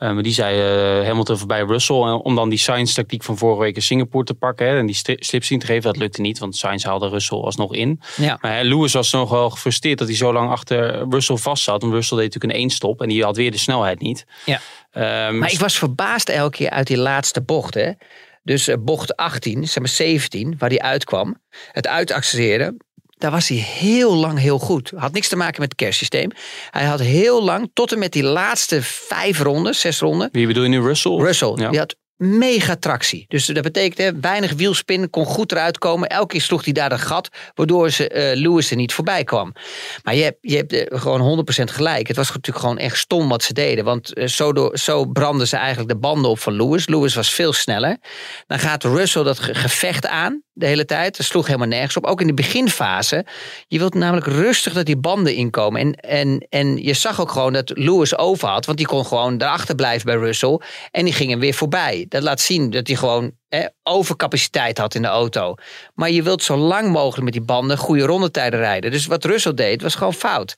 Eh, 0.00 0.12
maar 0.12 0.22
die 0.22 0.32
zei 0.32 0.58
eh, 1.00 1.06
Hamilton 1.06 1.38
voorbij 1.38 1.60
Russell. 1.62 1.96
En 2.02 2.12
om 2.12 2.34
dan 2.34 2.48
die 2.48 2.58
Sainz-tactiek 2.58 3.22
van 3.22 3.38
vorige 3.38 3.60
week 3.60 3.76
in 3.76 3.82
Singapore 3.82 4.24
te 4.24 4.34
pakken. 4.34 4.66
Hè, 4.66 4.78
en 4.78 4.86
die 4.86 4.94
stri- 4.94 5.16
slipstream 5.18 5.60
te 5.60 5.66
geven. 5.66 5.82
Dat 5.82 5.96
lukte 5.96 6.20
niet, 6.20 6.38
want 6.38 6.56
Sainz 6.56 6.84
haalde 6.84 7.08
Russell 7.08 7.38
alsnog 7.38 7.74
in. 7.74 8.00
Ja. 8.16 8.38
Maar 8.40 8.52
hè, 8.56 8.62
Lewis 8.62 8.92
was 8.92 9.12
nog 9.12 9.30
wel 9.30 9.50
gefrustreerd 9.50 9.98
dat 9.98 10.08
hij 10.08 10.16
zo 10.16 10.32
lang 10.32 10.50
achter 10.50 11.06
Russell 11.10 11.36
vast 11.36 11.62
zat. 11.62 11.80
Want 11.82 11.94
Russell 11.94 12.16
deed 12.16 12.26
natuurlijk 12.26 12.52
een 12.54 12.60
één-stop. 12.60 13.00
En 13.02 13.08
die 13.08 13.24
had 13.24 13.36
weer 13.36 13.50
de 13.50 13.58
snelheid 13.58 14.00
niet. 14.00 14.24
Ja. 14.44 14.60
Ehm, 14.90 15.38
Maar 15.38 15.52
ik 15.52 15.58
was 15.58 15.78
verbaasd 15.78 16.28
elke 16.28 16.56
keer 16.56 16.70
uit 16.70 16.86
die 16.86 16.98
laatste 16.98 17.42
bocht. 17.42 17.74
Hè? 17.74 17.90
Dus 18.42 18.68
eh, 18.68 18.76
bocht 18.80 19.16
18, 19.16 19.64
zeg 19.68 19.78
maar 19.78 19.88
17, 19.88 20.54
waar 20.58 20.68
die 20.68 20.82
uitkwam. 20.82 21.40
Het 21.72 21.86
uitaccelereerde. 21.86 22.76
Daar 23.20 23.30
was 23.30 23.48
hij 23.48 23.56
heel 23.58 24.14
lang 24.14 24.38
heel 24.38 24.58
goed. 24.58 24.92
Had 24.96 25.12
niks 25.12 25.28
te 25.28 25.36
maken 25.36 25.60
met 25.60 25.70
het 25.70 25.78
kerstsysteem. 25.78 26.30
Hij 26.70 26.84
had 26.84 27.00
heel 27.00 27.42
lang, 27.44 27.70
tot 27.72 27.92
en 27.92 27.98
met 27.98 28.12
die 28.12 28.22
laatste 28.22 28.82
vijf 28.82 29.40
ronden, 29.40 29.74
zes 29.74 29.98
ronden. 29.98 30.28
Wie 30.32 30.46
bedoel 30.46 30.62
je 30.62 30.68
nu, 30.68 30.80
Russell? 30.80 31.16
Russell, 31.16 31.52
Ja. 31.56 31.68
die 31.70 31.78
had 31.78 31.96
mega 32.20 32.76
tractie. 32.76 33.24
Dus 33.28 33.46
dat 33.46 33.62
betekent 33.62 33.98
hè, 33.98 34.20
weinig 34.20 34.52
wielspin, 34.52 35.10
kon 35.10 35.24
goed 35.24 35.52
eruit 35.52 35.78
komen. 35.78 36.08
Elke 36.08 36.26
keer 36.26 36.40
sloeg 36.40 36.64
hij 36.64 36.72
daar 36.72 36.92
een 36.92 36.98
gat, 36.98 37.28
waardoor 37.54 37.90
ze, 37.90 38.08
eh, 38.08 38.36
Lewis 38.36 38.70
er 38.70 38.76
niet 38.76 38.92
voorbij 38.92 39.24
kwam. 39.24 39.52
Maar 40.02 40.14
je 40.14 40.22
hebt, 40.22 40.38
je 40.40 40.56
hebt 40.56 40.72
eh, 40.72 41.00
gewoon 41.00 41.20
100% 41.20 41.70
gelijk. 41.70 42.08
Het 42.08 42.16
was 42.16 42.26
natuurlijk 42.28 42.58
gewoon 42.58 42.78
echt 42.78 42.98
stom 42.98 43.28
wat 43.28 43.42
ze 43.42 43.52
deden. 43.52 43.84
Want 43.84 44.12
eh, 44.14 44.26
zo, 44.26 44.52
door, 44.52 44.78
zo 44.78 45.04
brandden 45.04 45.48
ze 45.48 45.56
eigenlijk 45.56 45.88
de 45.88 45.96
banden 45.98 46.30
op 46.30 46.38
van 46.38 46.52
Lewis. 46.52 46.88
Lewis 46.88 47.14
was 47.14 47.34
veel 47.34 47.52
sneller. 47.52 47.96
Dan 48.46 48.58
gaat 48.58 48.84
Russell 48.84 49.22
dat 49.22 49.38
ge- 49.38 49.54
gevecht 49.54 50.06
aan 50.06 50.42
de 50.52 50.66
hele 50.66 50.84
tijd. 50.84 51.16
Dat 51.16 51.26
sloeg 51.26 51.46
helemaal 51.46 51.68
nergens 51.68 51.96
op. 51.96 52.04
Ook 52.04 52.20
in 52.20 52.26
de 52.26 52.34
beginfase. 52.34 53.24
Je 53.66 53.78
wilt 53.78 53.94
namelijk 53.94 54.26
rustig 54.26 54.72
dat 54.72 54.86
die 54.86 54.96
banden 54.96 55.34
inkomen. 55.34 55.80
En, 55.80 55.94
en, 55.94 56.46
en 56.48 56.76
je 56.76 56.92
zag 56.94 57.20
ook 57.20 57.30
gewoon 57.30 57.52
dat 57.52 57.70
Lewis 57.74 58.16
over 58.16 58.48
had. 58.48 58.66
Want 58.66 58.78
die 58.78 58.86
kon 58.86 59.06
gewoon 59.06 59.38
daarachter 59.38 59.74
blijven 59.74 60.06
bij 60.06 60.16
Russell. 60.16 60.60
En 60.90 61.04
die 61.04 61.12
ging 61.14 61.30
hem 61.30 61.40
weer 61.40 61.54
voorbij. 61.54 62.06
Dat 62.10 62.22
laat 62.22 62.40
zien 62.40 62.70
dat 62.70 62.86
hij 62.86 62.96
gewoon 62.96 63.32
hè, 63.48 63.66
overcapaciteit 63.82 64.78
had 64.78 64.94
in 64.94 65.02
de 65.02 65.08
auto. 65.08 65.54
Maar 65.94 66.10
je 66.10 66.22
wilt 66.22 66.42
zo 66.42 66.56
lang 66.56 66.90
mogelijk 66.92 67.24
met 67.24 67.32
die 67.32 67.42
banden 67.42 67.78
goede 67.78 68.04
rondetijden 68.04 68.60
rijden. 68.60 68.90
Dus 68.90 69.06
wat 69.06 69.24
Russell 69.24 69.54
deed, 69.54 69.82
was 69.82 69.94
gewoon 69.94 70.14
fout. 70.14 70.56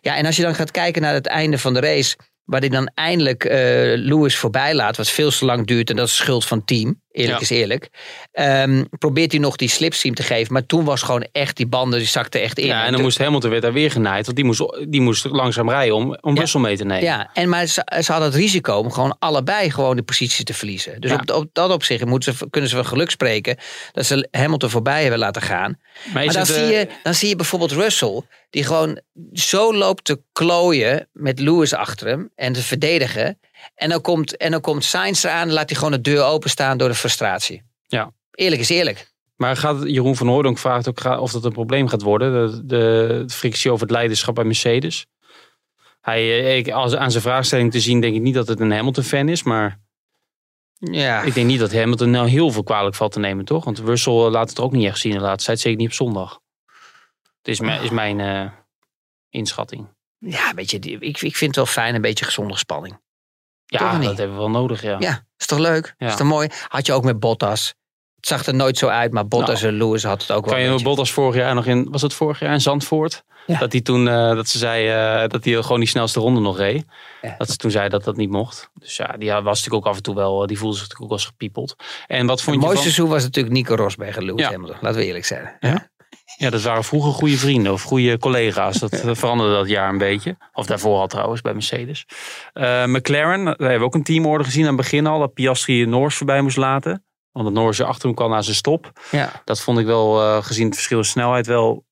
Ja, 0.00 0.16
en 0.16 0.26
als 0.26 0.36
je 0.36 0.42
dan 0.42 0.54
gaat 0.54 0.70
kijken 0.70 1.02
naar 1.02 1.14
het 1.14 1.26
einde 1.26 1.58
van 1.58 1.74
de 1.74 1.80
race. 1.80 2.16
Waar 2.44 2.60
hij 2.60 2.68
dan 2.68 2.90
eindelijk 2.94 3.44
eh, 3.44 3.58
Lewis 3.94 4.36
voorbij 4.36 4.74
laat, 4.74 4.96
wat 4.96 5.08
veel 5.08 5.30
te 5.30 5.44
lang 5.44 5.66
duurt. 5.66 5.90
En 5.90 5.96
dat 5.96 6.06
is 6.06 6.16
schuld 6.16 6.44
van 6.44 6.64
team. 6.64 7.00
Eerlijk 7.12 7.36
Ja. 7.36 7.42
is 7.44 7.50
eerlijk. 7.50 7.88
Ehm, 8.32 8.84
probeert 8.98 9.32
hij 9.32 9.40
nog 9.40 9.56
die 9.56 9.68
slipstream 9.68 10.14
te 10.14 10.22
geven. 10.22 10.52
Maar 10.52 10.66
toen 10.66 10.84
was 10.84 11.02
gewoon 11.02 11.26
echt 11.32 11.56
die 11.56 11.66
banden, 11.66 11.98
die 11.98 12.08
zakten 12.08 12.42
echt 12.42 12.58
in. 12.58 12.66
Ja, 12.66 12.84
en 12.86 12.92
dan 12.92 13.00
moest 13.00 13.18
Hamilton 13.18 13.50
werd 13.50 13.62
daar 13.62 13.72
weer 13.72 13.90
genaaid. 13.90 14.24
Want 14.24 14.36
die 14.36 14.44
moest, 14.46 14.62
die 14.88 15.00
moest 15.00 15.24
langzaam 15.24 15.70
rijden 15.70 15.94
om, 15.94 16.16
om 16.20 16.34
Ja. 16.34 16.40
Russell 16.40 16.60
mee 16.60 16.76
te 16.76 16.84
nemen. 16.84 17.04
Ja, 17.04 17.30
en 17.32 17.48
maar 17.48 17.66
ze, 17.66 17.82
ze 18.00 18.12
hadden 18.12 18.30
het 18.30 18.38
risico 18.38 18.74
om 18.76 18.90
gewoon 18.92 19.16
allebei 19.18 19.70
gewoon 19.70 19.96
de 19.96 20.02
positie 20.02 20.44
te 20.44 20.54
verliezen. 20.54 21.00
Dus 21.00 21.10
Ja. 21.10 21.16
op, 21.16 21.30
op 21.30 21.48
dat 21.52 21.70
opzicht 21.70 22.04
moeten 22.04 22.34
ze, 22.34 22.50
kunnen 22.50 22.70
ze 22.70 22.76
van 22.76 22.86
geluk 22.86 23.10
spreken 23.10 23.56
dat 23.92 24.06
ze 24.06 24.28
Hamilton 24.30 24.70
voorbij 24.70 25.00
hebben 25.02 25.18
laten 25.18 25.42
gaan. 25.42 25.78
Maar 26.12 26.26
dan, 26.26 26.36
het, 26.36 26.46
zie 26.46 26.56
eh, 26.62 26.70
je, 26.70 26.88
dan 27.02 27.14
zie 27.14 27.28
je 27.28 27.36
bijvoorbeeld 27.36 27.72
Russell, 27.72 28.22
die 28.50 28.64
gewoon 28.64 29.00
zo 29.32 29.74
loopt 29.74 30.04
te 30.04 30.20
klooien 30.32 31.08
met 31.12 31.38
Lewis 31.38 31.74
achter 31.74 32.06
hem 32.06 32.30
en 32.36 32.52
te 32.52 32.62
verdedigen. 32.62 33.38
En 33.74 33.88
dan 33.88 34.00
komt, 34.00 34.36
en 34.36 34.50
dan 34.50 34.60
komt 34.60 34.84
Sainz 34.84 35.24
eraan 35.24 35.48
en 35.48 35.52
laat 35.54 35.68
hij 35.68 35.78
gewoon 35.78 35.92
de 35.92 36.00
deur 36.00 36.22
openstaan 36.24 36.78
door 36.78 36.88
de 36.88 36.94
frustratie. 36.94 37.62
Ja. 37.86 38.12
Eerlijk 38.30 38.60
is 38.60 38.68
eerlijk. 38.68 39.10
Maar 39.36 39.56
gaat, 39.56 39.82
Jeroen 39.84 40.16
van 40.16 40.26
Hooydonk 40.26 40.58
vraagt 40.58 40.88
ook 40.88 41.04
of 41.20 41.32
dat 41.32 41.44
een 41.44 41.52
probleem 41.52 41.88
gaat 41.88 42.02
worden. 42.02 42.32
De, 42.50 42.66
de, 42.66 43.24
de 43.26 43.34
frictie 43.34 43.70
over 43.70 43.82
het 43.86 43.94
leiderschap 43.94 44.34
bij 44.34 44.44
Mercedes. 44.44 45.06
Hij, 46.00 46.20
eh, 46.20 46.56
ik, 46.56 46.68
als, 46.70 46.94
aan 46.96 47.10
zijn 47.10 47.22
vraagstelling 47.22 47.70
te 47.72 47.80
zien 47.80 48.00
denk 48.00 48.14
ik 48.14 48.20
niet 48.20 48.34
dat 48.34 48.48
het 48.48 48.60
een 48.60 48.72
Hamilton-fan 48.72 49.28
is. 49.28 49.42
Maar 49.42 49.80
Ja. 50.78 51.22
ik 51.22 51.34
denk 51.34 51.46
niet 51.46 51.58
dat 51.60 51.72
Hamilton 51.72 52.10
nou 52.10 52.28
heel 52.28 52.50
veel 52.50 52.62
kwalijk 52.62 52.94
valt 52.94 53.12
te 53.12 53.18
nemen, 53.18 53.44
toch? 53.44 53.64
Want 53.64 53.78
Russell 53.78 54.12
eh, 54.24 54.30
laat 54.30 54.48
het 54.48 54.58
er 54.58 54.64
ook 54.64 54.72
niet 54.72 54.86
echt 54.86 54.98
zien 54.98 55.12
de 55.12 55.20
laatste 55.20 55.46
tijd. 55.46 55.60
Zeker 55.60 55.78
niet 55.78 55.88
op 55.88 55.94
zondag. 55.94 56.40
Het 57.38 57.48
is, 57.48 57.60
mijn- 57.60 57.82
is 57.82 57.90
mijn 57.90 58.20
eh, 58.20 58.50
inschatting. 59.30 59.88
Ja, 60.18 60.54
weet 60.54 60.70
je, 60.70 60.78
die- 60.78 60.98
ik, 60.98 61.20
ik 61.20 61.36
vind 61.36 61.56
het 61.56 61.56
wel 61.56 61.66
fijn, 61.74 61.94
een 61.94 62.00
beetje 62.00 62.24
gezonde 62.24 62.56
spanning. 62.56 63.00
Ja, 63.78 63.98
dat 63.98 64.18
hebben 64.18 64.36
we 64.36 64.42
wel 64.42 64.50
nodig, 64.50 64.82
ja. 64.82 64.96
Ja, 64.98 65.24
is 65.38 65.46
toch 65.46 65.58
leuk? 65.58 65.94
Ja. 65.98 66.06
Is 66.06 66.16
toch 66.16 66.26
mooi? 66.26 66.48
Had 66.68 66.86
je 66.86 66.92
ook 66.92 67.04
met 67.04 67.20
Bottas. 67.20 67.74
Het 68.16 68.26
zag 68.26 68.46
er 68.46 68.54
nooit 68.54 68.78
zo 68.78 68.88
uit, 68.88 69.12
maar 69.12 69.28
Bottas 69.28 69.62
en 69.62 69.76
Lewis 69.76 70.04
had 70.04 70.22
het 70.22 70.30
ook 70.30 70.44
wel. 70.44 70.54
Kan 70.54 70.62
je 70.62 70.68
beetje. 70.68 70.84
Bottas 70.84 71.12
vorig 71.12 71.34
jaar 71.34 71.54
nog 71.54 71.66
in, 71.66 71.88
was 71.90 72.02
het 72.02 72.14
vorig 72.14 72.40
jaar 72.40 72.52
in 72.52 72.60
Zandvoort? 72.60 73.24
Ja. 73.46 73.58
Dat 73.58 73.72
hij 73.72 73.80
toen, 73.80 74.08
eh, 74.08 74.34
dat 74.34 74.48
ze 74.48 74.58
zei 74.58 74.88
eh, 74.88 75.28
dat 75.28 75.44
hij 75.44 75.62
gewoon 75.62 75.80
die 75.80 75.88
snelste 75.88 76.20
ronde 76.20 76.40
nog 76.40 76.58
reed. 76.58 76.84
Ja. 77.22 77.34
Dat 77.38 77.50
ze 77.50 77.56
toen 77.56 77.70
zei 77.70 77.88
dat 77.88 78.04
dat 78.04 78.16
niet 78.16 78.30
mocht. 78.30 78.70
Dus 78.74 78.96
ja, 78.96 79.14
die 79.18 79.30
was 79.30 79.44
natuurlijk 79.44 79.74
ook 79.74 79.86
af 79.86 79.96
en 79.96 80.02
toe 80.02 80.14
wel, 80.14 80.46
die 80.46 80.58
voelde 80.58 80.76
zich 80.76 80.82
natuurlijk 80.82 81.02
ook 81.02 81.08
wel 81.08 81.18
eens 81.18 81.26
gepiepeld. 81.26 81.76
En 82.06 82.26
wat 82.26 82.36
Het 82.36 82.44
vond 82.44 82.56
je 82.56 82.62
mooiste 82.62 82.82
van... 82.82 82.92
seizoen 82.92 83.08
was 83.14 83.22
natuurlijk 83.22 83.54
Nico 83.54 83.74
Rosberg 83.74 84.16
en 84.16 84.24
Lewis. 84.24 84.44
Hamilton. 84.44 84.76
Laten 84.80 84.98
we 84.98 85.06
eerlijk 85.06 85.24
zijn. 85.24 85.56
Ja. 85.60 85.90
Ja, 86.36 86.50
dat 86.50 86.62
waren 86.62 86.84
vroeger 86.84 87.12
goede 87.12 87.36
vrienden 87.36 87.72
of 87.72 87.82
goede 87.82 88.18
collega's. 88.18 88.78
Dat 88.78 88.92
eh, 88.92 89.10
veranderde 89.14 89.54
dat 89.54 89.68
jaar 89.68 89.88
een 89.88 89.98
beetje. 89.98 90.36
Of 90.52 90.66
daarvoor 90.66 90.98
al 90.98 91.06
trouwens 91.06 91.40
bij 91.40 91.52
Mercedes. 91.52 92.06
Eh, 92.52 92.84
McLaren, 92.84 93.44
daar 93.44 93.56
hebben 93.58 93.78
we 93.78 93.84
ook 93.84 93.94
een 93.94 94.02
teamorde 94.02 94.44
gezien 94.44 94.62
aan 94.62 94.68
het 94.68 94.76
begin 94.76 95.06
al. 95.06 95.18
Dat 95.18 95.34
Piastri 95.34 95.86
Norris 95.86 96.14
voorbij 96.14 96.40
moest 96.40 96.56
laten. 96.56 97.04
Want 97.32 97.46
het 97.46 97.54
Norris 97.54 97.80
achter 97.80 98.06
hem 98.06 98.14
kwam 98.14 98.30
na 98.30 98.42
zijn 98.42 98.56
stop. 98.56 98.92
Ja. 99.10 99.42
Dat 99.44 99.60
vond 99.60 99.78
ik 99.78 99.86
wel, 99.86 100.20
eh, 100.20 100.44
gezien 100.44 100.66
het 100.66 100.74
verschil 100.74 100.98
in 100.98 101.04
snelheid, 101.04 101.46
wel... 101.46 101.84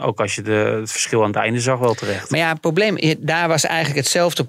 Ook 0.00 0.20
als 0.20 0.34
je 0.34 0.42
de, 0.42 0.78
het 0.80 0.92
verschil 0.92 1.20
aan 1.20 1.26
het 1.26 1.36
einde 1.36 1.60
zag, 1.60 1.78
wel 1.78 1.94
terecht. 1.94 2.30
Maar 2.30 2.40
ja, 2.40 2.48
het 2.48 2.60
probleem, 2.60 2.98
daar 3.18 3.48
was 3.48 3.64
eigenlijk 3.64 3.98
hetzelfde 3.98 4.48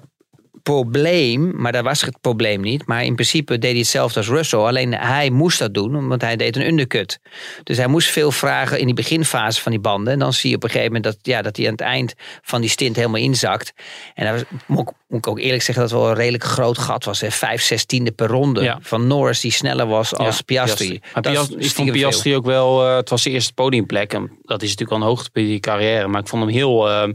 probleem, 0.62 1.52
maar 1.56 1.72
daar 1.72 1.82
was 1.82 2.00
het 2.02 2.20
probleem 2.20 2.60
niet. 2.60 2.86
Maar 2.86 3.04
in 3.04 3.14
principe 3.14 3.58
deed 3.58 3.70
hij 3.70 3.78
hetzelfde 3.80 4.18
als 4.18 4.28
Russell. 4.28 4.58
Alleen 4.58 4.94
hij 4.94 5.30
moest 5.30 5.58
dat 5.58 5.74
doen, 5.74 6.08
want 6.08 6.22
hij 6.22 6.36
deed 6.36 6.56
een 6.56 6.66
undercut. 6.66 7.18
Dus 7.62 7.76
hij 7.76 7.86
moest 7.86 8.08
veel 8.10 8.30
vragen 8.30 8.78
in 8.78 8.84
die 8.86 8.94
beginfase 8.94 9.60
van 9.60 9.72
die 9.72 9.80
banden. 9.80 10.12
En 10.12 10.18
dan 10.18 10.32
zie 10.32 10.50
je 10.50 10.56
op 10.56 10.62
een 10.62 10.70
gegeven 10.70 10.92
moment 10.92 11.14
dat, 11.14 11.18
ja, 11.34 11.42
dat 11.42 11.56
hij 11.56 11.66
aan 11.66 11.72
het 11.72 11.80
eind 11.80 12.14
van 12.42 12.60
die 12.60 12.70
stint 12.70 12.96
helemaal 12.96 13.20
inzakt. 13.20 13.72
En 14.14 14.24
dat 14.26 14.34
was, 14.34 14.60
moet, 14.66 14.92
ik- 15.08 15.26
ook 15.26 15.38
eerlijk 15.38 15.62
zeggen 15.62 15.82
dat 15.84 15.92
het 15.92 16.00
wel 16.02 16.10
een 16.10 16.16
redelijk 16.16 16.44
groot 16.44 16.78
gat 16.78 17.04
was. 17.04 17.20
Hè? 17.20 17.30
Vijf, 17.30 17.62
zestiende 17.62 18.10
per 18.12 18.26
ronde 18.26 18.62
Ja. 18.62 18.78
van 18.82 19.06
Norris 19.06 19.40
die 19.40 19.52
sneller 19.52 19.86
was 19.86 20.14
als 20.14 20.36
Ja, 20.36 20.42
Piastri. 20.44 21.00
Maar 21.14 21.22
Piastri, 21.22 21.56
ik 21.64 21.70
vond. 21.70 21.92
Piastri 21.92 22.36
ook 22.36 22.44
wel, 22.44 22.86
eh, 22.86 22.96
het 22.96 23.10
was 23.10 23.22
zijn 23.22 23.34
eerste 23.34 23.52
podiumplek. 23.52 24.12
En 24.12 24.38
dat 24.42 24.62
is 24.62 24.68
natuurlijk 24.68 24.90
al 24.90 24.96
een 25.06 25.14
hoogtepunt 25.14 25.44
in 25.44 25.50
die 25.50 25.60
carrière. 25.60 26.06
Maar 26.08 26.20
ik 26.20 26.28
vond 26.28 26.42
hem 26.44 26.52
heel, 26.52 26.88
eh, 26.90 27.08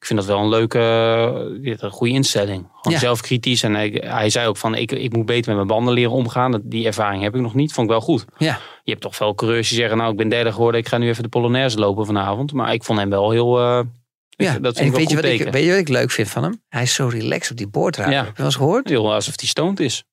ik 0.00 0.06
vind 0.06 0.18
dat 0.18 0.28
wel 0.28 0.38
een 0.38 0.48
leuke, 0.48 0.78
eh, 0.78 1.72
een 1.76 1.90
goede 1.90 2.12
instelling. 2.12 2.66
Gewoon 2.72 2.92
Ja. 2.92 2.98
zelfkritisch. 2.98 3.62
En 3.62 3.74
hij, 3.74 4.02
hij 4.04 4.30
zei 4.30 4.46
ook 4.48 4.56
van, 4.56 4.74
ik, 4.74 4.92
ik 4.92 5.12
moet 5.12 5.26
beter 5.26 5.46
met 5.46 5.54
mijn 5.56 5.66
banden 5.66 5.94
leren 5.94 6.12
omgaan. 6.12 6.50
Dat- 6.50 6.60
Die 6.64 6.86
ervaring 6.86 7.22
heb 7.22 7.34
ik 7.34 7.40
nog 7.40 7.54
niet. 7.54 7.72
Vond 7.72 7.86
ik 7.86 7.92
wel 7.92 8.00
goed. 8.02 8.24
Ja. 8.38 8.58
Je 8.82 8.90
hebt 8.90 9.02
toch 9.02 9.16
veel 9.16 9.34
coureurs 9.34 9.68
die 9.68 9.78
zeggen, 9.78 9.96
nou 9.96 10.10
ik 10.10 10.16
ben 10.16 10.28
derde 10.28 10.52
geworden. 10.52 10.80
Ik 10.80 10.88
ga 10.88 10.98
nu 10.98 11.08
even 11.08 11.22
de 11.22 11.28
Polonaise 11.28 11.78
lopen 11.78 12.06
vanavond. 12.06 12.52
Maar 12.52 12.72
ik 12.72 12.84
vond 12.84 12.98
hem 12.98 13.10
wel 13.10 13.30
heel, 13.30 13.58
eh, 13.58 13.80
Ja, 14.28 14.58
dat 14.58 14.76
en 14.76 14.84
ik 14.84 14.90
wel 14.90 14.98
weet 15.00 15.08
je, 15.10 15.14
wat 15.16 15.24
ik, 15.24 15.42
weet 15.52 15.64
je 15.64 15.70
wat 15.70 15.78
ik 15.78 15.88
leuk 15.88 16.10
vind 16.10 16.28
van 16.28 16.42
hem? 16.42 16.62
Hij 16.68 16.82
is 16.82 16.94
zo 16.94 17.06
relaxed 17.06 17.50
op 17.50 17.56
die 17.56 17.68
boordraad. 17.68 18.10
Ja. 18.10 18.16
Heb 18.18 18.26
je 18.26 18.32
wel 18.36 18.46
eens 18.46 18.56
gehoord? 18.56 18.88
heel 18.88 19.12
alsof 19.14 19.34
hij 19.40 19.48
stoned 19.48 19.80
is. 19.80 20.04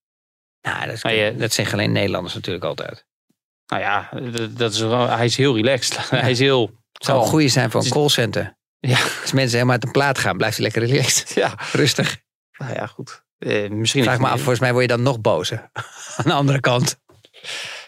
Nou, 0.62 0.88
dat, 0.88 1.02
je- 1.02 1.36
dat 1.38 1.54
zeggen 1.54 1.78
alleen 1.78 1.91
Nederlanders 1.91 2.34
natuurlijk 2.34 2.65
altijd. 2.65 3.06
Nou 3.67 3.82
ja, 3.82 4.10
dat- 4.54 4.71
is, 4.73 4.80
hij 4.80 5.26
is 5.26 5.38
heel 5.38 5.56
relaxed. 5.56 6.10
hij 6.10 6.32
is 6.32 6.39
heel... 6.39 6.62
Het 6.91 7.06
zou 7.06 7.19
een 7.21 7.28
goede 7.28 7.47
zijn 7.47 7.71
voor 7.71 7.84
een 7.84 7.89
callcenter. 7.89 8.57
Ja. 8.79 8.99
Als 9.21 9.31
mensen 9.31 9.53
helemaal 9.53 9.73
uit 9.73 9.83
een 9.83 9.91
plaat 9.91 10.17
gaan, 10.17 10.37
blijft 10.37 10.57
hij 10.57 10.65
lekker 10.65 10.85
relaxed. 10.85 11.33
Ja, 11.43 11.53
Rustig. 11.71 12.21
nou 12.57 12.73
ja, 12.73 12.85
goed. 12.85 13.23
Eh, 13.37 13.69
misschien 13.69 14.03
Vraag 14.03 14.19
me 14.19 14.27
af, 14.27 14.37
volgens 14.37 14.59
mij 14.59 14.71
word 14.71 14.81
je 14.81 14.89
dan 14.89 15.01
nog 15.01 15.21
bozer. 15.21 15.69
Aan 16.17 16.25
de 16.25 16.33
andere 16.33 16.59
kant. 16.59 16.99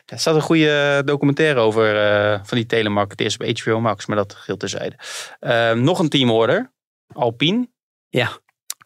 Er 0.05 0.19
staat 0.19 0.35
een 0.35 0.41
goede 0.41 1.01
documentaire 1.05 1.59
over 1.59 2.05
eh, 2.05 2.39
van 2.43 2.57
die 2.57 2.65
telemarketeers 2.65 3.37
op 3.37 3.59
HBO 3.59 3.79
Max, 3.79 4.05
maar 4.05 4.17
dat 4.17 4.33
geldt 4.35 4.59
terzijde. 4.59 4.95
Eh, 5.39 5.71
nog 5.71 5.99
een 5.99 6.09
teamorder, 6.09 6.73
Alpine. 7.07 7.69
Ja. 8.09 8.39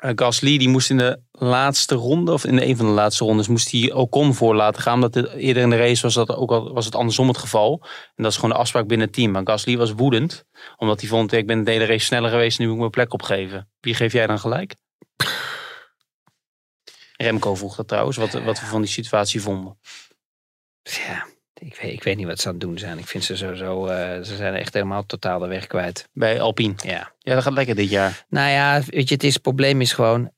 Eh, 0.03 0.11
Gasly 0.15 0.57
die 0.57 0.69
moest 0.69 0.89
in 0.89 0.97
de 0.97 1.19
laatste 1.31 1.95
ronde, 1.95 2.31
of 2.31 2.45
in 2.45 2.57
een 2.57 2.77
van 2.77 2.85
de 2.85 2.91
laatste 2.91 3.23
rondes, 3.23 3.47
moest 3.47 3.71
hij 3.71 3.93
Ocon 3.93 4.33
voor 4.33 4.55
laten 4.55 4.81
gaan. 4.81 4.93
Omdat 4.93 5.13
het, 5.13 5.33
eerder 5.33 5.63
in 5.63 5.69
de 5.69 5.77
race 5.77 6.01
was, 6.01 6.13
dat 6.13 6.35
ook 6.35 6.51
al, 6.51 6.73
was 6.73 6.85
het 6.85 6.95
andersom 6.95 7.27
het 7.27 7.37
geval. 7.37 7.79
En 8.15 8.23
dat 8.23 8.31
is 8.31 8.35
gewoon 8.35 8.51
de 8.51 8.57
afspraak 8.57 8.87
binnen 8.87 9.07
het 9.07 9.15
team. 9.15 9.31
Maar 9.31 9.41
Gasly 9.45 9.77
was 9.77 9.91
woedend, 9.91 10.45
omdat 10.77 10.99
hij 10.99 11.09
vond, 11.09 11.31
ik 11.31 11.47
ben 11.47 11.63
de 11.63 11.71
hele 11.71 11.85
race 11.85 12.05
sneller 12.05 12.29
geweest, 12.29 12.59
nu 12.59 12.65
moet 12.65 12.73
ik 12.73 12.79
mijn 12.79 12.91
plek 12.91 13.13
opgeven. 13.13 13.69
Wie 13.79 13.93
geef 13.93 14.13
jij 14.13 14.27
dan 14.27 14.39
gelijk? 14.39 14.75
Remco 17.15 17.55
vroeg 17.55 17.75
dat 17.75 17.87
trouwens, 17.87 18.17
wat, 18.17 18.31
wat 18.31 18.59
we 18.59 18.65
van 18.65 18.81
die 18.81 18.89
situatie 18.89 19.41
vonden. 19.41 19.79
Ja, 20.81 21.25
ik 21.65 21.76
weet, 21.82 21.93
ik 21.93 22.04
weet 22.04 22.17
niet 22.17 22.28
wat 22.28 22.39
ze 22.39 22.47
aan 22.47 22.54
het 22.54 22.62
doen 22.62 22.78
zijn. 22.78 22.97
Ik 22.97 23.08
vind 23.08 23.23
ze 23.23 23.36
sowieso, 23.36 23.86
eh 23.88 24.21
ze 24.23 24.36
zijn 24.36 24.54
echt 24.56 24.73
helemaal 24.73 25.06
totaal 25.06 25.39
de 25.39 25.47
weg 25.47 25.67
kwijt. 25.67 26.10
Bij 26.13 26.41
Alpine. 26.41 26.73
Ja. 26.84 27.12
Ja, 27.19 27.34
dat 27.34 27.43
gaat 27.43 27.54
lekker 27.54 27.76
dit 27.76 27.89
jaar. 27.89 28.26
Nou 28.30 28.49
ja, 28.49 28.82
weet 28.88 29.08
je, 29.08 29.13
het, 29.13 29.23
is, 29.23 29.34
het 29.34 29.41
probleem 29.41 29.82
is 29.82 29.93
gewoon, 29.93 30.32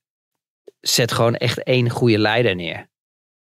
zet 0.82 1.12
gewoon 1.12 1.36
echt 1.36 1.64
één 1.64 1.90
goede 1.90 2.18
leider 2.18 2.56
neer. 2.56 2.88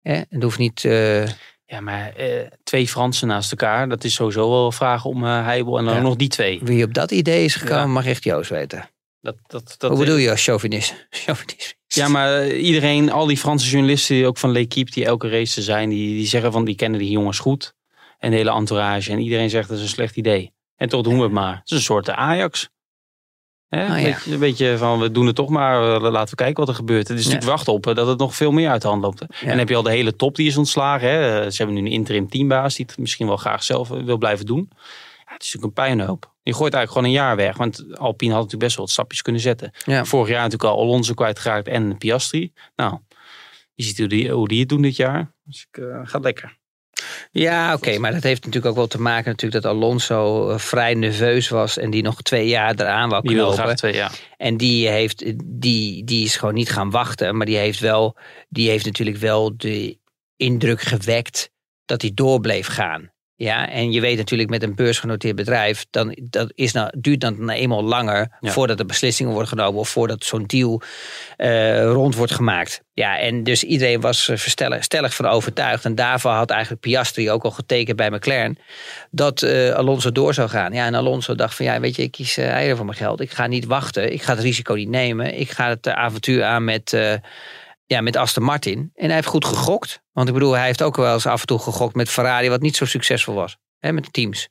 Hè? 0.01 0.21
Het 0.29 0.43
hoeft 0.43 0.57
niet, 0.59 0.85
eh, 0.85 1.25
Ja, 1.69 1.79
maar 1.81 2.13
eh, 2.15 2.47
twee 2.63 2.87
Fransen 2.87 3.27
naast 3.27 3.51
elkaar, 3.51 3.89
dat 3.89 4.03
is 4.03 4.13
sowieso 4.13 4.49
wel 4.49 4.71
vragen 4.71 5.09
om 5.09 5.23
uh, 5.23 5.43
Heibel 5.45 5.77
en 5.77 5.85
dan 5.85 5.95
Ja. 5.95 6.01
nog 6.01 6.15
die 6.15 6.27
twee. 6.27 6.59
wie 6.63 6.83
op 6.83 6.93
dat 6.93 7.11
idee 7.11 7.43
is 7.43 7.55
gekomen, 7.55 7.81
Ja. 7.81 7.87
mag 7.87 8.05
echt 8.05 8.23
Joost 8.23 8.49
weten. 8.49 8.89
Dat, 9.27 9.37
dat, 9.47 9.75
dat, 9.77 9.89
Hoe 9.89 9.99
bedoel 9.99 10.15
je 10.17 10.29
als 10.29 10.43
chauvinist? 10.43 11.07
chauvinist? 11.25 11.77
Ja, 11.87 12.07
maar 12.07 12.41
eh, 12.41 12.63
iedereen, 12.65 13.11
al 13.11 13.25
die 13.25 13.37
Franse 13.37 13.69
journalisten, 13.69 14.15
die 14.15 14.27
ook 14.27 14.37
van 14.37 14.51
L'Equipe, 14.51 14.91
die 14.91 15.05
elke 15.05 15.29
race 15.29 15.61
zijn, 15.61 15.89
die, 15.89 16.15
die 16.15 16.27
zeggen 16.27 16.51
van 16.51 16.65
die 16.65 16.75
kennen 16.75 16.99
die 16.99 17.09
jongens 17.09 17.39
goed. 17.39 17.73
En 18.19 18.31
de 18.31 18.37
hele 18.37 18.51
entourage. 18.51 19.11
En 19.11 19.19
iedereen 19.19 19.49
zegt 19.49 19.69
dat 19.69 19.77
is 19.77 19.83
een 19.83 19.89
slecht 19.89 20.15
idee. 20.15 20.53
En 20.75 20.89
toch 20.89 21.01
doen 21.03 21.15
we 21.17 21.23
het 21.23 21.31
maar. 21.31 21.55
Het 21.55 21.71
is 21.71 21.77
een 21.77 21.83
soort 21.83 22.09
Ajax. 22.09 22.69
Hè? 23.67 23.85
Ah, 23.85 23.87
ja. 23.87 23.95
een, 23.97 24.03
beetje, 24.03 24.33
een 24.33 24.39
beetje 24.39 24.77
van, 24.77 24.99
we 24.99 25.11
doen 25.11 25.25
het 25.25 25.35
toch 25.35 25.49
maar, 25.49 25.95
eh, 25.95 26.11
laten 26.11 26.29
we 26.29 26.43
kijken 26.43 26.59
wat 26.59 26.69
er 26.69 26.75
gebeurt. 26.75 27.07
Het 27.07 27.17
is 27.17 27.23
Ja. 27.23 27.29
natuurlijk 27.29 27.55
wachten 27.57 27.73
op 27.73 27.87
eh, 27.87 27.95
dat 27.95 28.07
het 28.07 28.19
nog 28.19 28.35
veel 28.35 28.51
meer 28.51 28.69
uit 28.69 28.81
de 28.81 28.87
hand 28.87 29.01
loopt. 29.01 29.21
En 29.21 29.47
dan 29.47 29.57
heb 29.57 29.69
je 29.69 29.75
al 29.75 29.83
de 29.83 29.89
hele 29.89 30.15
top 30.15 30.35
die 30.35 30.47
is 30.47 30.57
ontslagen. 30.57 31.09
Hè? 31.09 31.51
Ze 31.51 31.57
hebben 31.57 31.75
nu 31.75 31.81
een 31.81 31.95
interim 31.95 32.29
teambaas 32.29 32.75
die 32.75 32.85
het 32.85 32.97
misschien 32.97 33.27
wel 33.27 33.37
graag 33.37 33.63
zelf 33.63 33.87
wil 33.87 34.17
blijven 34.17 34.45
doen. 34.45 34.69
Het 35.37 35.45
is 35.45 35.53
natuurlijk 35.53 35.79
een 35.79 35.83
puinhoop. 35.85 36.33
Je 36.43 36.53
gooit 36.53 36.73
eigenlijk 36.73 36.91
gewoon 36.91 37.07
een 37.07 37.25
jaar 37.27 37.35
weg. 37.35 37.57
Want 37.57 37.97
Alpine 37.97 38.31
had 38.31 38.41
natuurlijk 38.41 38.63
best 38.63 38.75
wel 38.75 38.85
wat 38.85 38.93
stapjes 38.93 39.21
kunnen 39.21 39.41
zetten. 39.41 39.71
Ja. 39.85 40.05
Vorig 40.05 40.29
jaar 40.29 40.43
natuurlijk 40.43 40.69
al 40.69 40.79
Alonso 40.79 41.13
kwijtgeraakt 41.13 41.67
en 41.67 41.97
Piastri. 41.97 42.51
Nou, 42.75 42.97
je 43.73 43.83
ziet 43.83 43.97
hoe 43.97 44.07
die, 44.07 44.31
hoe 44.31 44.47
die 44.47 44.59
het 44.59 44.69
doen 44.69 44.81
dit 44.81 44.95
jaar. 44.95 45.33
Dus 45.43 45.67
ik, 45.71 45.77
eh, 45.83 45.99
gaat 46.03 46.23
lekker. 46.23 46.57
Ja, 47.31 47.73
oké, 47.73 47.97
maar 47.97 48.11
dat 48.11 48.23
heeft 48.23 48.45
natuurlijk 48.45 48.71
ook 48.71 48.77
wel 48.77 48.87
te 48.87 49.01
maken 49.01 49.31
natuurlijk 49.31 49.63
dat 49.63 49.71
Alonso 49.73 50.49
eh, 50.49 50.57
vrij 50.57 50.93
nerveus 50.93 51.49
was 51.49 51.77
en 51.77 51.89
die 51.89 52.03
nog 52.03 52.21
twee 52.21 52.47
jaar 52.47 52.73
eraan 52.75 53.09
wou 53.09 53.21
Die 53.21 53.35
knopen. 53.35 53.57
graag 53.57 53.75
twee 53.75 53.93
jaar. 53.93 54.19
En 54.37 54.57
die, 54.57 54.87
heeft, 54.87 55.33
die, 55.45 56.03
die 56.03 56.25
is 56.25 56.35
gewoon 56.35 56.53
niet 56.53 56.71
gaan 56.71 56.89
wachten. 56.89 57.37
Maar 57.37 57.45
die 57.45 57.57
heeft, 57.57 57.79
wel, 57.79 58.17
die 58.49 58.69
heeft 58.69 58.85
natuurlijk 58.85 59.17
wel 59.17 59.57
de 59.57 59.97
indruk 60.35 60.81
gewekt 60.81 61.51
dat 61.85 62.01
hij 62.01 62.11
door 62.13 62.39
bleef 62.39 62.67
gaan. 62.67 63.11
Ja, 63.39 63.69
en 63.69 63.91
je 63.91 64.01
weet 64.01 64.17
natuurlijk 64.17 64.49
met 64.49 64.63
een 64.63 64.75
beursgenoteerd 64.75 65.35
bedrijf, 65.35 65.85
dan 65.89 66.17
dat 66.23 66.51
is 66.55 66.71
nou, 66.71 66.89
duurt 66.97 67.21
dan 67.21 67.45
nou 67.45 67.59
eenmaal 67.59 67.83
langer 67.83 68.37
Ja. 68.39 68.51
voordat 68.51 68.79
er 68.79 68.85
beslissingen 68.85 69.31
worden 69.31 69.49
genomen 69.49 69.79
of 69.79 69.89
voordat 69.89 70.23
zo'n 70.23 70.43
deal 70.45 70.81
eh, 71.37 71.83
rond 71.83 72.15
wordt 72.15 72.31
gemaakt. 72.31 72.81
Ja, 72.93 73.19
en 73.19 73.43
dus 73.43 73.63
iedereen 73.63 74.01
was 74.01 74.29
eh, 74.29 74.37
stellig 74.79 75.15
van 75.15 75.25
overtuigd. 75.25 75.85
En 75.85 75.95
daarvoor 75.95 76.31
had 76.31 76.49
eigenlijk 76.49 76.81
Piastri 76.81 77.31
ook 77.31 77.43
al 77.43 77.51
getekend 77.51 77.97
bij 77.97 78.09
McLaren 78.09 78.57
dat 79.11 79.41
eh, 79.41 79.73
Alonso 79.73 80.11
door 80.11 80.33
zou 80.33 80.49
gaan. 80.49 80.73
Ja, 80.73 80.85
en 80.85 80.95
Alonso 80.95 81.35
dacht 81.35 81.55
van 81.55 81.65
ja, 81.65 81.79
weet 81.79 81.95
je, 81.95 82.01
ik 82.01 82.11
kies 82.11 82.37
eh, 82.37 82.49
eieren 82.49 82.77
voor 82.77 82.85
mijn 82.85 82.97
geld. 82.97 83.21
Ik 83.21 83.31
ga 83.31 83.47
niet 83.47 83.65
wachten. 83.65 84.13
Ik 84.13 84.21
ga 84.21 84.33
het 84.33 84.41
risico 84.43 84.73
niet 84.73 84.89
nemen. 84.89 85.39
Ik 85.39 85.51
ga 85.51 85.69
het 85.69 85.87
avontuur 85.87 86.43
aan 86.43 86.63
met, 86.63 86.97
ja, 87.85 88.01
met 88.01 88.15
Aston 88.15 88.43
Martin. 88.43 88.91
En 88.95 89.05
hij 89.05 89.15
heeft 89.15 89.27
goed 89.27 89.45
gegokt. 89.45 90.01
Want 90.17 90.29
ik 90.29 90.35
bedoel, 90.35 90.53
hij 90.53 90.65
heeft 90.65 90.83
ook 90.83 90.95
wel 90.95 91.13
eens 91.13 91.25
af 91.25 91.41
en 91.41 91.47
toe 91.47 91.59
gegokt 91.59 91.95
met 91.95 92.09
Ferrari, 92.09 92.49
wat 92.49 92.61
niet 92.61 92.75
zo 92.75 92.85
succesvol 92.85 93.33
was. 93.33 93.57
Hè, 93.77 93.91
met 93.91 94.03
de 94.03 94.11
teams. 94.11 94.49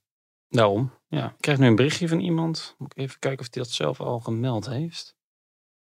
Daarom. 0.49 0.93
Ja. 1.09 1.25
Ik 1.27 1.35
krijg 1.41 1.59
nu 1.59 1.67
een 1.67 1.77
berichtje 1.77 2.09
van 2.09 2.21
iemand. 2.21 2.75
Moet 2.79 2.93
ik 2.97 3.03
even 3.03 3.19
kijken 3.19 3.41
of 3.41 3.55
hij 3.55 3.63
dat 3.63 3.73
zelf 3.73 4.01
al 4.01 4.21
gemeld 4.21 4.67
heeft. 4.67 5.15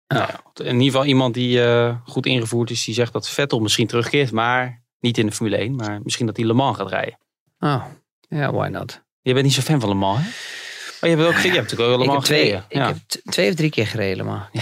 Nou 0.07 0.27
ja, 0.27 0.63
in 0.63 0.73
ieder 0.73 0.85
geval 0.85 1.05
iemand 1.05 1.33
die 1.33 1.63
eh, 1.63 1.95
goed 2.05 2.25
ingevoerd 2.25 2.69
is. 2.69 2.83
Die 2.83 2.93
zegt 2.93 3.13
dat 3.13 3.29
Vettel 3.29 3.59
misschien 3.59 3.87
terugkeert. 3.87 4.31
Maar 4.31 4.83
niet 4.99 5.17
in 5.17 5.25
de 5.25 5.31
Formule 5.31 5.57
1. 5.57 5.75
Maar 5.75 5.99
misschien 6.03 6.25
dat 6.25 6.37
hij 6.37 6.45
Le 6.45 6.53
Mans 6.53 6.77
gaat 6.77 6.89
rijden. 6.89 7.19
Oh, 7.59 7.85
ja, 8.19 8.51
why 8.51 8.67
not? 8.67 9.01
Je 9.21 9.33
bent 9.33 9.45
niet 9.45 9.53
zo 9.53 9.61
fan 9.61 9.79
van 9.79 9.89
Le 9.89 9.95
Mans, 9.95 10.19
hè? 10.19 10.27
Oh, 10.27 11.09
je, 11.09 11.23
hebt 11.23 11.35
ook, 11.35 11.41
je 11.41 11.49
hebt 11.49 11.71
natuurlijk 11.71 11.89
ook 11.89 11.97
Le 11.97 12.03
Ik 12.03 12.03
heb, 12.03 12.13
Mans 12.13 12.25
twee, 12.25 12.45
gereden. 12.45 12.65
ik 12.67 12.77
ja. 12.77 12.87
heb 12.87 12.97
twee 13.31 13.49
of 13.49 13.55
drie 13.55 13.69
keer 13.69 13.87
gereden, 13.87 14.25
maar 14.25 14.49
Ja, 14.51 14.61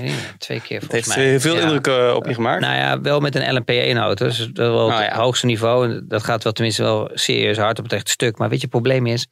niet, 0.00 0.34
twee 0.38 0.60
keer 0.60 0.80
volgens 0.80 0.92
heeft 0.92 1.16
mij. 1.16 1.34
eh, 1.34 1.40
veel 1.40 1.54
Ja. 1.56 1.60
indruk 1.62 1.86
eh, 1.86 2.12
op 2.14 2.26
je 2.26 2.34
gemaakt. 2.34 2.60
Nou 2.60 2.74
ja, 2.76 3.00
wel 3.00 3.20
met 3.20 3.34
een 3.34 3.56
LMP1-auto. 3.62 4.26
Dus 4.26 4.38
dat 4.38 4.48
is 4.48 4.54
wel 4.72 4.86
Oh 4.86 4.98
het 4.98 5.12
hoogste 5.12 5.46
niveau. 5.46 5.90
En 5.90 6.04
dat 6.08 6.22
gaat 6.24 6.42
wel 6.42 6.52
tenminste 6.52 6.82
wel 6.82 7.10
serieus 7.14 7.56
hard 7.58 7.78
op 7.78 7.84
het 7.84 7.92
rechte 7.92 8.10
stuk. 8.10 8.38
Maar 8.38 8.48
weet 8.48 8.56
je, 8.60 8.62
het 8.62 8.70
probleem 8.74 9.06
is... 9.06 9.26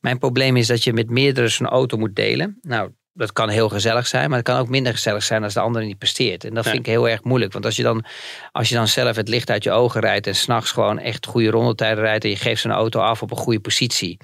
Mijn 0.00 0.18
probleem 0.18 0.56
is 0.56 0.66
dat 0.66 0.84
je 0.84 0.92
met 0.92 1.10
meerdere 1.10 1.48
zo'n 1.48 1.66
auto 1.66 1.96
moet 1.96 2.16
delen. 2.16 2.58
Nou, 2.62 2.90
dat 3.12 3.32
kan 3.32 3.48
heel 3.48 3.68
gezellig 3.68 4.06
zijn. 4.06 4.28
Maar 4.28 4.38
het 4.38 4.46
kan 4.48 4.58
ook 4.58 4.68
minder 4.68 4.92
gezellig 4.92 5.22
zijn 5.22 5.42
als 5.44 5.54
de 5.54 5.60
andere 5.60 5.84
niet 5.84 5.98
presteert. 5.98 6.44
En 6.44 6.54
dat 6.54 6.64
Ja. 6.64 6.70
vind 6.70 6.86
ik 6.86 6.92
heel 6.92 7.08
erg 7.08 7.22
moeilijk. 7.24 7.52
Want 7.52 7.64
als 7.64 7.76
je 7.76 7.82
dan, 7.82 8.04
als 8.52 8.68
je 8.68 8.74
dan 8.74 8.88
zelf 8.88 9.16
het 9.16 9.28
licht 9.28 9.50
uit 9.50 9.64
je 9.64 9.70
ogen 9.70 10.00
rijdt... 10.00 10.26
en 10.26 10.34
s'nachts 10.34 10.70
gewoon 10.70 10.98
echt 10.98 11.26
goede 11.26 11.50
rondetijden 11.50 12.04
rijdt... 12.04 12.24
en 12.24 12.30
je 12.30 12.36
geeft 12.36 12.60
zo'n 12.60 12.70
auto 12.72 13.00
af 13.00 13.22
op 13.22 13.30
een 13.30 13.36
goede 13.36 13.60
positie... 13.60 14.16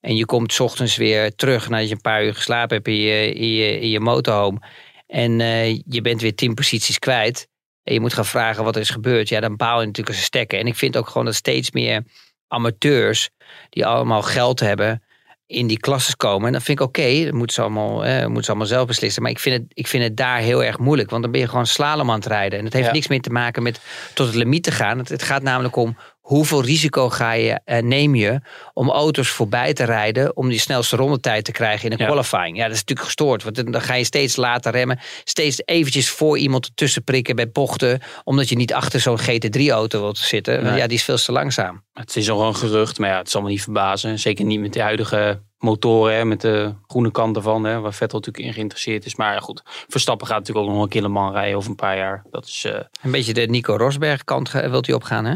en 0.00 0.16
je 0.16 0.24
komt 0.26 0.52
's 0.52 0.60
ochtends 0.60 0.96
weer 0.96 1.34
terug 1.34 1.68
nadat 1.68 1.88
je 1.88 1.94
een 1.94 2.00
paar 2.00 2.24
uur 2.24 2.34
geslapen 2.34 2.76
hebt 2.76 2.88
in 2.88 2.94
je, 3.00 3.32
in 3.32 3.52
je, 3.52 3.80
in 3.80 3.88
je 3.90 4.00
motorhome... 4.00 4.58
en 5.06 5.40
eh, 5.40 5.74
je 5.74 6.00
bent 6.00 6.20
weer 6.20 6.34
tien 6.34 6.54
posities 6.54 6.98
kwijt 6.98 7.48
en 7.82 7.94
je 7.94 8.00
moet 8.00 8.14
gaan 8.14 8.26
vragen 8.26 8.64
wat 8.64 8.74
er 8.74 8.80
is 8.80 8.90
gebeurd, 8.90 9.28
ja, 9.28 9.40
dan 9.40 9.56
baal 9.56 9.80
je 9.80 9.86
natuurlijk 9.86 10.08
als 10.08 10.16
een 10.16 10.22
stekker. 10.22 10.58
En 10.58 10.66
ik 10.66 10.74
vind 10.76 10.96
ook 10.96 11.08
gewoon 11.08 11.24
dat 11.24 11.34
steeds 11.34 11.70
meer 11.70 12.02
amateurs 12.48 13.30
die 13.70 13.86
allemaal 13.86 14.22
geld 14.22 14.60
hebben 14.60 15.02
in 15.46 15.66
die 15.66 15.78
klasses 15.78 16.16
komen. 16.16 16.46
En 16.46 16.52
dat 16.52 16.62
vind 16.62 16.80
ik 16.80 16.86
oké, 16.86 17.24
dat 17.24 17.32
moeten 17.32 17.54
ze, 17.54 17.60
allemaal, 17.62 18.04
eh, 18.04 18.24
moeten 18.24 18.42
ze 18.44 18.48
allemaal 18.50 18.66
zelf 18.68 18.86
beslissen. 18.86 19.22
Maar 19.22 19.30
ik 19.30 19.38
vind, 19.38 19.62
het, 19.62 19.64
ik 19.74 19.86
vind 19.86 20.02
het 20.02 20.16
daar 20.16 20.38
heel 20.38 20.64
erg 20.64 20.78
moeilijk, 20.78 21.10
want 21.10 21.22
dan 21.22 21.30
ben 21.32 21.40
je 21.40 21.48
gewoon 21.48 21.66
slalom 21.66 22.10
aan 22.10 22.16
het 22.16 22.26
rijden. 22.26 22.58
En 22.58 22.64
het 22.64 22.74
heeft 22.74 22.86
Ja. 22.86 22.92
niks 22.92 23.08
meer 23.08 23.20
te 23.20 23.30
maken 23.30 23.62
met 23.62 23.80
tot 24.14 24.26
het 24.26 24.34
limiet 24.36 24.62
te 24.62 24.70
gaan. 24.72 24.98
Het, 24.98 25.08
het 25.08 25.22
gaat 25.22 25.42
namelijk 25.42 25.76
om 25.76 25.96
hoeveel 26.26 26.62
risico 26.62 27.08
ga 27.08 27.32
je, 27.32 27.60
eh, 27.64 27.82
neem 27.82 28.14
je 28.14 28.40
om 28.72 28.90
auto's 28.90 29.28
voorbij 29.28 29.72
te 29.72 29.84
rijden 29.84 30.36
om 30.36 30.48
die 30.48 30.58
snelste 30.58 30.96
rondetijd 30.96 31.44
te 31.44 31.52
krijgen 31.52 31.84
in 31.86 31.92
een 31.92 31.98
Ja. 31.98 32.06
qualifying. 32.06 32.56
Ja, 32.56 32.62
dat 32.62 32.72
is 32.72 32.78
natuurlijk 32.78 33.06
gestoord, 33.06 33.42
want 33.42 33.56
dan- 33.72 33.80
ga 33.82 33.94
je 33.94 34.04
steeds 34.04 34.36
later 34.36 34.72
remmen, 34.72 34.98
steeds 35.24 35.62
eventjes 35.64 36.10
voor 36.10 36.38
iemand 36.38 36.66
ertussen 36.66 37.04
prikken 37.04 37.36
bij 37.36 37.50
bochten, 37.50 38.00
omdat 38.24 38.48
je 38.48 38.56
niet 38.56 38.72
achter 38.74 39.00
zo'n 39.00 39.18
GT3-auto 39.18 40.00
wilt 40.00 40.18
zitten. 40.18 40.62
Nee. 40.62 40.76
Ja, 40.76 40.86
die 40.86 40.96
is 40.96 41.04
veel 41.04 41.16
te 41.16 41.32
langzaam. 41.32 41.84
Het 41.92 42.16
is 42.16 42.30
al 42.30 42.46
een 42.46 42.56
gerucht, 42.56 42.98
maar 42.98 43.10
ja, 43.10 43.18
het 43.18 43.30
zal 43.30 43.42
me 43.42 43.48
niet 43.48 43.62
verbazen. 43.62 44.18
Zeker 44.18 44.44
niet 44.44 44.60
met 44.60 44.72
de 44.72 44.80
huidige 44.82 45.42
motoren, 45.58 46.14
hè, 46.16 46.24
met 46.24 46.40
de 46.40 46.74
groene 46.86 47.10
kant 47.10 47.36
ervan, 47.36 47.64
hè, 47.64 47.80
waar 47.80 47.92
Vettel 47.94 48.18
natuurlijk 48.18 48.46
in 48.46 48.52
geïnteresseerd 48.52 49.04
is. 49.04 49.14
Maar 49.16 49.32
ja, 49.34 49.40
goed, 49.40 49.62
Verstappen 49.88 50.26
gaat 50.26 50.38
natuurlijk 50.38 50.66
ook 50.66 50.72
nog 50.72 50.82
een 50.82 50.88
keer 50.88 51.32
rijden 51.32 51.56
over 51.56 51.70
een 51.70 51.76
paar 51.76 51.96
jaar. 51.96 52.24
Dat 52.30 52.44
is, 52.46 52.64
eh, 52.64 52.80
Een 53.02 53.10
beetje 53.10 53.32
de 53.32 53.40
Nico 53.46 53.76
Rosberg 53.76 54.24
kant 54.24 54.48
ge- 54.48 54.68
wilt 54.70 54.86
hij 54.86 54.94
opgaan, 54.94 55.24
hè? 55.24 55.34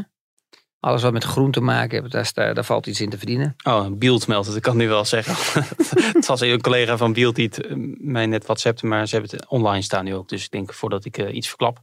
Alles 0.80 1.02
wat 1.02 1.12
met 1.12 1.24
groen 1.24 1.50
te 1.50 1.60
maken 1.60 2.00
heeft, 2.00 2.12
daar, 2.12 2.30
daar, 2.34 2.54
daar 2.54 2.64
valt 2.64 2.86
iets 2.86 3.00
in 3.00 3.10
te 3.10 3.16
verdienen. 3.16 3.56
oh, 3.62 3.86
Bielt 3.92 4.26
meldt 4.26 4.46
het, 4.46 4.56
ik 4.56 4.62
kan 4.62 4.76
nu 4.76 4.88
wel 4.88 5.04
zeggen. 5.04 5.34
het 6.16 6.26
was 6.26 6.40
een 6.40 6.60
collega 6.60 6.96
van 6.96 7.12
Bielt 7.12 7.34
die 7.34 7.46
het 7.46 7.66
eh, 7.66 7.72
mij 7.98 8.26
net 8.26 8.44
WhatsAppte, 8.46 8.86
maar 8.86 9.06
ze 9.08 9.16
hebben 9.16 9.36
het 9.36 9.48
online 9.48 9.82
staan 9.82 10.04
nu 10.04 10.14
ook. 10.14 10.28
Dus 10.28 10.44
ik 10.44 10.50
denk 10.50 10.72
voordat 10.72 11.04
ik 11.04 11.18
eh, 11.18 11.34
iets 11.34 11.48
verklap. 11.48 11.78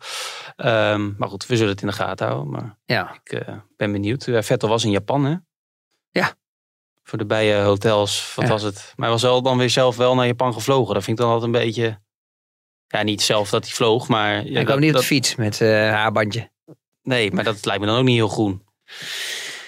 Ehm, 0.56 1.12
maar 1.18 1.30
goed, 1.30 1.46
we 1.46 1.56
zullen 1.56 1.72
het 1.72 1.82
in 1.82 1.88
de 1.88 1.94
gaten 1.94 2.28
houden. 2.28 2.52
Maar 2.52 2.78
Ja, 2.86 3.20
ik 3.24 3.32
eh, 3.32 3.56
ben 3.78 3.92
benieuwd. 3.92 4.28
Eh, 4.28 4.42
Vettel 4.42 4.70
was 4.70 4.84
in 4.84 4.92
Japan, 4.92 5.26
hè? 5.26 5.36
Ja. 6.12 6.34
Voor 7.04 7.18
de 7.18 7.26
bijenhotels, 7.26 8.34
wat 8.36 8.46
Ja. 8.46 8.52
was 8.52 8.62
het? 8.62 8.76
Maar 8.76 9.06
hij 9.06 9.10
was 9.10 9.22
wel 9.22 9.42
dan 9.42 9.58
weer 9.58 9.70
zelf 9.70 9.96
wel 9.98 10.16
naar 10.16 10.26
Japan 10.26 10.54
gevlogen. 10.54 10.94
Dat 10.94 11.04
vind 11.04 11.20
ik 11.20 11.24
dan 11.26 11.34
altijd 11.34 11.54
een 11.56 11.60
beetje... 11.66 12.00
Ja, 12.88 13.04
niet 13.04 13.22
zelf 13.22 13.50
dat 13.50 13.64
hij 13.66 13.74
vloog, 13.74 14.08
maar... 14.08 14.36
Ja, 14.36 14.42
hij 14.44 14.54
dat- 14.54 14.64
kwam 14.66 14.80
niet 14.80 14.88
op 14.90 14.94
dat- 14.94 15.02
de 15.02 15.08
fiets 15.08 15.36
met 15.36 15.62
eh 15.62 15.70
haarbandje. 15.92 16.52
Nee, 17.04 17.32
maar 17.32 17.44
dat 17.44 17.66
lijkt 17.66 17.82
me 17.82 17.88
dan 17.88 17.98
ook 17.98 18.04
niet 18.06 18.16
heel 18.16 18.28
groen. 18.28 18.66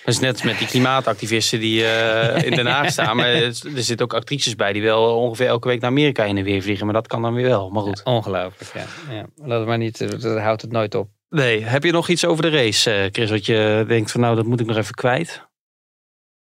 Dat 0.05 0.13
is 0.13 0.19
net 0.19 0.31
als 0.33 0.43
met 0.43 0.57
die 0.57 0.67
klimaatactivisten 0.67 1.59
die 1.59 1.85
eh, 1.85 2.43
in 2.43 2.51
Den 2.55 2.65
Haag 2.65 2.91
staan. 2.99 3.15
Maar 3.15 3.27
er 3.27 3.53
zitten 3.75 4.01
ook 4.01 4.13
actrices 4.13 4.55
bij 4.55 4.73
die 4.73 4.81
wel 4.81 5.15
ongeveer 5.17 5.47
elke 5.47 5.67
week 5.67 5.81
naar 5.81 5.89
Amerika 5.89 6.23
heen 6.23 6.37
en 6.37 6.43
weer 6.43 6.61
vliegen. 6.61 6.85
Maar 6.85 6.93
dat 6.95 7.07
kan 7.07 7.21
dan 7.21 7.33
weer 7.33 7.47
wel. 7.47 7.69
Maar 7.69 7.83
goed. 7.83 8.01
Ongelooflijk, 8.03 8.71
ja. 8.73 9.13
ja. 9.15 9.25
Laat 9.35 9.59
het 9.59 9.67
maar 9.67 9.77
niet, 9.77 10.01
eh, 10.01 10.09
dat 10.09 10.37
houdt 10.39 10.61
het 10.61 10.71
nooit 10.71 10.95
op. 10.95 11.09
Nee, 11.29 11.63
heb 11.63 11.83
je 11.83 11.91
nog 11.91 12.07
iets 12.09 12.25
over 12.25 12.43
de 12.43 12.49
race, 12.49 12.91
eh, 12.91 13.09
Chris? 13.11 13.29
Wat 13.29 13.45
je 13.45 13.85
denkt 13.87 14.11
van 14.11 14.21
nou, 14.21 14.35
dat 14.35 14.45
moet 14.45 14.59
ik 14.59 14.65
nog 14.65 14.77
even 14.77 14.93
kwijt. 14.93 15.47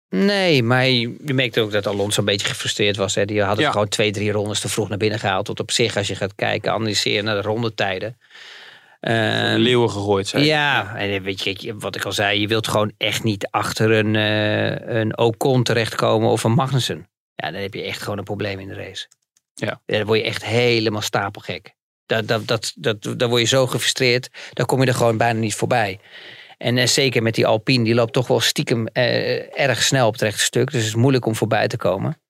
Nee, 0.08 0.62
maar 0.62 0.86
je, 0.88 1.16
merkte 1.34 1.60
ook 1.60 1.72
dat 1.72 1.86
Alonso 1.86 2.20
een 2.20 2.26
beetje 2.26 2.46
gefrustreerd 2.46 2.96
was. 2.96 3.14
Hè. 3.14 3.24
Die 3.24 3.40
had 3.42 3.50
het 3.56 3.60
Ja. 3.60 3.70
gewoon 3.70 3.88
twee, 3.88 4.10
drie 4.10 4.32
rondes 4.32 4.60
te 4.60 4.68
vroeg 4.68 4.88
naar 4.88 4.98
binnen 4.98 5.18
gehaald. 5.18 5.44
Tot 5.44 5.60
op 5.60 5.70
zich, 5.70 5.96
als 5.96 6.06
je 6.06 6.14
gaat 6.14 6.34
kijken, 6.34 6.72
analyseren 6.72 7.24
naar 7.24 7.34
de 7.34 7.48
rondetijden. 7.48 8.18
Ehm, 9.00 9.56
leeuwen 9.56 9.90
gegooid 9.90 10.28
zijn. 10.28 10.44
Ja, 10.44 10.96
en 10.96 11.22
weet 11.22 11.42
je, 11.42 11.74
wat 11.76 11.96
ik 11.96 12.04
al 12.04 12.12
zei, 12.12 12.40
je 12.40 12.48
wilt 12.48 12.68
gewoon 12.68 12.92
echt 12.98 13.22
niet 13.22 13.48
achter 13.50 13.90
een, 13.90 14.16
eh 14.16 14.96
een 14.96 15.18
Ocon 15.18 15.62
terechtkomen 15.62 16.28
of 16.28 16.44
een 16.44 16.52
Magnussen. 16.52 17.08
Ja, 17.34 17.50
dan 17.50 17.60
heb 17.60 17.74
je 17.74 17.82
echt 17.82 18.02
gewoon 18.02 18.18
een 18.18 18.24
probleem 18.24 18.58
in 18.58 18.68
de 18.68 18.74
race. 18.74 19.06
Ja. 19.54 19.80
dan 19.86 20.04
word 20.04 20.18
je 20.18 20.24
echt 20.24 20.44
helemaal 20.44 21.00
stapelgek. 21.00 21.74
Dat, 22.06 22.28
dat, 22.28 22.46
dat, 22.46 22.72
dat, 22.76 23.02
dan 23.16 23.28
word 23.28 23.40
je 23.40 23.46
zo 23.46 23.66
gefrustreerd, 23.66 24.28
dan 24.52 24.66
kom 24.66 24.80
je 24.80 24.86
er 24.86 24.94
gewoon 24.94 25.16
bijna 25.16 25.38
niet 25.38 25.54
voorbij. 25.54 26.00
En 26.58 26.78
eh, 26.78 26.86
zeker 26.86 27.22
met 27.22 27.34
die 27.34 27.46
Alpine, 27.46 27.84
die 27.84 27.94
loopt 27.94 28.12
toch 28.12 28.26
wel 28.26 28.40
stiekem 28.40 28.86
eh, 28.86 29.60
erg 29.60 29.82
snel 29.82 30.06
op 30.06 30.12
het 30.12 30.22
rechte 30.22 30.42
stuk. 30.42 30.70
Dus 30.70 30.80
het 30.80 30.88
is 30.88 30.94
moeilijk 30.94 31.26
om 31.26 31.34
voorbij 31.34 31.68
te 31.68 31.76
komen. 31.76 32.20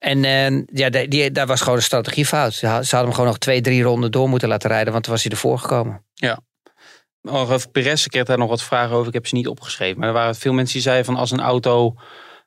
En 0.00 0.24
eh, 0.24 0.62
ja, 0.66 0.90
die, 0.90 1.08
die, 1.08 1.30
daar 1.30 1.46
was 1.46 1.60
gewoon 1.60 1.76
een 1.76 1.82
strategiefout. 1.82 2.52
Ze 2.54 2.66
had- 2.66 2.84
ze 2.86 2.90
hadden 2.96 3.04
hem 3.04 3.12
gewoon 3.14 3.26
nog 3.26 3.38
twee, 3.38 3.60
drie 3.60 3.82
ronden 3.82 4.10
door 4.10 4.28
moeten 4.28 4.48
laten 4.48 4.70
rijden, 4.70 4.92
want 4.92 5.04
toen 5.04 5.12
was 5.12 5.22
hij 5.22 5.32
ervoor 5.32 5.58
gekomen. 5.58 6.04
Nog 7.22 7.50
over 7.50 7.68
Perez, 7.70 8.04
ik 8.06 8.12
heb 8.12 8.26
daar 8.26 8.38
nog 8.38 8.48
wat 8.48 8.62
vragen 8.62 8.94
over. 8.96 9.06
Ik 9.08 9.12
heb 9.14 9.26
ze 9.26 9.34
niet 9.34 9.48
opgeschreven. 9.48 9.98
Maar 9.98 10.08
er 10.08 10.14
waren 10.14 10.34
veel 10.34 10.52
mensen 10.52 10.74
die 10.74 10.82
zeiden 10.82 11.04
van 11.04 11.16
als 11.16 11.30
een 11.30 11.40
auto 11.40 11.94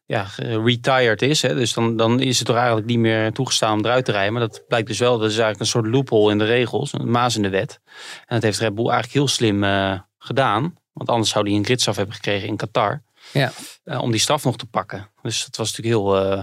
ja, 0.05 0.27
retired 0.37 1.21
is. 1.21 1.41
Hè, 1.41 1.55
dus 1.55 1.73
dan, 1.73 1.97
dan 1.97 2.19
is 2.19 2.37
het 2.37 2.47
toch 2.47 2.55
eigenlijk 2.55 2.87
niet 2.87 2.97
meer 2.99 3.31
toegestaan 3.31 3.77
om 3.77 3.85
eruit 3.85 4.05
te 4.05 4.11
rijden. 4.11 4.33
Maar 4.33 4.41
dat 4.41 4.63
blijkt 4.67 4.87
dus 4.87 4.99
wel. 4.99 5.11
Dat 5.17 5.21
is 5.29 5.37
eigenlijk 5.37 5.59
een 5.59 5.65
soort 5.65 5.87
loophole 5.87 6.31
in 6.31 6.37
de 6.37 6.45
regels. 6.45 6.93
Een 6.93 7.11
maas 7.11 7.35
in 7.35 7.41
de 7.41 7.49
wet. 7.49 7.79
En 8.25 8.35
dat 8.35 8.43
heeft 8.43 8.59
Red 8.59 8.75
Bull 8.75 8.85
eigenlijk 8.85 9.13
heel 9.13 9.27
slim 9.27 9.63
eh, 9.63 9.99
gedaan. 10.17 10.75
Want 10.93 11.09
anders 11.09 11.29
zou 11.29 11.47
hij 11.49 11.57
een 11.57 11.65
gridstraf 11.65 11.95
hebben 11.95 12.15
gekregen 12.15 12.47
in 12.47 12.55
Qatar. 12.57 13.03
Ja. 13.31 13.51
eh, 13.83 14.01
om 14.01 14.11
die 14.11 14.19
straf 14.19 14.43
nog 14.43 14.57
te 14.57 14.65
pakken. 14.65 15.09
Dus 15.21 15.43
dat 15.45 15.55
was 15.55 15.75
natuurlijk 15.77 15.95
heel... 16.13 16.37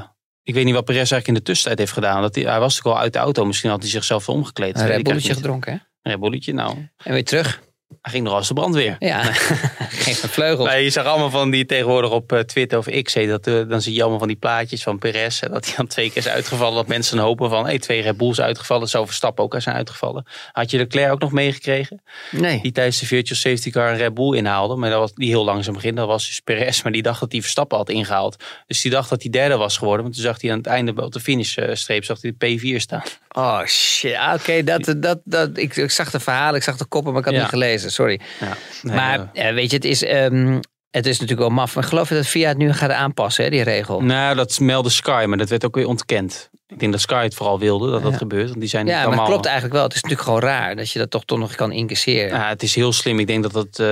ik 0.51 0.57
weet 0.57 0.64
niet 0.64 0.74
wat 0.74 0.84
Perez 0.84 0.98
eigenlijk 0.98 1.28
in 1.28 1.34
de 1.34 1.42
tussentijd 1.42 1.78
heeft 1.78 1.92
gedaan. 1.92 2.22
Dat 2.22 2.34
hij, 2.34 2.44
hij 2.44 2.61
was 2.61 2.74
natuurlijk 2.74 2.96
al 2.96 3.03
uit 3.03 3.12
de 3.12 3.18
auto. 3.18 3.44
Misschien 3.44 3.70
had 3.70 3.80
hij 3.80 3.90
zichzelf 3.90 4.28
omgekleed. 4.28 4.74
Een 4.74 4.80
eigenlijk 4.80 5.24
gedronken, 5.24 5.72
hè? 5.72 5.78
Een 6.03 6.11
Red 6.11 6.20
Bulletje, 6.20 6.53
nou. 6.53 6.88
En 6.96 7.12
weer 7.12 7.24
terug. 7.24 7.61
Hij 8.01 8.12
ging 8.12 8.24
nog 8.24 8.34
als 8.34 8.48
de 8.48 8.55
brandweer. 8.55 8.96
Ja, 8.98 9.22
geen 10.05 10.14
vleugels. 10.14 10.68
Maar 10.68 10.80
je 10.80 10.90
zag 10.90 11.05
allemaal 11.05 11.30
van 11.30 11.51
die 11.51 11.66
tegenwoordig 11.66 12.11
op 12.11 12.32
eh, 12.32 12.38
Twitter 12.38 12.78
of 12.78 12.86
X. 13.03 13.12
Dat, 13.14 13.46
eh, 13.46 13.55
dan 13.68 13.82
zie 13.82 13.94
je 13.94 14.01
allemaal 14.01 14.18
van 14.18 14.28
die 14.28 14.36
plaatjes 14.36 14.82
van 14.82 14.98
Perez. 14.98 15.40
Dat 15.40 15.64
hij 15.66 15.74
dan 15.76 15.86
twee 15.86 16.09
keer 16.09 16.16
is 16.16 16.28
uitgevallen. 16.28 16.74
Dat 16.74 16.86
mensen 16.86 17.18
hopen 17.18 17.51
van 17.51 17.64
hey, 17.64 17.78
twee 17.78 18.03
Red 18.03 18.16
Bulls 18.16 18.40
uitgevallen. 18.40 18.88
Zou 18.88 19.07
Verstappen 19.07 19.44
ook 19.44 19.55
zijn 19.59 19.76
uitgevallen. 19.76 20.24
Had 20.53 20.70
je 20.70 20.76
Leclerc 20.76 21.12
ook 21.12 21.20
nog 21.20 21.32
meegekregen? 21.32 22.03
Nee. 22.30 22.61
Die 22.62 22.72
tijdens 22.72 22.98
de 22.98 23.07
virtual 23.07 23.38
safety 23.38 23.70
car 23.70 23.90
een 23.90 23.96
Red 23.96 24.14
Bull 24.14 24.36
inhaalde. 24.36 24.76
Maar 24.76 24.90
dat 24.90 24.98
was 24.98 25.12
die 25.14 25.28
heel 25.28 25.44
langzaam 25.44 25.74
begin. 25.74 25.94
Dat 25.94 26.07
was 26.07 26.26
dus 26.26 26.40
Perez. 26.40 26.82
Maar 26.82 26.92
die 26.92 27.03
dacht 27.03 27.20
dat 27.20 27.32
hij 27.32 27.40
Verstappen 27.40 27.76
had 27.78 27.88
ingehaald. 27.88 28.44
Dus 28.66 28.80
die 28.80 28.90
dacht 28.90 29.09
dat 29.11 29.22
hij 29.22 29.30
derde 29.30 29.57
was 29.57 29.76
geworden. 29.78 30.03
Want 30.03 30.14
toen 30.14 30.24
zag 30.24 30.40
hij 30.40 30.51
aan 30.51 30.59
het 30.59 30.66
einde 30.66 31.03
op 31.05 31.12
de 31.12 31.20
finishstreep 31.20 32.05
zag 32.05 32.18
hij 32.22 32.34
de 32.38 32.59
P4 32.59 32.76
staan. 32.76 33.03
Oh 33.32 33.64
shit. 33.66 34.14
Ah, 34.16 34.34
Oké, 34.34 34.64
dat, 34.64 34.94
dat, 34.96 35.18
dat, 35.24 35.51
ik, 35.59 35.76
ik 35.76 35.90
zag 35.90 36.11
de 36.11 36.20
verhalen, 36.20 36.55
ik 36.57 36.62
zag 36.62 36.76
de 36.76 36.84
koppen, 36.84 37.11
maar 37.12 37.20
ik 37.20 37.26
had 37.26 37.34
Ja. 37.34 37.40
niet 37.40 37.51
gelezen. 37.51 37.89
Sorry. 37.91 38.20
Ja, 38.41 38.57
nee, 38.82 38.95
maar 38.95 39.30
eh, 39.32 39.55
weet 39.55 39.70
je, 39.70 39.76
het 39.76 39.84
is, 39.84 40.05
ehm, 40.05 40.61
het 40.91 41.07
is 41.07 41.12
natuurlijk 41.20 41.49
wel 41.49 41.57
maf. 41.59 41.74
Maar 41.74 41.84
geloof 41.84 42.09
je 42.09 42.14
dat 42.14 42.26
Via 42.26 42.49
het 42.49 42.59
nu 42.59 42.72
gaat 42.72 42.91
aanpassen, 42.91 43.45
hè, 43.45 43.51
die 43.51 43.62
regel? 43.62 44.01
nou, 44.01 44.36
dat 44.36 44.61
meldde 44.61 44.91
Sky. 44.91 45.24
Maar 45.28 45.38
dat 45.38 45.49
werd 45.49 45.64
ook 45.64 45.74
weer 45.74 45.86
ontkend. 45.86 46.51
Ik 46.66 46.78
denk 46.78 46.93
dat 46.93 47.01
Sky 47.01 47.22
het 47.22 47.34
vooral 47.34 47.59
wilde 47.59 47.91
dat 47.91 48.03
dat 48.03 48.12
Ja. 48.12 48.18
gebeurt. 48.18 48.49
Want 48.49 48.61
die 48.61 48.68
zijn 48.68 48.86
ja, 48.86 49.09
maar 49.09 49.18
het 49.18 49.26
klopt 49.26 49.45
eigenlijk 49.45 49.74
wel. 49.74 49.82
Het 49.84 49.95
is 49.95 50.03
natuurlijk 50.03 50.28
gewoon 50.28 50.43
raar 50.51 50.76
dat 50.76 50.91
je 50.91 50.99
dat 50.99 51.11
toch, 51.11 51.24
toch 51.24 51.38
nog 51.38 51.55
kan 51.55 51.72
incasseren. 51.72 52.28
Ja, 52.38 52.49
het 52.49 52.62
is 52.62 52.74
heel 52.74 52.93
slim. 52.93 53.18
Ik 53.18 53.26
denk 53.26 53.43
dat 53.43 53.53
dat 53.53 53.78
eh, 53.78 53.86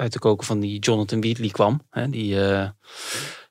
uit 0.00 0.12
de 0.12 0.18
koken 0.18 0.46
van 0.46 0.60
die 0.60 0.78
Jonathan 0.78 1.20
Wheatley 1.20 1.48
kwam. 1.48 1.80
Hè, 1.90 2.08
die 2.10 2.44
eh, 2.44 2.68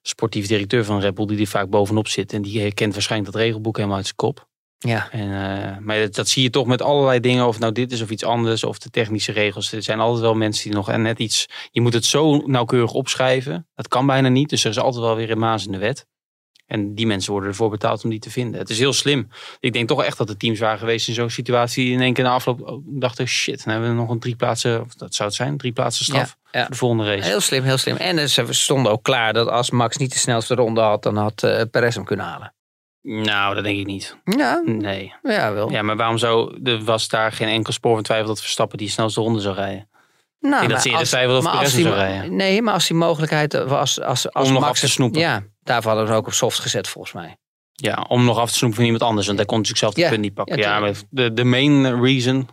sportief 0.01 0.47
directeur 0.47 0.85
van 0.85 0.99
Red 0.99 1.13
Bull, 1.13 1.25
die 1.25 1.39
er 1.39 1.47
vaak 1.47 1.69
bovenop 1.69 2.07
zit. 2.07 2.33
En 2.33 2.41
die 2.41 2.73
kent 2.73 2.93
waarschijnlijk 2.93 3.31
dat 3.31 3.41
regelboek 3.41 3.75
helemaal 3.75 3.97
uit 3.97 4.05
zijn 4.05 4.17
kop. 4.17 4.47
Ja. 4.79 5.11
En, 5.11 5.31
eh, 5.31 5.77
maar 5.77 5.99
dat, 5.99 6.15
dat 6.15 6.27
zie 6.27 6.43
je 6.43 6.49
toch 6.49 6.65
met 6.65 6.81
allerlei 6.81 7.19
dingen. 7.19 7.47
Of 7.47 7.59
nou 7.59 7.71
dit 7.71 7.91
is 7.91 8.01
of 8.01 8.09
iets 8.09 8.23
anders. 8.23 8.63
Of 8.63 8.79
de 8.79 8.89
technische 8.89 9.31
regels. 9.31 9.71
Er 9.71 9.83
zijn 9.83 9.99
altijd 9.99 10.21
wel 10.21 10.35
mensen 10.35 10.63
die 10.63 10.73
nog 10.73 10.97
net 10.97 11.19
iets... 11.19 11.45
Je 11.71 11.81
moet 11.81 11.93
het 11.93 12.05
zo 12.05 12.37
nauwkeurig 12.37 12.93
opschrijven. 12.93 13.67
Dat 13.75 13.87
kan 13.87 14.05
bijna 14.05 14.27
niet. 14.27 14.49
Dus 14.49 14.63
er 14.63 14.69
is 14.69 14.79
altijd 14.79 15.03
wel 15.03 15.15
weer 15.15 15.31
een 15.31 15.39
maas 15.39 15.65
in 15.65 15.71
de 15.71 15.77
wet. 15.77 16.05
En 16.69 16.95
die 16.95 17.07
mensen 17.07 17.31
worden 17.31 17.49
ervoor 17.49 17.69
betaald 17.69 18.03
om 18.03 18.09
die 18.09 18.19
te 18.19 18.31
vinden. 18.31 18.59
Het 18.59 18.69
is 18.69 18.79
heel 18.79 18.93
slim. 18.93 19.27
Ik 19.59 19.73
denk 19.73 19.87
toch 19.87 20.03
echt 20.03 20.17
dat 20.17 20.27
de 20.27 20.37
teams 20.37 20.59
waren 20.59 20.79
geweest 20.79 21.07
in 21.07 21.13
zo'n 21.13 21.29
situatie. 21.29 21.85
Die 21.85 21.93
in 21.93 22.01
één 22.01 22.13
keer 22.13 22.23
na 22.23 22.31
afloop 22.31 22.61
oh, 22.61 22.83
dachten, 22.85 23.27
shit, 23.27 23.63
dan 23.63 23.73
hebben 23.73 23.89
we 23.91 23.95
nog 23.95 24.09
een 24.09 24.19
drie 24.19 24.35
plaatsen, 24.35 24.81
of 24.81 24.93
dat 24.93 25.15
zou 25.15 25.29
het 25.29 25.37
zijn, 25.37 25.57
drie 25.57 25.71
plaatsen 25.71 26.05
straf 26.05 26.37
Ja, 26.51 26.59
ja. 26.59 26.61
voor 26.61 26.71
de 26.71 26.77
volgende 26.77 27.05
race. 27.05 27.27
Heel 27.27 27.39
slim, 27.39 27.63
heel 27.63 27.77
slim. 27.77 27.95
En 27.95 28.17
eh, 28.17 28.25
ze 28.25 28.53
stonden 28.53 28.91
ook 28.91 29.03
klaar 29.03 29.33
dat 29.33 29.47
als 29.47 29.69
Max 29.69 29.97
niet 29.97 30.11
de 30.11 30.19
snelste 30.19 30.55
ronde 30.55 30.81
had, 30.81 31.03
dan 31.03 31.17
had 31.17 31.43
eh 31.43 31.61
Perez 31.71 31.95
hem 31.95 32.03
kunnen 32.03 32.25
halen. 32.25 32.53
Nou, 33.11 33.55
dat 33.55 33.63
denk 33.63 33.79
ik 33.79 33.85
niet. 33.85 34.17
Ja, 34.23 34.61
Nee. 34.65 35.13
ja 35.23 35.53
wel. 35.53 35.71
Ja, 35.71 35.81
maar 35.81 35.95
waarom 35.95 36.17
zou, 36.17 36.59
er 36.63 36.83
was 36.83 37.07
daar 37.07 37.31
geen 37.31 37.47
enkel 37.47 37.73
spoor 37.73 37.93
van 37.93 38.03
twijfel 38.03 38.27
dat 38.27 38.41
Verstappen 38.41 38.77
die 38.77 38.89
snelste 38.89 39.21
ronde 39.21 39.39
zou 39.39 39.55
rijden? 39.55 39.89
Nou, 40.39 40.67
dat 40.67 40.81
ze 40.81 40.89
eerder 40.89 41.05
twijfelde 41.07 41.47
of 41.47 41.51
Perez 41.53 41.73
zou 41.73 41.93
rijden. 41.93 42.35
Nee, 42.35 42.61
maar 42.61 42.73
als 42.73 42.87
die 42.87 42.95
mogelijkheid 42.97 43.53
was, 43.63 44.01
als, 44.01 44.31
als 44.33 44.47
Om 44.47 44.53
nog 44.53 44.61
Max 44.61 44.71
af 44.73 44.79
te 44.79 44.89
snoepen. 44.89 45.19
Ja, 45.19 45.43
daarvoor 45.63 45.91
hadden 45.91 46.09
we 46.09 46.15
ook 46.15 46.27
op 46.27 46.33
soft 46.33 46.59
gezet 46.59 46.87
volgens 46.87 47.13
mij. 47.13 47.37
Ja, 47.73 48.05
om 48.07 48.25
nog 48.25 48.37
af 48.37 48.49
te 48.51 48.57
snoepen 48.57 48.77
van 48.77 48.85
iemand 48.85 49.03
anders. 49.03 49.25
Want 49.25 49.37
hij 49.37 49.47
kon 49.47 49.57
natuurlijk 49.57 49.83
zelf 49.83 49.95
de 49.95 50.01
Ja, 50.01 50.09
punt 50.09 50.21
niet 50.21 50.33
pakken. 50.33 50.57
ja, 50.57 50.73
Ja, 50.73 50.79
maar 50.79 50.93
de, 51.09 51.33
de 51.33 51.43
main 51.43 52.01
reason... 52.03 52.47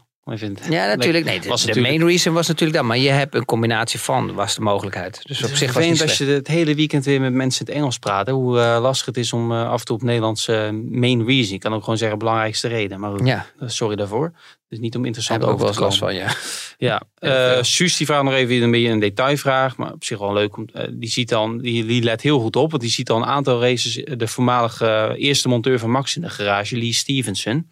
Ja, 0.70 0.87
natuurlijk. 0.87 1.24
Nee, 1.24 1.41
de, 1.41 1.49
was 1.49 1.64
de 1.64 1.81
main 1.81 2.05
reason 2.07 2.35
was 2.35 2.47
natuurlijk 2.47 2.79
dat. 2.79 2.87
Maar 2.87 2.99
je 2.99 3.09
hebt 3.09 3.35
een 3.35 3.45
combinatie 3.45 4.01
van, 4.01 4.35
was 4.35 4.55
de 4.55 4.61
mogelijkheid. 4.61 5.20
Dus 5.22 5.45
op 5.45 5.55
zich 5.55 5.72
was 5.72 5.85
het 5.85 6.03
als 6.03 6.18
je 6.18 6.24
het 6.24 6.47
hele 6.47 6.74
weekend 6.74 7.05
weer 7.05 7.20
met 7.20 7.33
mensen 7.33 7.61
in 7.61 7.66
het 7.66 7.77
Engels 7.77 7.99
praat. 7.99 8.27
hè, 8.27 8.33
Hoe 8.33 8.61
eh, 8.61 8.79
lastig 8.81 9.07
het 9.07 9.16
is 9.16 9.33
om 9.33 9.53
eh, 9.53 9.68
af 9.68 9.81
en 9.81 9.87
toe 9.87 9.97
op 9.97 10.03
Nederlands 10.03 10.49
eh, 10.49 10.70
main 10.91 11.24
reason. 11.27 11.55
Ik 11.55 11.61
kan 11.61 11.74
ook 11.74 11.83
gewoon 11.83 11.99
zeggen 11.99 12.18
belangrijkste 12.18 12.68
reden. 12.68 13.01
Maar 13.01 13.24
Ja, 13.24 13.47
sorry 13.61 13.97
daarvoor. 13.97 14.33
Dus 14.68 14.79
niet 14.79 14.97
om 14.97 15.05
interessant 15.05 15.41
hebben 15.41 15.59
we 15.59 15.64
ook 15.64 15.70
over 15.70 15.83
wel 15.83 15.91
te 15.91 15.95
eens 15.95 16.11
last 16.11 16.29
van, 16.29 16.39
ja. 16.79 17.03
Ja, 17.18 17.53
eh. 17.57 17.62
Suus 17.62 17.97
die 17.97 18.07
vraagt 18.07 18.24
nog 18.24 18.33
even 18.33 18.62
een 18.62 18.70
beetje 18.70 18.89
een 18.89 19.01
detailvraag. 19.01 19.77
Maar 19.77 19.93
op 19.93 20.05
zich 20.05 20.18
wel 20.18 20.33
leuk. 20.33 20.57
Om, 20.57 20.66
die, 20.91 21.11
ziet 21.11 21.29
dan, 21.29 21.59
die, 21.59 21.87
die 21.87 22.03
let 22.03 22.22
heel 22.22 22.41
goed 22.41 22.57
op. 22.57 22.70
Want 22.70 22.83
die 22.83 22.93
ziet 22.93 23.11
al 23.11 23.16
een 23.16 23.24
aantal 23.24 23.61
races 23.61 24.05
de 24.16 24.29
voormalige 24.29 25.14
eerste 25.16 25.49
monteur 25.49 25.79
van 25.79 25.91
Max 25.91 26.16
in 26.16 26.22
de 26.22 26.31
garage. 26.31 26.77
Lee 26.77 26.93
Stevenson. 26.93 27.70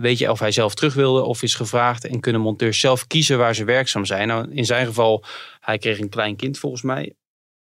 Weet 0.00 0.18
je 0.18 0.30
of 0.30 0.38
hij 0.38 0.50
zelf 0.52 0.74
terug 0.74 0.94
wilde 0.94 1.22
of 1.22 1.42
is 1.42 1.54
gevraagd. 1.54 2.04
En 2.06 2.20
kunnen 2.20 2.40
monteurs 2.40 2.80
zelf 2.80 3.06
kiezen 3.06 3.38
waar 3.38 3.54
ze 3.54 3.64
werkzaam 3.64 4.04
zijn. 4.04 4.28
Nou, 4.28 4.50
in 4.50 4.64
zijn 4.64 4.86
geval, 4.86 5.24
hij 5.60 5.78
kreeg 5.78 5.98
een 6.00 6.08
klein 6.08 6.36
kind 6.36 6.58
volgens 6.58 6.82
mij. 6.82 7.14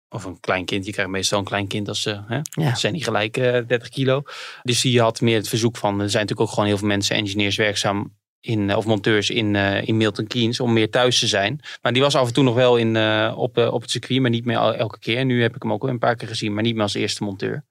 of 0.08 0.24
een 0.24 0.40
klein 0.40 0.64
kind. 0.64 0.86
Je 0.86 0.92
krijgt 0.92 1.10
meestal 1.10 1.38
een 1.38 1.44
klein 1.44 1.66
kind 1.66 1.88
als 1.88 2.02
ze, 2.02 2.20
hè, 2.26 2.40
Ja. 2.50 2.74
ze 2.74 2.80
zijn 2.80 2.92
niet 2.92 3.04
gelijk 3.04 3.36
eh 3.36 3.52
30 3.66 3.88
kilo. 3.88 4.22
Dus 4.62 4.80
die 4.80 5.00
had 5.00 5.20
meer 5.20 5.36
het 5.36 5.48
verzoek 5.48 5.76
van, 5.76 5.92
er 6.00 6.10
zijn 6.10 6.22
natuurlijk 6.22 6.40
ook 6.40 6.48
gewoon 6.54 6.66
heel 6.68 6.78
veel 6.78 6.86
mensen, 6.88 7.16
engineers 7.16 7.56
werkzaam 7.56 8.14
in, 8.40 8.70
eh, 8.70 8.76
of 8.76 8.84
monteurs 8.86 9.30
in, 9.30 9.56
eh, 9.56 9.86
in 9.86 9.96
Milton 9.96 10.26
Keynes 10.26 10.60
om 10.60 10.72
meer 10.72 10.90
thuis 10.90 11.18
te 11.18 11.26
zijn. 11.26 11.60
Maar 11.82 11.92
die 11.92 12.02
was 12.02 12.14
af 12.14 12.26
en 12.28 12.34
toe 12.34 12.44
nog 12.44 12.54
wel 12.54 12.76
in, 12.76 12.96
eh, 12.96 13.32
op, 13.36 13.58
eh, 13.58 13.72
op 13.72 13.80
het 13.82 13.90
circuit, 13.90 14.20
maar 14.20 14.30
niet 14.30 14.44
meer 14.44 14.56
el- 14.56 14.74
elke 14.74 14.98
keer. 14.98 15.24
Nu 15.24 15.42
heb 15.42 15.56
ik 15.56 15.62
hem 15.62 15.72
ook 15.72 15.82
wel 15.82 15.90
een 15.90 15.98
paar 15.98 16.16
keer 16.16 16.28
gezien, 16.28 16.54
maar 16.54 16.62
niet 16.62 16.74
meer 16.74 16.82
als 16.82 16.94
eerste 16.94 17.24
monteur. 17.24 17.64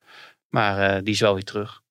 Maar 0.49 0.77
eh, 0.95 1.03
die 1.03 1.13
is 1.13 1.19
wel 1.19 1.33
weer 1.33 1.43
terug. 1.43 1.81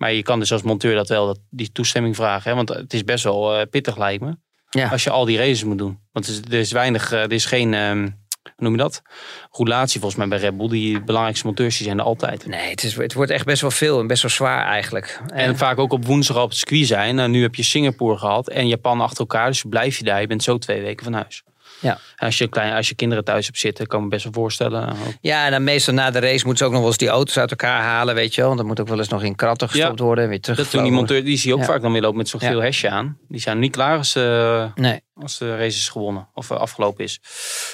Maar 0.00 0.12
je 0.12 0.22
kan 0.22 0.38
dus 0.38 0.52
als 0.52 0.62
monteur 0.62 0.94
dat 0.94 1.08
wel, 1.08 1.26
dat, 1.26 1.38
die 1.50 1.72
toestemming 1.72 2.16
vragen. 2.16 2.50
Hè? 2.50 2.56
Want 2.56 2.68
het 2.68 2.92
is 2.92 3.04
best 3.04 3.24
wel 3.24 3.56
eh, 3.56 3.66
pittig 3.70 3.96
lijkt 3.96 4.22
me. 4.22 4.36
Ja. 4.70 4.88
Als 4.88 5.04
je 5.04 5.10
al 5.10 5.24
die 5.24 5.36
races 5.36 5.64
moet 5.64 5.78
doen. 5.78 5.98
Want 6.12 6.26
er 6.26 6.32
is, 6.32 6.40
er 6.40 6.58
is 6.58 6.72
weinig, 6.72 7.12
eh, 7.12 7.22
er 7.22 7.32
is 7.32 7.44
geen, 7.44 7.74
ehm, 7.74 7.98
hoe 8.42 8.52
noem 8.56 8.72
je 8.72 8.78
dat? 8.78 9.02
Roulatie 9.50 10.00
volgens 10.00 10.20
mij 10.20 10.28
bij 10.28 10.38
Red 10.38 10.56
Bull. 10.56 10.68
Die 10.68 11.04
belangrijkste 11.04 11.46
monteurs 11.46 11.76
die 11.76 11.86
zijn 11.86 11.98
er 11.98 12.04
altijd. 12.04 12.46
Nee, 12.46 12.70
het, 12.70 12.82
is, 12.84 12.96
het 12.96 13.12
wordt 13.12 13.30
echt 13.30 13.44
best 13.44 13.60
wel 13.60 13.70
veel 13.70 14.00
en 14.00 14.06
best 14.06 14.22
wel 14.22 14.30
zwaar 14.30 14.66
eigenlijk. 14.66 15.20
En 15.26 15.56
vaak 15.56 15.78
ook 15.78 15.92
op 15.92 16.04
woensdag 16.04 16.42
op 16.42 16.48
het 16.48 16.58
circuit 16.58 16.86
zijn. 16.86 17.14
Nou, 17.14 17.28
nu 17.28 17.42
heb 17.42 17.54
je 17.54 17.62
Singapore 17.62 18.18
gehad 18.18 18.48
en 18.48 18.68
Japan 18.68 19.00
achter 19.00 19.18
elkaar. 19.18 19.46
Dus 19.46 19.64
blijf 19.68 19.98
je 19.98 20.04
daar. 20.04 20.20
Je 20.20 20.26
bent 20.26 20.42
zo 20.42 20.58
twee 20.58 20.82
weken 20.82 21.04
van 21.04 21.12
huis. 21.12 21.42
Ja. 21.80 21.98
Als 22.16 22.38
je, 22.38 22.48
klein, 22.48 22.72
als 22.74 22.88
je 22.88 22.94
kinderen 22.94 23.24
thuis 23.24 23.46
hebt 23.46 23.58
zitten, 23.58 23.86
kan 23.86 23.98
ik 23.98 24.04
me 24.04 24.10
best 24.10 24.24
wel 24.24 24.32
voorstellen. 24.32 24.88
ook- 24.88 24.96
Ja, 25.20 25.44
en 25.44 25.50
dan 25.50 25.64
meestal 25.64 25.94
na 25.94 26.10
de 26.10 26.18
race 26.18 26.44
moeten 26.46 26.56
ze 26.56 26.64
ook 26.64 26.70
nog 26.70 26.78
wel 26.80 26.88
eens 26.88 26.98
die 26.98 27.08
auto's 27.08 27.38
uit 27.38 27.50
elkaar 27.50 27.82
halen, 27.82 28.14
weet 28.14 28.34
je 28.34 28.40
wel. 28.40 28.46
Want 28.46 28.58
dat 28.60 28.68
moet 28.68 28.80
ook 28.80 28.88
wel 28.88 28.98
eens 28.98 29.08
nog 29.08 29.22
in 29.22 29.34
kratten 29.34 29.68
gestopt 29.68 29.98
worden 30.00 30.24
en 30.24 30.30
weer 30.30 30.40
terug. 30.40 30.58
Dat 30.58 30.70
doen 30.70 30.82
die 30.82 30.92
monteur, 30.92 31.24
die 31.24 31.36
zie 31.36 31.48
je 31.48 31.54
ook 31.56 31.64
vaak 31.64 31.82
dan 31.82 31.92
weer 31.92 32.00
lopen 32.00 32.16
met 32.18 32.28
zo'n 32.28 32.40
Ja. 32.42 32.48
geel 32.48 32.62
hesje 32.62 32.88
aan. 32.90 33.18
Die 33.28 33.40
zijn 33.40 33.58
niet 33.58 33.72
klaar 33.72 33.96
als, 33.96 34.14
eh, 34.14 34.64
Nee. 34.74 35.00
als 35.14 35.38
de 35.38 35.50
race 35.56 35.78
is 35.78 35.88
gewonnen 35.88 36.28
of 36.34 36.50
eh, 36.50 36.56
afgelopen 36.56 37.04
is. 37.04 37.18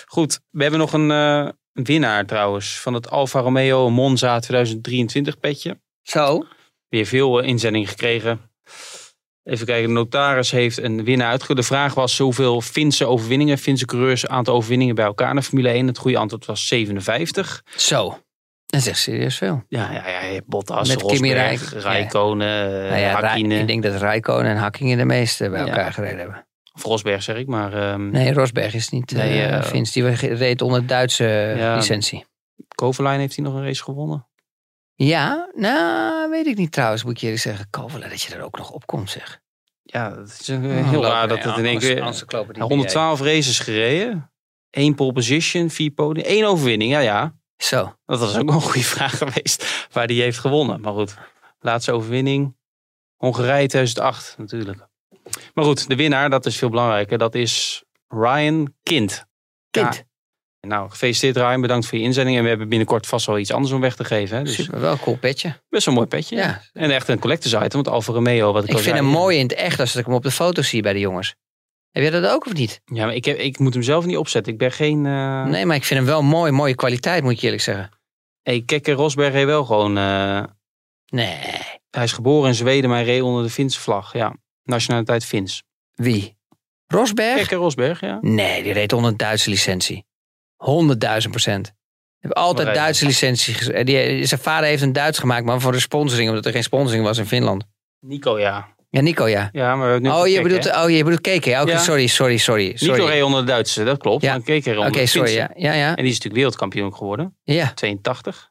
Goed, 0.07 0.41
we 0.51 0.63
hebben 0.63 0.81
nog 0.81 0.93
een 0.93 1.11
eh, 1.11 1.49
winnaar 1.73 2.27
trouwens 2.27 2.81
van 2.81 2.95
het 2.95 3.11
Alfa 3.11 3.41
Romeo 3.41 3.91
Monza 3.91 4.39
2023 4.41 5.39
petje. 5.39 5.81
Zo? 6.03 6.47
Weer 6.89 7.07
veel 7.07 7.41
inzendingen 7.41 7.89
gekregen. 7.89 8.41
Even 9.47 9.67
kijken, 9.67 9.89
de 9.89 9.95
notaris 9.95 10.51
heeft 10.51 10.83
een 10.83 11.05
winnaar 11.05 11.29
uitgekozen. 11.31 11.63
De 11.63 11.69
vraag 11.69 11.95
was 11.95 12.19
hoeveel 12.19 12.61
Finse 12.61 13.07
overwinningen, 13.07 13.59
Finse 13.59 13.85
coureurs, 13.85 14.27
aantal 14.27 14.55
overwinningen 14.55 14.95
bij 14.95 15.05
elkaar 15.05 15.31
in 15.31 15.37
de 15.37 15.43
Formule 15.43 15.69
1. 15.69 15.87
Het 15.87 15.99
goede 15.99 16.19
antwoord 16.19 16.47
was 16.47 16.67
57. 16.67 17.63
Zo. 17.77 18.19
Dat 18.67 18.81
is 18.81 18.87
echt 18.87 18.99
serieus 18.99 19.37
veel. 19.37 19.63
Ja, 19.69 19.93
ja, 19.93 20.25
ja 20.27 20.41
Bottas, 20.47 20.89
Met 20.89 20.97
Kimi 21.03 21.35
Rosberg, 21.35 21.73
Rijk- 21.73 21.83
Rijkonen, 21.83 22.71
Nou 22.89 22.97
ja, 23.01 23.21
Hakkinen. 23.21 23.59
ik 23.61 23.67
denk 23.67 23.83
dat 23.83 24.01
Rijkonen 24.01 24.51
en 24.51 24.57
Hakkingen 24.57 24.99
de 24.99 25.05
meeste 25.05 25.49
bij 25.51 25.61
Ja. 25.61 25.67
elkaar 25.67 25.93
gereden 25.93 26.19
hebben. 26.19 26.47
Of 26.75 26.83
Rosberg 26.83 27.23
zeg 27.23 27.37
ik, 27.37 27.47
maar 27.47 27.73
ehm 27.73 28.11
Nee, 28.11 28.33
Rosberg 28.33 28.75
is 28.75 28.89
niet 28.89 29.11
Nee, 29.13 29.63
Vins. 29.63 29.93
Die 29.93 30.05
reed 30.35 30.63
onder 30.63 30.87
Duitse 30.87 31.55
licentie. 31.77 32.25
Kovalainen 32.75 33.23
heeft 33.23 33.37
hij 33.37 33.45
nog 33.45 33.55
een 33.55 33.65
race 33.65 33.83
gewonnen. 33.83 34.27
Ja, 34.97 35.51
nou, 35.55 36.31
weet 36.31 36.47
ik 36.47 36.57
niet 36.57 36.73
trouwens, 36.73 37.03
moet 37.05 37.13
ik 37.13 37.19
je 37.19 37.25
eerlijk 37.25 37.43
zeggen. 37.45 37.67
Kovalen 37.71 38.09
dat 38.11 38.23
je 38.23 38.35
er 38.35 38.43
ook 38.43 38.59
nog 38.59 38.71
op 38.71 38.87
komt, 38.87 39.11
zeg. 39.11 39.41
Ja, 39.83 40.11
dat 40.11 40.29
is 40.41 40.49
een- 40.49 40.85
heel 40.85 41.05
raar 41.05 41.29
dat 41.29 41.43
het 41.43 41.57
in 41.57 41.65
één 41.65 41.79
keer... 41.79 42.15
keer... 42.27 42.63
112 42.63 43.21
races 43.21 43.59
gereden. 43.59 44.31
één 44.71 44.95
pole 44.95 45.13
position, 45.13 45.71
vier 45.71 45.91
podium, 45.91 46.25
één 46.27 46.45
overwinning. 46.45 46.93
Ja, 46.93 46.99
ja. 46.99 47.35
Zo. 47.57 47.97
Dat 48.05 48.19
was 48.21 48.37
ook 48.37 48.49
een 48.51 48.61
goede 48.61 48.83
vraag 48.83 49.19
geweest. 49.25 49.87
Waar 49.93 50.07
die 50.07 50.23
heeft 50.23 50.39
gewonnen. 50.39 50.81
Maar 50.81 50.93
goed, 50.93 51.15
laatste 51.61 51.93
overwinning. 51.93 52.57
Hongarije 53.17 53.67
2008 53.69 54.35
natuurlijk. 54.39 54.87
Maar 55.55 55.65
goed, 55.65 55.89
de 55.89 55.97
winnaar, 55.97 56.31
dat 56.31 56.47
is 56.47 56.57
veel 56.59 56.69
belangrijker. 56.71 57.19
Dat 57.19 57.35
is 57.35 57.85
Ryan 58.09 58.75
Kind. 58.83 59.25
Kind. 59.71 60.05
Nou, 60.67 60.91
gefeliciteerd 60.91 61.37
Ryan. 61.37 61.61
Bedankt 61.61 61.87
voor 61.87 61.99
je 61.99 62.05
inzending. 62.05 62.37
En 62.37 62.43
we 62.43 62.49
hebben 62.49 62.69
binnenkort 62.69 63.07
vast 63.07 63.27
wel 63.27 63.39
iets 63.39 63.53
anders 63.53 63.73
om 63.73 63.81
weg 63.81 63.97
te 63.97 64.05
geven. 64.05 64.37
Hè? 64.37 64.43
Dus 64.43 64.55
Super, 64.55 64.81
wel 64.81 64.93
een 64.93 65.01
cool 65.01 65.17
petje. 65.17 65.61
best 65.69 65.87
een 65.87 65.93
mooi 65.93 66.07
petje. 66.07 66.37
Ja. 66.37 66.63
En 66.73 66.91
echt 66.91 67.09
een 67.09 67.19
collectors 67.19 67.55
item. 67.55 67.69
Want 67.71 67.89
Alfa 67.89 68.13
Romeo, 68.13 68.53
wat 68.53 68.63
ik, 68.63 68.69
Ik 68.69 68.75
vind 68.79 68.85
zei. 68.97 68.97
hem 68.97 69.07
mooi 69.07 69.37
in 69.39 69.43
het 69.43 69.55
echt 69.55 69.81
als 69.81 69.97
ik 69.97 70.05
hem 70.07 70.15
op 70.15 70.23
de 70.23 70.31
foto 70.31 70.63
zie 70.63 70.83
bij 70.83 70.93
de 70.93 70.99
jongens. 70.99 71.35
Heb 71.91 72.03
jij 72.03 72.21
dat 72.21 72.31
ook 72.33 72.47
of 72.47 72.53
niet? 72.53 72.81
Ja, 72.85 73.05
maar 73.05 73.15
ik, 73.15 73.25
heb, 73.25 73.39
ik 73.39 73.59
moet 73.59 73.75
hem 73.75 73.83
zelf 73.83 74.07
niet 74.07 74.17
opzetten. 74.17 74.53
Ik 74.53 74.59
ben 74.59 74.73
geen... 74.73 75.07
eh 75.07 75.45
Nee, 75.45 75.67
maar 75.67 75.77
ik 75.77 75.85
vind 75.85 76.01
hem 76.01 76.09
wel 76.09 76.23
mooi. 76.23 76.53
Mooie 76.53 76.75
kwaliteit, 76.75 77.23
moet 77.23 77.37
je 77.41 77.45
eerlijk 77.45 77.63
zeggen. 77.63 77.91
Hey, 78.43 78.63
Kekke 78.67 78.93
Rosberg 78.93 79.33
reed 79.33 79.45
wel 79.45 79.65
gewoon... 79.65 79.99
eh, 79.99 80.43
Nee. 81.07 81.39
hij 81.91 82.05
is 82.05 82.13
geboren 82.13 82.49
in 82.49 82.55
Zweden, 82.55 82.91
maar 82.91 82.99
hij 82.99 83.07
reed 83.07 83.23
onder 83.23 83.43
de 83.43 83.51
Finse 83.51 83.81
vlag. 83.81 84.13
Ja, 84.13 84.35
nationaliteit 84.63 85.25
Fins. 85.25 85.63
Wie? 85.95 86.37
Rosberg? 86.87 87.37
Kekke 87.37 87.55
Rosberg, 87.55 88.01
ja. 88.01 88.19
Nee, 88.21 88.63
die 88.63 88.73
reed 88.73 88.93
onder 88.93 89.11
een 89.11 89.17
Duitse 89.17 89.51
licentie. 89.51 90.05
100.000 91.25 91.31
procent. 91.31 91.73
Heeft 92.19 92.35
altijd 92.35 92.75
Duitse 92.75 93.05
licentie. 93.07 93.73
eh, 93.73 93.85
Die, 93.85 94.25
zijn 94.27 94.41
vader 94.41 94.69
heeft 94.69 94.83
een 94.83 94.93
Duits 94.93 95.19
gemaakt, 95.19 95.45
maar 95.45 95.61
voor 95.61 95.73
de 95.73 95.81
sponsoring, 95.81 96.29
omdat 96.29 96.45
er 96.47 96.53
geen 96.53 96.63
sponsoring 96.63 97.05
was 97.05 97.19
in 97.19 97.27
Finland. 97.27 97.65
Nico, 98.01 98.39
ja. 98.39 98.75
Ja, 98.91 99.01
Nico, 99.01 99.29
ja. 99.29 99.49
Ja, 99.53 99.77
maar 99.77 99.87
we 99.87 99.93
hebben 99.93 100.11
nu 100.11 100.17
Oh, 100.19 100.27
je 100.27 100.43
bedoelt, 100.43 100.65
hè? 100.65 100.83
oh, 100.85 100.91
je 100.91 101.03
bedoelt 101.05 101.21
Keke. 101.21 101.51
Ja. 101.51 101.79
sorry, 101.79 102.07
sorry, 102.07 102.37
sorry. 102.37 102.67
Nico 102.67 102.77
sorry. 102.85 103.05
reed 103.05 103.23
onder 103.23 103.41
de 103.41 103.47
Duitse, 103.47 103.85
dat 103.85 103.99
klopt. 103.99 104.23
Ja. 104.23 104.31
Maar 104.31 104.41
Oké, 104.57 104.71
onder 104.77 104.93
de 104.93 105.07
sorry. 105.07 105.33
Ja, 105.33 105.51
ja, 105.57 105.73
ja. 105.73 105.89
En 105.89 105.95
die 105.95 106.05
is 106.05 106.11
natuurlijk 106.11 106.35
wereldkampioen 106.35 106.95
geworden. 106.95 107.37
ja. 107.43 107.73
82. 107.75 108.51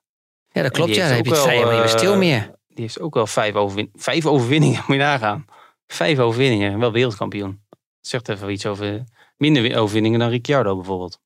ja 0.51 0.61
dat 0.61 0.71
klopt. 0.71 0.95
Ja, 0.95 1.07
dan 1.07 1.15
heb 1.15 1.25
heeft 1.25 1.35
je 1.37 1.41
het 1.41 1.51
helemaal 1.51 1.71
niet 1.71 1.81
meer 1.81 1.91
eh, 1.91 1.97
stil 1.97 2.17
meer. 2.17 2.51
Die 2.67 2.83
heeft 2.83 2.99
ook 2.99 3.13
wel 3.13 3.27
vijf, 3.27 3.55
overwin 3.55 3.89
vijf 3.93 4.25
overwinningen, 4.25 4.83
moet 4.87 4.95
je 4.97 5.01
nagaan. 5.03 5.45
Vijf 5.87 6.19
overwinningen, 6.19 6.79
wel 6.79 6.91
wereldkampioen. 6.91 7.61
Dat 7.69 7.79
zegt 8.01 8.29
even 8.29 8.49
iets 8.51 8.65
over 8.65 9.03
minder 9.37 9.61
wi- 9.61 9.75
overwinningen 9.77 10.19
dan 10.19 10.29
Ricciardo 10.29 10.75
bijvoorbeeld. 10.75 11.19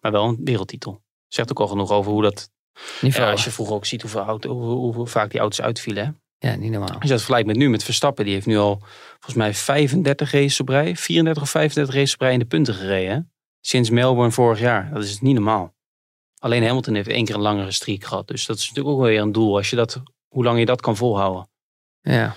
Maar 0.00 0.12
wel 0.12 0.24
een 0.24 0.40
wereldtitel. 0.44 1.02
Zegt 1.28 1.50
ook 1.50 1.60
al 1.60 1.68
genoeg 1.68 1.90
over 1.90 2.12
hoe 2.12 2.22
dat... 2.22 2.50
Ja, 3.00 3.30
als 3.30 3.44
je 3.44 3.50
vroeger 3.50 3.74
ook 3.74 3.86
ziet 3.86 4.02
hoeveel, 4.02 4.20
auto, 4.20 4.50
hoe, 4.50 4.64
hoe, 4.64 4.94
hoe 4.94 5.06
vaak 5.06 5.30
die 5.30 5.40
auto's 5.40 5.60
uitvielen. 5.60 6.04
Hè? 6.04 6.10
Ja, 6.48 6.54
niet 6.54 6.70
normaal. 6.70 6.88
Als 6.88 7.02
je 7.02 7.08
dat 7.08 7.16
vergelijkt 7.16 7.46
met 7.46 7.56
nu, 7.56 7.70
met 7.70 7.84
Verstappen. 7.84 8.24
Die 8.24 8.34
heeft 8.34 8.46
nu 8.46 8.58
al 8.58 8.78
volgens 9.10 9.34
mij 9.34 9.54
35 9.54 10.32
races 10.32 10.60
op 10.60 10.68
rij. 10.68 10.96
34 10.96 11.42
of 11.42 11.50
35 11.50 11.94
races 11.94 12.14
op 12.14 12.20
rij 12.20 12.32
in 12.32 12.38
de 12.38 12.44
punten 12.44 12.74
gereden. 12.74 13.14
Hè? 13.14 13.20
Sinds 13.60 13.90
Melbourne 13.90 14.32
vorig 14.32 14.58
jaar. 14.58 14.90
Dat 14.92 15.04
is 15.04 15.20
niet 15.20 15.34
normaal. 15.34 15.74
Alleen 16.38 16.64
Hamilton 16.64 16.94
heeft 16.94 17.08
één 17.08 17.24
keer 17.24 17.34
een 17.34 17.40
langere 17.40 17.72
streak 17.72 18.04
gehad. 18.04 18.26
Dus 18.26 18.46
dat 18.46 18.56
is 18.56 18.68
natuurlijk 18.68 18.96
ook 18.96 19.02
weer 19.02 19.20
een 19.20 19.32
doel. 19.32 19.56
Als 19.56 19.70
je 19.70 19.76
dat, 19.76 20.02
hoe 20.28 20.44
lang 20.44 20.58
je 20.58 20.64
dat 20.64 20.80
kan 20.80 20.96
volhouden. 20.96 21.48
Ja. 22.00 22.36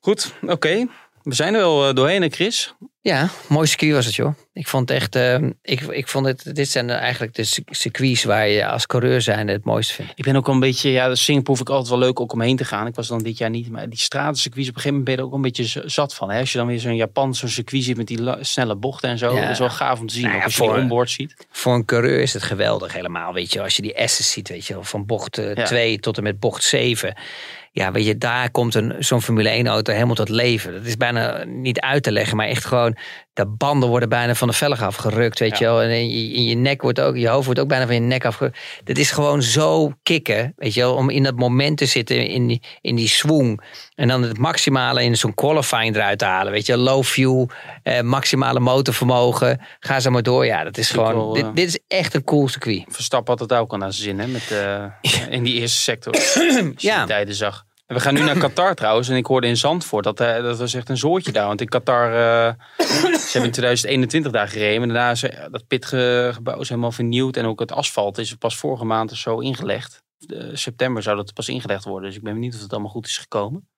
Goed, 0.00 0.34
oké. 0.46 0.86
We 1.22 1.34
zijn 1.34 1.54
er 1.54 1.60
wel 1.60 1.88
eh, 1.88 1.94
doorheen, 1.94 2.22
hè 2.22 2.28
Chris? 2.28 2.74
Ja, 3.00 3.28
mooi 3.48 3.66
circuit 3.66 3.92
was 3.92 4.06
het, 4.06 4.14
joh. 4.14 4.34
Ik 4.52 4.68
vond 4.68 4.90
echt, 4.90 5.16
eh, 5.16 5.34
ik, 5.62 5.80
ik 5.80 6.08
vond 6.08 6.26
het, 6.26 6.54
dit 6.54 6.68
zijn 6.68 6.90
eigenlijk 6.90 7.34
de 7.34 7.44
cir- 7.44 7.64
circuits 7.70 8.24
waar 8.24 8.48
je 8.48 8.66
als 8.66 8.86
coureur 8.86 9.20
zijn 9.22 9.48
het 9.48 9.64
mooiste 9.64 9.94
vindt. 9.94 10.12
Ik 10.14 10.24
ben 10.24 10.36
ook 10.36 10.48
een 10.48 10.60
beetje, 10.60 10.90
ja, 10.90 11.14
Singapore 11.14 11.56
vind 11.56 11.68
ik 11.68 11.74
altijd 11.74 11.90
wel 11.98 12.06
leuk 12.06 12.20
ook 12.20 12.32
om 12.32 12.40
heen 12.40 12.56
te 12.56 12.64
gaan. 12.64 12.86
Ik 12.86 12.94
was 12.94 13.08
dan 13.08 13.22
dit 13.22 13.38
jaar 13.38 13.50
niet, 13.50 13.70
maar 13.70 13.88
die 13.88 13.98
stratencircuits, 13.98 14.68
op 14.68 14.74
een 14.74 14.80
gegeven 14.80 14.98
moment 14.98 15.04
ben 15.04 15.14
je 15.14 15.20
er 15.20 15.26
ook 15.26 15.34
een 15.34 15.52
beetje 15.52 15.82
zat 15.90 16.14
van. 16.14 16.30
Hè? 16.30 16.40
Als 16.40 16.52
je 16.52 16.58
dan 16.58 16.66
weer 16.66 16.80
zo'n 16.80 16.96
Japan, 16.96 17.34
zo'n 17.34 17.48
circuit 17.48 17.82
ziet 17.84 17.96
met 17.96 18.06
die 18.06 18.18
snelle 18.40 18.74
bochten 18.76 19.10
en 19.10 19.18
zo. 19.18 19.34
Ja. 19.34 19.40
Dat 19.40 19.50
is 19.50 19.58
wel 19.58 19.70
gaaf 19.70 20.00
om 20.00 20.06
te 20.06 20.14
zien. 20.14 20.22
Nou 20.24 20.36
ja, 20.36 20.44
als 20.44 20.54
je 20.54 20.60
die 20.60 20.70
voor- 20.70 20.78
onboard 20.78 21.10
ziet. 21.10 21.46
Voor 21.50 21.74
een 21.74 21.84
coureur 21.84 22.20
is 22.20 22.32
het 22.32 22.42
geweldig 22.42 22.92
helemaal, 22.92 23.32
weet 23.32 23.52
je. 23.52 23.62
Als 23.62 23.76
je 23.76 23.82
die 23.82 24.06
S's 24.06 24.30
ziet, 24.32 24.48
weet 24.48 24.66
je 24.66 24.74
wel, 24.74 24.82
van 24.84 25.06
bocht 25.06 25.36
Ja. 25.36 25.64
2 25.64 25.98
tot 25.98 26.16
en 26.16 26.22
met 26.22 26.40
bocht 26.40 26.62
7. 26.64 27.14
Ja, 27.74 27.92
weet 27.92 28.06
je, 28.06 28.18
daar 28.18 28.50
komt 28.50 28.80
zo'n 28.98 29.22
Formule 29.22 29.48
1 29.48 29.66
auto 29.66 29.92
helemaal 29.92 30.14
tot 30.14 30.28
leven. 30.28 30.72
Dat 30.72 30.84
is 30.84 30.96
bijna 30.96 31.44
niet 31.44 31.80
uit 31.80 32.02
te 32.02 32.12
leggen, 32.12 32.36
maar 32.36 32.46
echt 32.46 32.64
gewoon, 32.64 32.96
de 33.32 33.46
banden 33.46 33.88
worden 33.88 34.08
bijna 34.08 34.34
van 34.34 34.48
de 34.48 34.54
velg 34.54 34.82
afgerukt, 34.82 35.38
weet 35.38 35.58
je 35.58 35.64
wel. 35.64 35.82
En 35.82 35.90
in 35.90 36.10
je, 36.10 36.32
in 36.34 36.44
je 36.44 36.54
nek 36.54 36.82
wordt 36.82 37.00
ook, 37.00 37.16
je 37.16 37.28
hoofd 37.28 37.44
wordt 37.44 37.60
ook 37.60 37.68
bijna 37.68 37.86
van 37.86 37.94
je 37.94 38.00
nek 38.00 38.24
afgerukt. 38.24 38.58
Dat 38.84 38.98
is 38.98 39.10
gewoon 39.10 39.42
zo 39.42 39.92
kicken, 40.02 40.52
weet 40.56 40.74
je 40.74 40.80
wel, 40.80 40.94
om 40.94 41.10
in 41.10 41.22
dat 41.22 41.36
moment 41.36 41.78
te 41.78 41.86
zitten, 41.86 42.26
in 42.26 42.46
die, 42.46 42.62
in 42.80 42.96
die 42.96 43.08
swoon. 43.08 43.60
En 43.94 44.08
dan 44.08 44.22
het 44.22 44.38
maximale 44.38 45.02
in 45.02 45.16
zo'n 45.16 45.34
qualifying 45.34 45.94
eruit 45.96 46.18
te 46.18 46.24
halen, 46.24 46.52
weet 46.52 46.66
je. 46.66 46.76
Low 46.76 47.04
fuel, 47.04 47.48
eh, 47.82 48.00
maximale 48.00 48.60
motorvermogen, 48.60 49.60
ga 49.80 50.00
zo 50.00 50.10
maar 50.10 50.22
door. 50.22 50.46
Ja, 50.46 50.64
dat 50.64 50.78
is 50.78 50.90
gewoon, 50.90 51.14
wel, 51.14 51.32
dit, 51.32 51.44
eh, 51.44 51.50
dit 51.54 51.68
is 51.68 51.78
echt 51.88 52.14
een 52.14 52.24
cool 52.24 52.48
circuit. 52.48 52.84
Verstappen 52.88 53.30
had 53.38 53.48
het 53.50 53.58
ook 53.58 53.72
al 53.72 53.78
naar 53.78 53.92
zijn 53.92 54.04
zin, 54.04 54.18
hè? 54.18 54.26
Met, 54.26 54.50
eh, 54.50 54.84
in 55.36 55.42
die 55.42 55.54
eerste 55.60 55.80
sector. 55.80 56.12
Als 56.12 56.32
je 56.34 56.72
Ja. 56.76 56.98
die 56.98 57.06
tijden 57.06 57.34
zag. 57.34 57.64
We 57.86 58.00
gaan 58.00 58.14
nu 58.14 58.20
naar 58.20 58.38
Qatar 58.38 58.74
trouwens. 58.82 59.08
En 59.08 59.16
ik 59.16 59.26
hoorde 59.26 59.46
in 59.46 59.56
Zandvoort, 59.56 60.04
dat, 60.04 60.20
eh, 60.20 60.42
dat 60.42 60.58
was 60.58 60.74
echt 60.74 60.88
een 60.88 60.96
zoortje 60.96 61.32
daar. 61.32 61.46
Want 61.46 61.60
in 61.60 61.68
Qatar, 61.68 62.06
eh, 62.06 62.54
ze 62.78 63.30
hebben 63.32 63.44
in 63.44 63.50
2021 63.50 64.32
daar 64.32 64.48
gereden. 64.48 64.82
En 64.82 64.88
daarna 64.88 65.10
is 65.10 65.22
eh, 65.22 65.46
dat 65.50 65.66
pitgebouw 65.66 66.60
is 66.60 66.68
helemaal 66.68 66.92
vernieuwd. 66.92 67.36
En 67.36 67.46
ook 67.46 67.60
het 67.60 67.72
asfalt 67.72 68.18
is 68.18 68.34
pas 68.34 68.56
vorige 68.56 68.84
maand 68.84 69.10
of 69.10 69.16
zo 69.16 69.38
ingelegd. 69.38 70.02
September 70.52 71.02
zou 71.02 71.16
dat 71.16 71.34
pas 71.34 71.48
ingelegd 71.48 71.84
worden. 71.84 72.08
Dus 72.08 72.18
ik 72.18 72.24
ben 72.24 72.32
benieuwd 72.32 72.54
of 72.54 72.60
het 72.60 72.72
allemaal 72.72 72.90
goed 72.90 73.06
is 73.06 73.18
gekomen. 73.18 73.68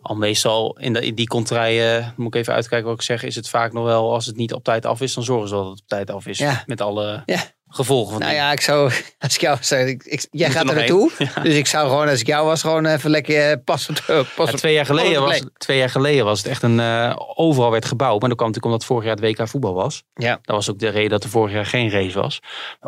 Al 0.00 0.16
meestal 0.16 0.78
in, 0.78 0.92
de, 0.92 1.06
in 1.06 1.14
die 1.14 1.26
contraien, 1.26 2.14
moet 2.16 2.34
ik 2.34 2.40
even 2.40 2.54
uitkijken 2.54 2.88
wat 2.88 2.96
ik 2.96 3.02
zeg, 3.02 3.22
is 3.22 3.34
het 3.34 3.48
vaak 3.48 3.72
nog 3.72 3.84
wel, 3.84 4.12
als 4.12 4.26
het 4.26 4.36
niet 4.36 4.52
op 4.52 4.64
tijd 4.64 4.86
af 4.86 5.00
is, 5.00 5.14
dan 5.14 5.24
zorgen 5.24 5.48
ze 5.48 5.54
dat 5.54 5.64
het 5.64 5.80
op 5.80 5.88
tijd 5.88 6.10
af 6.10 6.26
is. 6.26 6.38
Ja. 6.38 6.62
Met 6.66 6.80
alle 6.80 7.22
Ja. 7.26 7.42
Gevolgen 7.74 8.12
van 8.12 8.20
Nou 8.22 8.34
ja, 8.34 8.52
ik 8.52 8.60
zou, 8.60 8.92
als 9.18 9.34
ik 9.34 9.40
jou 9.40 9.56
was, 9.56 9.72
ik, 9.72 10.02
ik- 10.04 10.26
jij 10.30 10.50
gaat 10.50 10.68
er 10.68 10.74
naartoe. 10.74 11.10
Dus 11.42 11.54
ik 11.54 11.66
zou 11.66 11.88
gewoon, 11.88 12.08
als 12.08 12.20
ik 12.20 12.26
jou 12.26 12.46
was, 12.46 12.60
gewoon 12.60 12.86
even 12.86 13.10
lekker 13.10 13.50
eh, 13.50 13.56
pas 13.64 13.88
op 13.88 13.96
de- 13.96 14.02
pas 14.36 14.46
Ja, 14.46 14.52
op- 14.52 14.58
twee, 14.58 14.74
jaar 14.74 14.86
geleden 14.86 15.22
was, 15.22 15.42
twee 15.56 15.78
jaar 15.78 15.90
geleden 15.90 16.24
was 16.24 16.38
het 16.38 16.46
echt 16.46 16.62
een... 16.62 16.80
eh, 16.80 17.16
overal 17.34 17.70
werd 17.70 17.84
gebouwd. 17.84 18.20
Maar 18.20 18.28
dat 18.28 18.38
kwam 18.38 18.50
natuurlijk 18.50 18.64
omdat 18.74 18.84
vorig 18.84 19.04
jaar 19.04 19.16
het 19.16 19.38
WK 19.38 19.48
voetbal 19.48 19.74
was. 19.74 20.02
Ja. 20.14 20.38
Dat 20.42 20.56
was 20.56 20.70
ook 20.70 20.78
de 20.78 20.88
reden 20.88 21.10
dat 21.10 21.24
er 21.24 21.30
vorig 21.30 21.52
jaar 21.52 21.66
geen 21.66 21.90
race 21.90 22.20
was. 22.20 22.40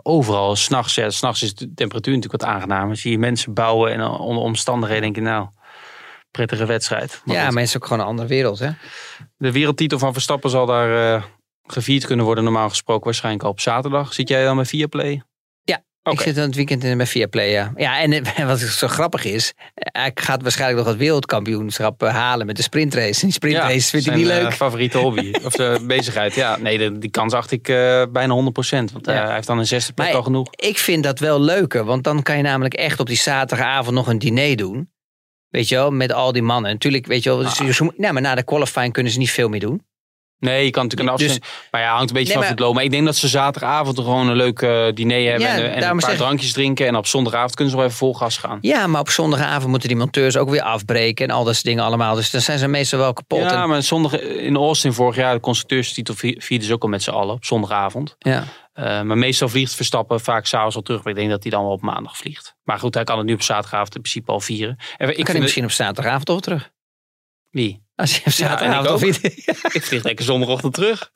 Overal, 0.02 0.56
s'nachts, 0.56 0.94
ja, 0.94 1.10
s'nachts 1.10 1.42
is 1.42 1.54
de 1.54 1.74
temperatuur 1.74 2.14
natuurlijk 2.14 2.42
wat 2.42 2.50
aangenamer. 2.52 2.96
Zie 2.96 3.10
je 3.10 3.18
mensen 3.18 3.54
bouwen 3.54 3.92
en 3.92 3.98
dan 3.98 4.18
onder 4.20 4.42
omstandigheden 4.42 5.02
denk 5.02 5.16
je 5.16 5.22
nou... 5.22 5.46
Prettige 6.30 6.66
wedstrijd. 6.66 7.20
Maar 7.24 7.34
Ja, 7.36 7.42
goed, 7.44 7.50
maar 7.52 7.60
het 7.62 7.70
is 7.70 7.76
ook 7.76 7.86
gewoon 7.86 8.00
een 8.00 8.06
andere 8.08 8.28
wereld, 8.28 8.58
hè? 8.58 8.68
De 9.36 9.52
wereldtitel 9.52 9.98
van 9.98 10.12
Verstappen 10.12 10.50
zal 10.50 10.66
daar 10.66 11.14
eh, 11.14 11.22
gevierd 11.66 12.06
kunnen 12.06 12.24
worden. 12.24 12.44
Normaal 12.44 12.68
gesproken 12.68 13.04
waarschijnlijk 13.04 13.44
al 13.44 13.50
op 13.50 13.60
zaterdag. 13.60 14.12
Zit 14.12 14.28
jij 14.28 14.44
dan 14.44 14.56
met 14.56 14.68
Viaplay? 14.68 15.22
Ja. 15.62 15.84
Ik 16.12 16.20
zit 16.20 16.34
dan 16.34 16.44
het 16.44 16.54
weekend 16.54 16.84
in 16.84 16.96
bij 16.96 17.06
Viaplay, 17.06 17.50
ja. 17.50 17.72
Ja, 17.76 18.00
en 18.00 18.12
eh, 18.12 18.46
wat 18.46 18.58
zo 18.58 18.86
grappig 18.88 19.24
is, 19.24 19.52
eh, 19.74 20.02
hij 20.02 20.10
gaat 20.14 20.42
waarschijnlijk 20.42 20.78
nog 20.78 20.88
het 20.88 20.96
wereldkampioenschap 20.96 22.02
eh, 22.02 22.14
halen 22.14 22.46
met 22.46 22.56
de 22.56 22.62
sprintrace. 22.62 23.20
En 23.20 23.26
die 23.26 23.32
sprintrace 23.32 23.90
hij 23.90 24.00
zijn, 24.00 24.16
niet 24.16 24.26
leuk. 24.26 24.52
favoriete 24.52 24.98
hobby. 24.98 25.32
of 25.44 25.54
eh, 25.58 25.78
bezigheid. 25.86 26.34
Ja, 26.34 26.56
nee, 26.56 26.78
de- 26.78 26.98
die 26.98 27.10
kans 27.10 27.32
acht 27.32 27.50
ik 27.50 27.62
bijna 28.12 28.34
100% 28.34 28.92
Want 28.92 29.06
hij 29.06 29.34
heeft 29.34 29.46
dan 29.46 29.58
een 29.58 29.66
zesde 29.66 29.92
plek 29.92 30.14
al 30.14 30.22
genoeg. 30.22 30.48
Ik 30.50 30.78
vind 30.78 31.04
dat 31.04 31.18
wel 31.18 31.40
leuker, 31.40 31.84
want 31.84 32.04
dan 32.04 32.22
kan 32.22 32.36
je 32.36 32.42
namelijk 32.42 32.74
echt 32.74 33.00
op 33.00 33.06
die 33.06 33.16
zaterdagavond 33.16 33.94
nog 33.94 34.06
een 34.06 34.18
diner 34.18 34.56
doen. 34.56 34.90
Weet 35.48 35.68
je 35.68 35.74
wel, 35.74 35.90
met 35.90 36.12
al 36.12 36.32
die 36.32 36.42
mannen. 36.42 36.70
Natuurlijk, 36.72 37.06
weet 37.06 37.22
je 37.22 37.36
wel, 37.36 37.90
nee, 37.96 38.12
maar 38.12 38.22
na 38.22 38.34
de 38.34 38.42
qualifying 38.42 38.92
kunnen 38.92 39.12
ze 39.12 39.18
niet 39.18 39.30
veel 39.30 39.48
meer 39.48 39.60
doen. 39.60 39.82
Nee, 40.38 40.64
je 40.64 40.70
kan 40.70 40.82
natuurlijk 40.82 41.10
een 41.10 41.16
Dus- 41.26 41.36
afstand. 41.36 41.70
maar 41.70 41.80
ja, 41.80 41.94
hangt 41.94 42.08
een 42.08 42.14
beetje 42.16 42.32
Nee, 42.32 42.42
van 42.42 42.50
het 42.52 42.60
loon. 42.60 42.74
Maar 42.74 42.84
ik 42.84 42.90
denk 42.90 43.04
dat 43.04 43.16
ze 43.16 43.28
zaterdagavond 43.28 43.98
gewoon 43.98 44.28
een 44.28 44.36
leuk 44.36 44.62
eh, 44.62 44.86
diner 44.94 45.30
hebben. 45.30 45.40
Ja, 45.48 45.54
en, 45.54 45.62
en 45.72 45.80
daarom 45.80 45.98
een 45.98 46.02
paar 46.04 46.10
zeg- 46.10 46.18
drankjes 46.18 46.52
drinken. 46.52 46.86
En 46.86 46.96
op 46.96 47.06
zondagavond 47.06 47.54
kunnen 47.54 47.70
ze 47.72 47.76
wel 47.78 47.86
even 47.86 47.98
vol 47.98 48.14
gas 48.14 48.36
gaan. 48.38 48.58
Ja, 48.60 48.86
maar 48.86 49.00
op 49.00 49.08
zondagavond 49.10 49.70
moeten 49.70 49.88
die 49.88 49.96
monteurs 49.98 50.36
ook 50.36 50.50
weer 50.50 50.62
afbreken 50.62 51.28
en 51.28 51.34
al 51.34 51.44
dat 51.44 51.52
soort 51.54 51.64
dingen 51.66 51.84
allemaal. 51.84 52.14
Dus 52.14 52.30
dan 52.30 52.40
zijn 52.40 52.58
ze 52.58 52.68
meestal 52.68 52.98
wel 52.98 53.12
kapot. 53.12 53.38
Ja, 53.40 53.62
En- 53.62 53.68
maar 53.68 53.82
zondag 53.82 54.20
in 54.20 54.56
Austin 54.56 54.92
vorig 54.92 55.16
jaar, 55.16 55.34
de 55.34 55.40
constructeurstitel 55.40 56.14
vi- 56.14 56.36
vierden 56.38 56.66
ze 56.66 56.72
ook 56.72 56.82
al 56.82 56.88
met 56.88 57.02
z'n 57.02 57.10
allen 57.10 57.34
op 57.34 57.44
zondagavond. 57.44 58.14
ja. 58.18 58.44
Eh, 58.72 58.84
maar 59.02 59.18
meestal 59.18 59.48
vliegt 59.48 59.74
Verstappen 59.74 60.20
vaak 60.20 60.46
s'avonds 60.46 60.76
al 60.76 60.82
terug. 60.82 61.02
Maar 61.02 61.12
ik 61.12 61.18
denk 61.18 61.30
dat 61.30 61.42
hij 61.42 61.50
dan 61.52 61.62
wel 61.62 61.72
op 61.72 61.80
maandag 61.82 62.16
vliegt. 62.16 62.54
Maar 62.64 62.78
goed, 62.78 62.94
hij 62.94 63.04
kan 63.04 63.18
het 63.18 63.26
nu 63.26 63.32
op 63.34 63.42
zaterdagavond 63.42 63.94
in 63.94 64.00
principe 64.00 64.32
al 64.32 64.40
vieren. 64.40 64.76
En 64.96 65.08
ik 65.08 65.14
kan 65.14 65.24
hij 65.24 65.34
het- 65.34 65.42
misschien 65.42 65.64
op 65.64 65.70
zaterdagavond 65.70 66.24
toch 66.26 66.40
terug. 66.40 66.70
Wie? 67.50 67.84
Als 67.96 68.22
hij 68.22 68.32
op 68.32 68.60
Ja, 68.60 68.80
ik 68.84 68.90
of 68.90 69.02
niet. 69.02 69.20
Ik 69.72 69.82
vlieg 69.82 70.02
lekker 70.02 70.24
zondagochtend 70.24 70.74
terug. 70.74 71.10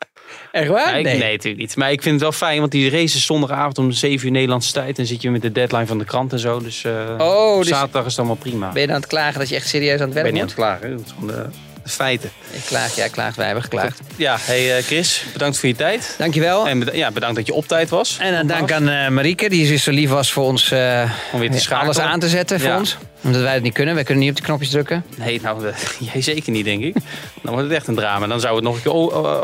Echt 0.53 0.69
waar? 0.69 0.93
Nee, 0.93 1.01
ik- 1.15 1.19
nee, 1.21 1.33
natuurlijk 1.33 1.63
niet. 1.63 1.77
Maar 1.77 1.93
ik 1.93 2.03
vind 2.03 2.15
het 2.15 2.23
wel 2.23 2.33
fijn, 2.33 2.59
want 2.61 2.71
die 2.73 2.91
race 2.91 3.17
is 3.17 3.25
zondagavond 3.27 3.79
om 3.79 3.93
7 3.93 4.27
uur 4.27 4.33
Nederlandse 4.33 4.73
tijd. 4.73 4.99
En 4.99 5.07
zit 5.07 5.23
je 5.23 5.31
met 5.31 5.43
de 5.43 5.53
deadline 5.53 5.87
van 5.87 5.99
de 5.99 6.05
krant 6.05 6.33
en 6.33 6.39
zo. 6.39 6.61
Dus, 6.61 6.85
eh, 6.85 7.15
Oh, 7.19 7.59
dus 7.59 7.69
zaterdag 7.69 8.03
is 8.05 8.11
het 8.11 8.19
allemaal 8.19 8.37
prima. 8.37 8.73
ben 8.73 8.81
je 8.81 8.87
dan 8.87 8.97
aan 8.97 9.01
het 9.03 9.11
klagen 9.11 9.39
dat 9.39 9.49
je 9.49 9.55
echt 9.55 9.69
serieus 9.69 10.01
aan 10.01 10.09
het 10.09 10.17
Ik 10.17 10.23
werk 10.23 10.25
ben 10.25 10.35
niet 10.35 10.43
aan 10.43 10.49
het 10.49 10.57
klagen. 10.57 11.05
hè. 11.27 11.70
De, 11.91 11.97
feiten. 11.97 12.31
Ik 12.51 12.63
klaag, 12.67 12.95
jij 12.97 13.09
klaagt, 13.09 13.37
wij 13.37 13.45
hebben 13.47 13.65
geklaagd. 13.65 14.01
Ja, 14.17 14.37
hey 14.41 14.77
eh, 14.77 14.85
Chris, 14.85 15.25
bedankt 15.33 15.59
voor 15.59 15.69
je 15.69 15.75
tijd. 15.75 16.15
Dankjewel. 16.19 16.69
En 16.69 16.79
beda- 16.79 16.93
ja, 16.95 17.11
bedankt 17.11 17.37
dat 17.37 17.47
je 17.47 17.53
op 17.55 17.67
tijd 17.69 17.89
was. 17.89 18.17
En 18.21 18.33
dan 18.33 18.47
dank 18.47 18.73
aan 18.73 18.89
eh, 18.89 19.09
Marieke, 19.09 19.49
die 19.49 19.77
zo 19.79 19.91
lief 19.91 20.11
was 20.11 20.33
voor 20.33 20.45
ons 20.45 20.71
eh, 20.71 21.11
Om 21.33 21.41
weer 21.41 21.51
te 21.51 21.59
schakelen. 21.59 21.95
alles 21.95 22.13
aan 22.13 22.21
te 22.21 22.29
zetten 22.29 22.61
voor 22.61 22.69
Ja. 22.69 22.79
ons. 22.79 22.97
Omdat 23.21 23.41
wij 23.43 23.55
het 23.55 23.63
niet 23.63 23.73
kunnen. 23.75 23.95
Wij 23.95 24.05
kunnen 24.05 24.23
niet 24.23 24.33
op 24.33 24.39
de 24.39 24.43
knopjes 24.43 24.71
drukken. 24.71 25.05
Nee, 25.17 25.41
nou, 25.43 25.67
eh, 25.69 25.75
jij 26.13 26.23
zeker 26.23 26.53
niet, 26.53 26.65
denk 26.65 26.83
ik. 26.83 26.95
Dan 27.43 27.53
wordt 27.53 27.69
het 27.69 27.77
echt 27.77 27.87
een 27.87 27.95
drama. 27.95 28.27
Dan 28.27 28.41
zou 28.41 28.55
het 28.55 28.65
nog 28.65 28.75
een 28.75 28.83
keer 28.83 28.93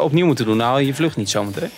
opnieuw 0.00 0.26
moeten 0.26 0.44
doen. 0.44 0.56
Nou, 0.56 0.68
haal 0.70 0.78
je 0.78 0.86
je 0.86 0.94
vlucht 0.94 1.16
niet 1.16 1.30
zometeen. 1.30 1.70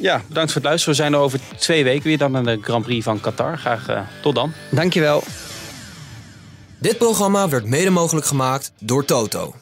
Ja, 0.00 0.22
bedankt 0.28 0.52
voor 0.52 0.60
het 0.60 0.70
luisteren. 0.70 0.96
We 0.96 1.00
zijn 1.02 1.12
er 1.12 1.18
over 1.18 1.38
twee 1.56 1.84
weken 1.84 2.02
weer 2.04 2.18
dan 2.18 2.30
naar 2.32 2.44
de 2.44 2.58
Grand 2.62 2.84
Prix 2.84 3.04
van 3.04 3.20
Qatar. 3.20 3.58
Graag 3.58 3.88
eh, 3.88 4.00
tot 4.22 4.34
dan. 4.34 4.52
Dankjewel. 4.70 5.22
Dit 6.78 6.98
programma 6.98 7.48
werd 7.48 7.64
mede 7.64 7.90
mogelijk 7.90 8.26
gemaakt 8.26 8.72
door 8.80 9.04
Toto. 9.04 9.54